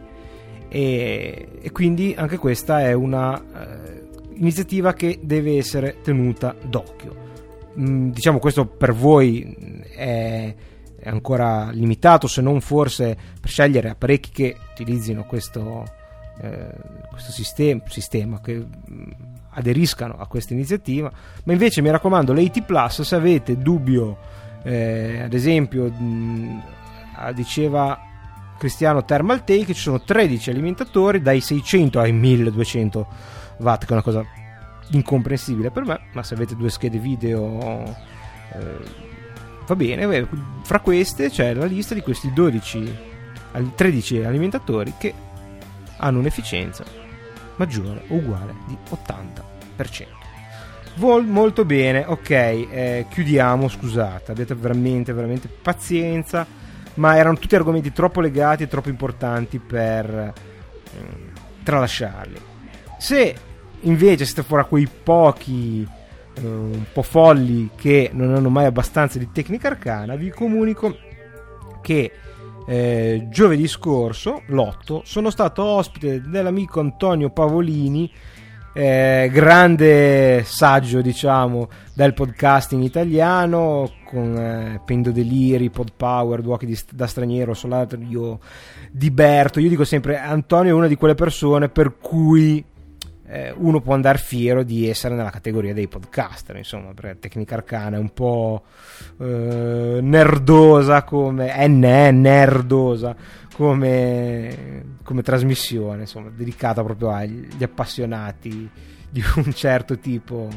e, 0.69 1.47
e 1.61 1.71
quindi 1.71 2.13
anche 2.17 2.37
questa 2.37 2.81
è 2.81 2.93
una 2.93 3.37
eh, 3.39 4.07
iniziativa 4.33 4.93
che 4.93 5.19
deve 5.23 5.57
essere 5.57 6.01
tenuta 6.01 6.55
d'occhio. 6.61 7.25
Mm, 7.79 8.09
diciamo 8.09 8.39
questo 8.39 8.65
per 8.65 8.93
voi 8.93 9.83
è, 9.95 10.53
è, 10.99 11.09
ancora 11.09 11.69
limitato, 11.71 12.27
se 12.27 12.41
non 12.41 12.59
forse 12.59 13.17
per 13.39 13.49
scegliere 13.49 13.89
apparecchi 13.89 14.31
che 14.31 14.55
utilizzino 14.71 15.23
questo, 15.25 15.85
eh, 16.41 16.69
questo 17.09 17.31
sistema, 17.31 17.81
sistema 17.87 18.41
che 18.41 18.55
mm, 18.55 19.11
aderiscano 19.51 20.17
a 20.17 20.27
questa 20.27 20.53
iniziativa, 20.53 21.11
ma 21.45 21.53
invece 21.53 21.81
mi 21.81 21.89
raccomando 21.89 22.33
l'AT 22.33 22.63
Plus 22.63 23.01
se 23.03 23.15
avete 23.15 23.57
dubbio, 23.57 24.17
eh, 24.63 25.21
ad 25.21 25.33
esempio 25.33 25.85
mh, 25.89 26.63
diceva 27.33 28.06
Cristiano 28.57 29.05
Thermal 29.05 29.43
Take, 29.43 29.73
ci 29.73 29.81
sono 29.81 30.01
13 30.01 30.49
alimentatori 30.49 31.21
dai 31.21 31.41
600 31.41 31.99
ai 31.99 32.11
1200 32.11 33.07
watt, 33.59 33.81
che 33.81 33.89
è 33.89 33.93
una 33.93 34.01
cosa 34.01 34.25
incomprensibile 34.91 35.71
per 35.71 35.85
me, 35.85 35.99
ma 36.13 36.23
se 36.23 36.33
avete 36.33 36.55
due 36.55 36.69
schede 36.69 36.97
video 36.97 37.83
eh, 38.53 38.77
va 39.65 39.75
bene, 39.75 40.27
fra 40.63 40.79
queste 40.79 41.29
c'è 41.29 41.53
la 41.53 41.65
lista 41.65 41.93
di 41.93 42.01
questi 42.01 42.31
12 42.31 43.05
13 43.75 44.23
alimentatori 44.23 44.93
che 44.97 45.13
hanno 45.97 46.19
un'efficienza 46.19 46.83
maggiore 47.55 48.03
o 48.09 48.15
uguale 48.15 48.53
di 48.67 48.77
80%. 48.89 50.05
Vol 50.95 51.25
molto 51.25 51.63
bene, 51.63 52.03
ok, 52.05 52.29
eh, 52.29 53.05
chiudiamo, 53.09 53.67
scusate, 53.67 54.31
abbiate 54.31 54.55
veramente, 54.55 55.13
veramente 55.13 55.47
pazienza, 55.47 56.45
ma 56.97 57.17
erano 57.17 57.37
tutti 57.37 57.55
argomenti 57.55 57.91
troppo 57.91 58.21
legati 58.21 58.63
e 58.63 58.67
troppo 58.67 58.89
importanti 58.89 59.59
per 59.59 60.09
eh, 60.13 60.33
tralasciarli. 61.63 62.39
Se 62.97 63.35
invece 63.81 64.25
siete 64.25 64.43
fuori 64.43 64.63
a 64.63 64.65
quei 64.65 64.87
pochi 64.87 65.87
eh, 66.33 66.41
un 66.45 66.85
po' 66.91 67.03
folli 67.03 67.71
che 67.75 68.09
non 68.13 68.33
hanno 68.35 68.49
mai 68.49 68.65
abbastanza 68.65 69.19
di 69.19 69.31
tecnica 69.31 69.69
arcana, 69.69 70.15
vi 70.15 70.29
comunico 70.29 70.95
che 71.81 72.11
eh, 72.67 73.27
giovedì 73.29 73.67
scorso, 73.67 74.43
l'8, 74.47 75.01
sono 75.03 75.29
stato 75.29 75.63
ospite 75.63 76.21
dell'amico 76.21 76.79
Antonio 76.79 77.29
Pavolini, 77.29 78.11
eh, 78.79 79.31
grande 79.31 80.43
saggio, 80.43 81.01
diciamo, 81.01 81.67
del 81.95 82.13
podcasting 82.13 82.83
italiano, 82.83 83.91
con 84.03 84.37
eh, 84.37 84.81
Pendo 84.85 85.09
Deliri, 85.09 85.71
Pod 85.71 85.93
Power, 85.97 86.43
Duochi 86.43 86.77
da 86.91 87.07
straniero, 87.07 87.55
Solato, 87.55 87.97
io 87.97 88.39
di 88.91 89.09
Berto. 89.09 89.59
Io 89.59 89.69
dico 89.69 89.83
sempre, 89.83 90.19
Antonio 90.19 90.73
è 90.73 90.77
una 90.77 90.85
di 90.85 90.95
quelle 90.95 91.15
persone 91.15 91.69
per 91.69 91.97
cui 91.97 92.63
eh, 93.25 93.51
uno 93.57 93.81
può 93.81 93.95
andare 93.95 94.19
fiero 94.19 94.61
di 94.61 94.87
essere 94.87 95.15
nella 95.15 95.31
categoria 95.31 95.73
dei 95.73 95.87
podcaster, 95.87 96.55
insomma, 96.55 96.93
perché 96.93 97.17
Tecnica 97.17 97.55
Arcana 97.55 97.97
è 97.97 97.99
un 97.99 98.13
po' 98.13 98.61
eh, 99.19 99.97
nerdosa 100.03 101.01
come 101.01 101.67
NE, 101.67 102.11
nerdosa 102.11 103.15
come, 103.57 104.97
come 105.03 105.23
trasmissione, 105.23 106.01
insomma, 106.01 106.29
dedicata 106.29 106.83
proprio 106.83 107.09
agli 107.09 107.63
appassionati 107.63 108.69
di 109.09 109.23
un 109.37 109.51
certo 109.51 109.97
tipo 109.97 110.47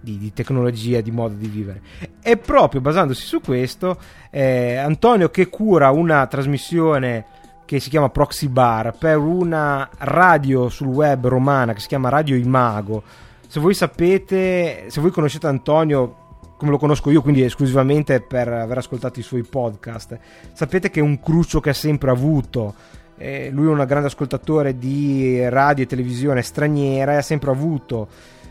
di, 0.00 0.18
di, 0.18 0.32
tecnologia, 0.32 1.00
di 1.00 1.12
modo 1.12 1.34
di 1.36 1.46
vivere. 1.46 1.80
E 2.20 2.36
proprio 2.36 2.80
basandosi 2.80 3.24
su 3.24 3.40
questo, 3.40 3.96
eh, 4.30 4.74
Antonio 4.74 5.30
che 5.30 5.48
cura 5.48 5.90
una 5.90 6.26
trasmissione 6.26 7.24
che 7.64 7.78
si 7.78 7.88
chiama 7.88 8.08
Proxy 8.08 8.48
Bar 8.48 8.96
per 8.98 9.18
una 9.18 9.88
radio 9.98 10.68
sul 10.68 10.88
web 10.88 11.28
romana 11.28 11.72
che 11.72 11.78
si 11.78 11.86
chiama 11.86 12.08
Radio 12.08 12.34
Imago. 12.34 13.04
Se 13.46 13.60
voi 13.60 13.74
sapete, 13.74 14.86
se 14.88 15.00
voi 15.00 15.12
conoscete 15.12 15.46
Antonio 15.46 16.29
come 16.60 16.72
lo 16.72 16.78
conosco 16.78 17.10
io, 17.10 17.22
quindi 17.22 17.42
esclusivamente 17.42 18.20
per 18.20 18.46
aver 18.46 18.76
ascoltato 18.76 19.18
i 19.18 19.22
suoi 19.22 19.44
podcast, 19.44 20.18
sapete 20.52 20.90
che 20.90 21.00
è 21.00 21.02
un 21.02 21.18
cruccio 21.18 21.58
che 21.58 21.70
ha 21.70 21.74
sempre 21.74 22.10
avuto. 22.10 22.74
Eh, 23.16 23.48
lui 23.50 23.64
è 23.64 23.70
un 23.70 23.82
grande 23.86 24.08
ascoltatore 24.08 24.76
di 24.76 25.48
radio 25.48 25.84
e 25.84 25.86
televisione 25.86 26.42
straniera 26.42 27.14
e 27.14 27.16
ha 27.16 27.22
sempre 27.22 27.50
avuto 27.50 28.08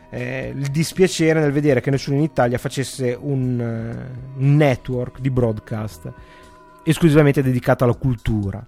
eh, 0.10 0.52
il 0.56 0.72
dispiacere 0.72 1.40
nel 1.40 1.52
vedere 1.52 1.82
che 1.82 1.92
nessuno 1.92 2.18
in 2.18 2.24
Italia 2.24 2.58
facesse 2.58 3.16
un, 3.20 3.60
uh, 3.60 4.42
un 4.42 4.56
network 4.56 5.20
di 5.20 5.30
broadcast 5.30 6.12
esclusivamente 6.82 7.44
dedicato 7.44 7.84
alla 7.84 7.94
cultura. 7.94 8.66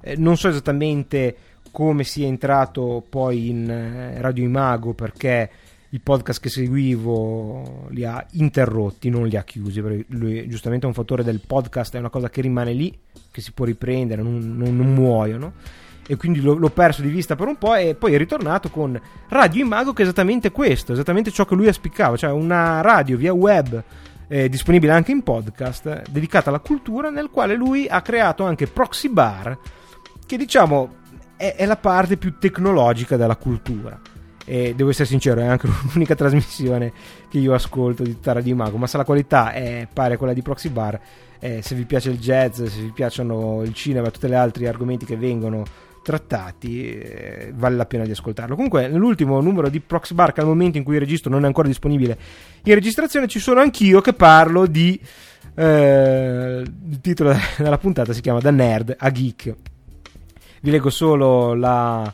Eh, 0.00 0.16
non 0.16 0.36
so 0.36 0.48
esattamente 0.48 1.36
come 1.70 2.02
sia 2.02 2.26
entrato 2.26 3.04
poi 3.08 3.48
in 3.48 3.70
eh, 3.70 4.20
Radio 4.20 4.42
Imago 4.42 4.92
perché 4.92 5.50
i 5.94 6.00
podcast 6.00 6.40
che 6.40 6.48
seguivo 6.48 7.88
li 7.90 8.04
ha 8.04 8.24
interrotti, 8.32 9.10
non 9.10 9.26
li 9.26 9.36
ha 9.36 9.42
chiusi, 9.44 9.82
perché 9.82 10.06
lui 10.08 10.48
giustamente 10.48 10.86
è 10.86 10.88
un 10.88 10.94
fattore 10.94 11.22
del 11.22 11.40
podcast, 11.46 11.94
è 11.94 11.98
una 11.98 12.08
cosa 12.08 12.30
che 12.30 12.40
rimane 12.40 12.72
lì, 12.72 12.98
che 13.30 13.42
si 13.42 13.52
può 13.52 13.66
riprendere, 13.66 14.22
non, 14.22 14.56
non, 14.56 14.74
non 14.74 14.94
muoiono. 14.94 15.52
E 16.06 16.16
quindi 16.16 16.40
l'ho, 16.40 16.54
l'ho, 16.54 16.70
perso 16.70 17.02
di 17.02 17.10
vista 17.10 17.36
per 17.36 17.46
un 17.46 17.58
po' 17.58 17.74
e 17.74 17.94
poi 17.94 18.14
è 18.14 18.18
ritornato 18.18 18.70
con 18.70 18.98
Radio 19.28 19.64
Imago 19.64 19.92
che 19.92 20.02
è 20.02 20.04
esattamente 20.04 20.50
questo, 20.50 20.94
esattamente 20.94 21.30
ciò 21.30 21.44
che 21.44 21.54
lui 21.54 21.66
auspicava, 21.66 22.16
cioè 22.16 22.32
una 22.32 22.80
radio 22.80 23.16
via 23.18 23.32
web 23.34 23.84
eh, 24.28 24.48
disponibile 24.48 24.92
anche 24.92 25.12
in 25.12 25.22
podcast, 25.22 26.08
dedicata 26.08 26.48
alla 26.48 26.58
cultura, 26.58 27.10
nel 27.10 27.28
quale 27.28 27.54
lui 27.54 27.86
ha 27.86 28.00
creato 28.00 28.44
anche 28.44 28.66
Proxy 28.66 29.10
Bar, 29.10 29.58
che 30.24 30.36
diciamo 30.38 30.94
è, 31.36 31.54
è 31.54 31.66
la 31.66 31.76
parte 31.76 32.16
più 32.16 32.38
tecnologica 32.38 33.18
della 33.18 33.36
cultura. 33.36 34.00
E 34.44 34.74
devo 34.74 34.90
essere 34.90 35.06
sincero, 35.06 35.40
è 35.40 35.44
anche 35.44 35.68
l'unica 35.92 36.14
trasmissione 36.14 36.92
che 37.28 37.38
io 37.38 37.54
ascolto 37.54 38.02
di 38.02 38.18
Tara 38.20 38.40
di 38.40 38.52
Mago. 38.54 38.76
Ma 38.76 38.86
se 38.86 38.96
la 38.96 39.04
qualità 39.04 39.52
è 39.52 39.86
pari 39.92 40.14
a 40.14 40.16
quella 40.16 40.32
di 40.32 40.42
Proxy 40.42 40.68
Bar, 40.68 41.00
eh, 41.38 41.60
se 41.62 41.74
vi 41.74 41.84
piace 41.84 42.10
il 42.10 42.18
jazz, 42.18 42.62
se 42.62 42.80
vi 42.80 42.90
piacciono 42.90 43.62
il 43.62 43.74
cinema 43.74 44.08
e 44.08 44.10
tutti 44.10 44.28
gli 44.28 44.34
altri 44.34 44.66
argomenti 44.66 45.04
che 45.04 45.16
vengono 45.16 45.64
trattati, 46.02 46.98
eh, 46.98 47.52
vale 47.54 47.76
la 47.76 47.86
pena 47.86 48.04
di 48.04 48.10
ascoltarlo. 48.10 48.54
Comunque, 48.54 48.88
nell'ultimo 48.88 49.40
numero 49.40 49.68
di 49.68 49.80
Proxy 49.80 50.14
Bar, 50.14 50.32
che 50.32 50.40
al 50.40 50.46
momento 50.46 50.78
in 50.78 50.84
cui 50.84 50.98
registro 50.98 51.30
non 51.30 51.44
è 51.44 51.46
ancora 51.46 51.68
disponibile 51.68 52.18
in 52.64 52.74
registrazione, 52.74 53.28
ci 53.28 53.38
sono 53.38 53.60
anch'io 53.60 54.00
che 54.00 54.12
parlo 54.12 54.66
di. 54.66 55.00
Eh, 55.54 56.62
il 56.64 57.00
titolo 57.00 57.34
della 57.58 57.78
puntata 57.78 58.12
si 58.12 58.20
chiama 58.20 58.40
Da 58.40 58.50
Nerd 58.50 58.94
a 58.98 59.10
Geek 59.10 59.54
vi 60.62 60.70
leggo 60.70 60.90
solo 60.90 61.54
la, 61.54 62.10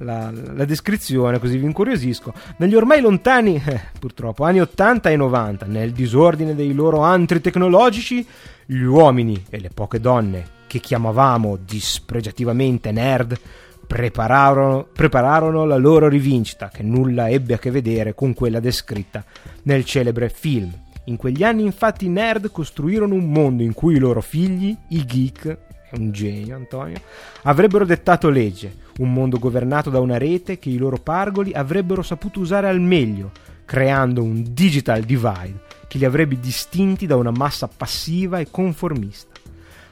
la, 0.00 0.30
la, 0.30 0.64
descrizione 0.64 1.38
così 1.38 1.58
vi 1.58 1.66
incuriosisco. 1.66 2.32
Negli 2.58 2.74
ormai 2.74 3.00
lontani, 3.00 3.62
eh, 3.64 3.80
purtroppo, 3.98 4.44
anni 4.44 4.60
80 4.60 5.10
e 5.10 5.16
90, 5.16 5.66
nel 5.66 5.92
disordine 5.92 6.54
dei 6.54 6.72
loro 6.72 7.00
antri 7.00 7.40
tecnologici, 7.40 8.26
gli 8.64 8.82
uomini 8.82 9.44
e 9.50 9.60
le 9.60 9.70
poche 9.72 10.00
donne 10.00 10.60
che 10.66 10.78
chiamavamo 10.78 11.58
dispregiativamente 11.64 12.92
nerd 12.92 13.38
prepararono, 13.86 14.86
prepararono 14.90 15.66
la 15.66 15.76
loro 15.76 16.08
rivincita, 16.08 16.70
che 16.70 16.82
nulla 16.82 17.28
ebbe 17.28 17.54
a 17.54 17.58
che 17.58 17.70
vedere 17.70 18.14
con 18.14 18.32
quella 18.32 18.58
descritta 18.58 19.22
nel 19.64 19.84
celebre 19.84 20.30
film. 20.30 20.72
In 21.06 21.16
quegli 21.16 21.42
anni 21.42 21.64
infatti 21.64 22.06
i 22.06 22.08
nerd 22.08 22.50
costruirono 22.50 23.14
un 23.14 23.30
mondo 23.30 23.62
in 23.62 23.74
cui 23.74 23.96
i 23.96 23.98
loro 23.98 24.22
figli, 24.22 24.74
i 24.88 25.04
geek, 25.04 25.58
un 25.92 26.10
genio 26.10 26.56
Antonio, 26.56 27.00
avrebbero 27.42 27.84
dettato 27.84 28.30
legge, 28.30 28.74
un 28.98 29.12
mondo 29.12 29.38
governato 29.38 29.90
da 29.90 30.00
una 30.00 30.18
rete 30.18 30.58
che 30.58 30.68
i 30.70 30.76
loro 30.76 30.98
pargoli 30.98 31.52
avrebbero 31.52 32.02
saputo 32.02 32.40
usare 32.40 32.68
al 32.68 32.80
meglio, 32.80 33.30
creando 33.64 34.22
un 34.22 34.44
digital 34.50 35.02
divide 35.02 35.70
che 35.88 35.98
li 35.98 36.04
avrebbe 36.04 36.40
distinti 36.40 37.06
da 37.06 37.16
una 37.16 37.30
massa 37.30 37.68
passiva 37.68 38.38
e 38.38 38.48
conformista, 38.50 39.38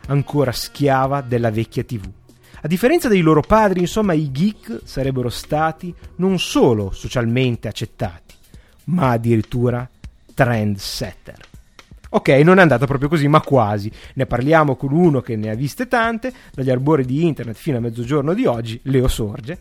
ancora 0.07 0.53
schiava 0.53 1.21
della 1.21 1.51
vecchia 1.51 1.85
TV. 1.85 2.09
A 2.63 2.69
differenza 2.69 3.09
dei 3.09 3.21
loro 3.21 3.43
padri, 3.43 3.81
insomma, 3.81 4.13
i 4.13 4.31
geek 4.31 4.81
sarebbero 4.85 5.29
stati 5.29 5.95
non 6.17 6.39
solo 6.39 6.91
socialmente 6.91 7.69
accettati, 7.69 8.35
ma 8.85 9.11
addirittura 9.11 9.89
trendsetter. 10.35 11.50
Ok, 12.13 12.29
non 12.29 12.59
è 12.59 12.63
andata 12.63 12.87
proprio 12.87 13.09
così, 13.09 13.29
ma 13.29 13.41
quasi. 13.41 13.91
Ne 14.15 14.27
parliamo 14.27 14.75
con 14.75 14.93
uno 14.93 15.21
che 15.21 15.37
ne 15.37 15.51
ha 15.51 15.55
viste 15.55 15.87
tante, 15.87 16.33
dagli 16.53 16.71
arbori 16.71 17.05
di 17.05 17.25
internet 17.25 17.57
fino 17.57 17.77
a 17.77 17.81
mezzogiorno 17.81 18.35
di 18.35 18.47
oggi, 18.47 18.81
Leo 18.85 19.07
Sorge, 19.07 19.59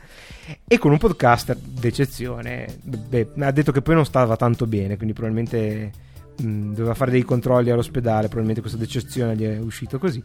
e 0.68 0.78
con 0.80 0.92
un 0.92 0.98
podcaster 0.98 1.56
d'eccezione. 1.56 2.68
Beh, 2.82 3.30
ha 3.40 3.52
detto 3.52 3.72
che 3.72 3.84
poi 3.84 3.94
non 3.94 4.06
stava 4.06 4.36
tanto 4.36 4.66
bene, 4.66 4.96
quindi 4.96 5.14
probabilmente 5.14 5.92
mh, 6.38 6.74
doveva 6.74 6.96
fare 6.96 7.12
dei 7.12 7.24
controlli 7.24 7.70
all'ospedale, 7.70 8.24
probabilmente 8.24 8.62
questa 8.62 8.80
d'eccezione 8.80 9.36
gli 9.36 9.46
è 9.46 9.60
uscito 9.60 10.00
così. 10.00 10.24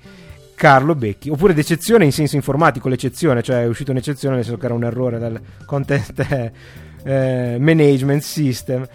Carlo 0.55 0.95
Becchi, 0.95 1.29
oppure 1.29 1.53
d'eccezione 1.53 2.07
in 2.07 2.13
senso 2.13 2.37
informatico, 2.37 2.89
l'eccezione, 2.89 3.43
cioè 3.43 3.63
è 3.63 3.67
uscito 3.67 3.91
un'eccezione 3.91 4.37
nel 4.37 4.45
senso 4.45 4.59
che 4.59 4.65
era 4.65 4.75
un 4.75 4.85
errore 4.85 5.19
dal 5.19 5.39
content 5.67 6.53
eh, 7.05 7.57
management 7.59 8.23
system 8.23 8.87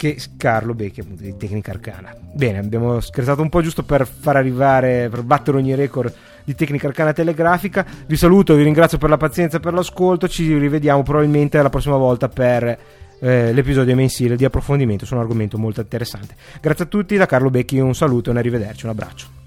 che 0.00 0.16
Carlo 0.38 0.72
Becchi 0.72 1.00
appunto 1.00 1.22
di 1.22 1.36
Tecnica 1.36 1.72
Arcana. 1.72 2.16
Bene, 2.32 2.56
abbiamo 2.56 3.00
scherzato 3.00 3.42
un 3.42 3.50
po' 3.50 3.60
giusto 3.60 3.82
per 3.82 4.06
far 4.06 4.34
arrivare, 4.34 5.10
per 5.10 5.20
battere 5.20 5.58
ogni 5.58 5.74
record 5.74 6.10
di 6.42 6.54
Tecnica 6.54 6.86
Arcana 6.86 7.12
telegrafica. 7.12 7.84
Vi 8.06 8.16
saluto, 8.16 8.54
vi 8.54 8.62
ringrazio 8.62 8.96
per 8.96 9.10
la 9.10 9.18
pazienza 9.18 9.60
per 9.60 9.74
l'ascolto, 9.74 10.26
ci 10.26 10.56
rivediamo 10.56 11.02
probabilmente 11.02 11.60
la 11.60 11.68
prossima 11.68 11.98
volta 11.98 12.30
per 12.30 12.78
eh, 13.20 13.52
l'episodio 13.52 13.94
mensile 13.94 14.36
di 14.36 14.46
approfondimento 14.46 15.04
su 15.04 15.12
un 15.12 15.20
argomento 15.20 15.58
molto 15.58 15.82
interessante. 15.82 16.34
Grazie 16.62 16.84
a 16.84 16.88
tutti, 16.88 17.18
da 17.18 17.26
Carlo 17.26 17.50
Becchi 17.50 17.78
un 17.78 17.94
saluto 17.94 18.30
e 18.30 18.32
un 18.32 18.38
arrivederci, 18.38 18.86
un 18.86 18.92
abbraccio. 18.92 19.39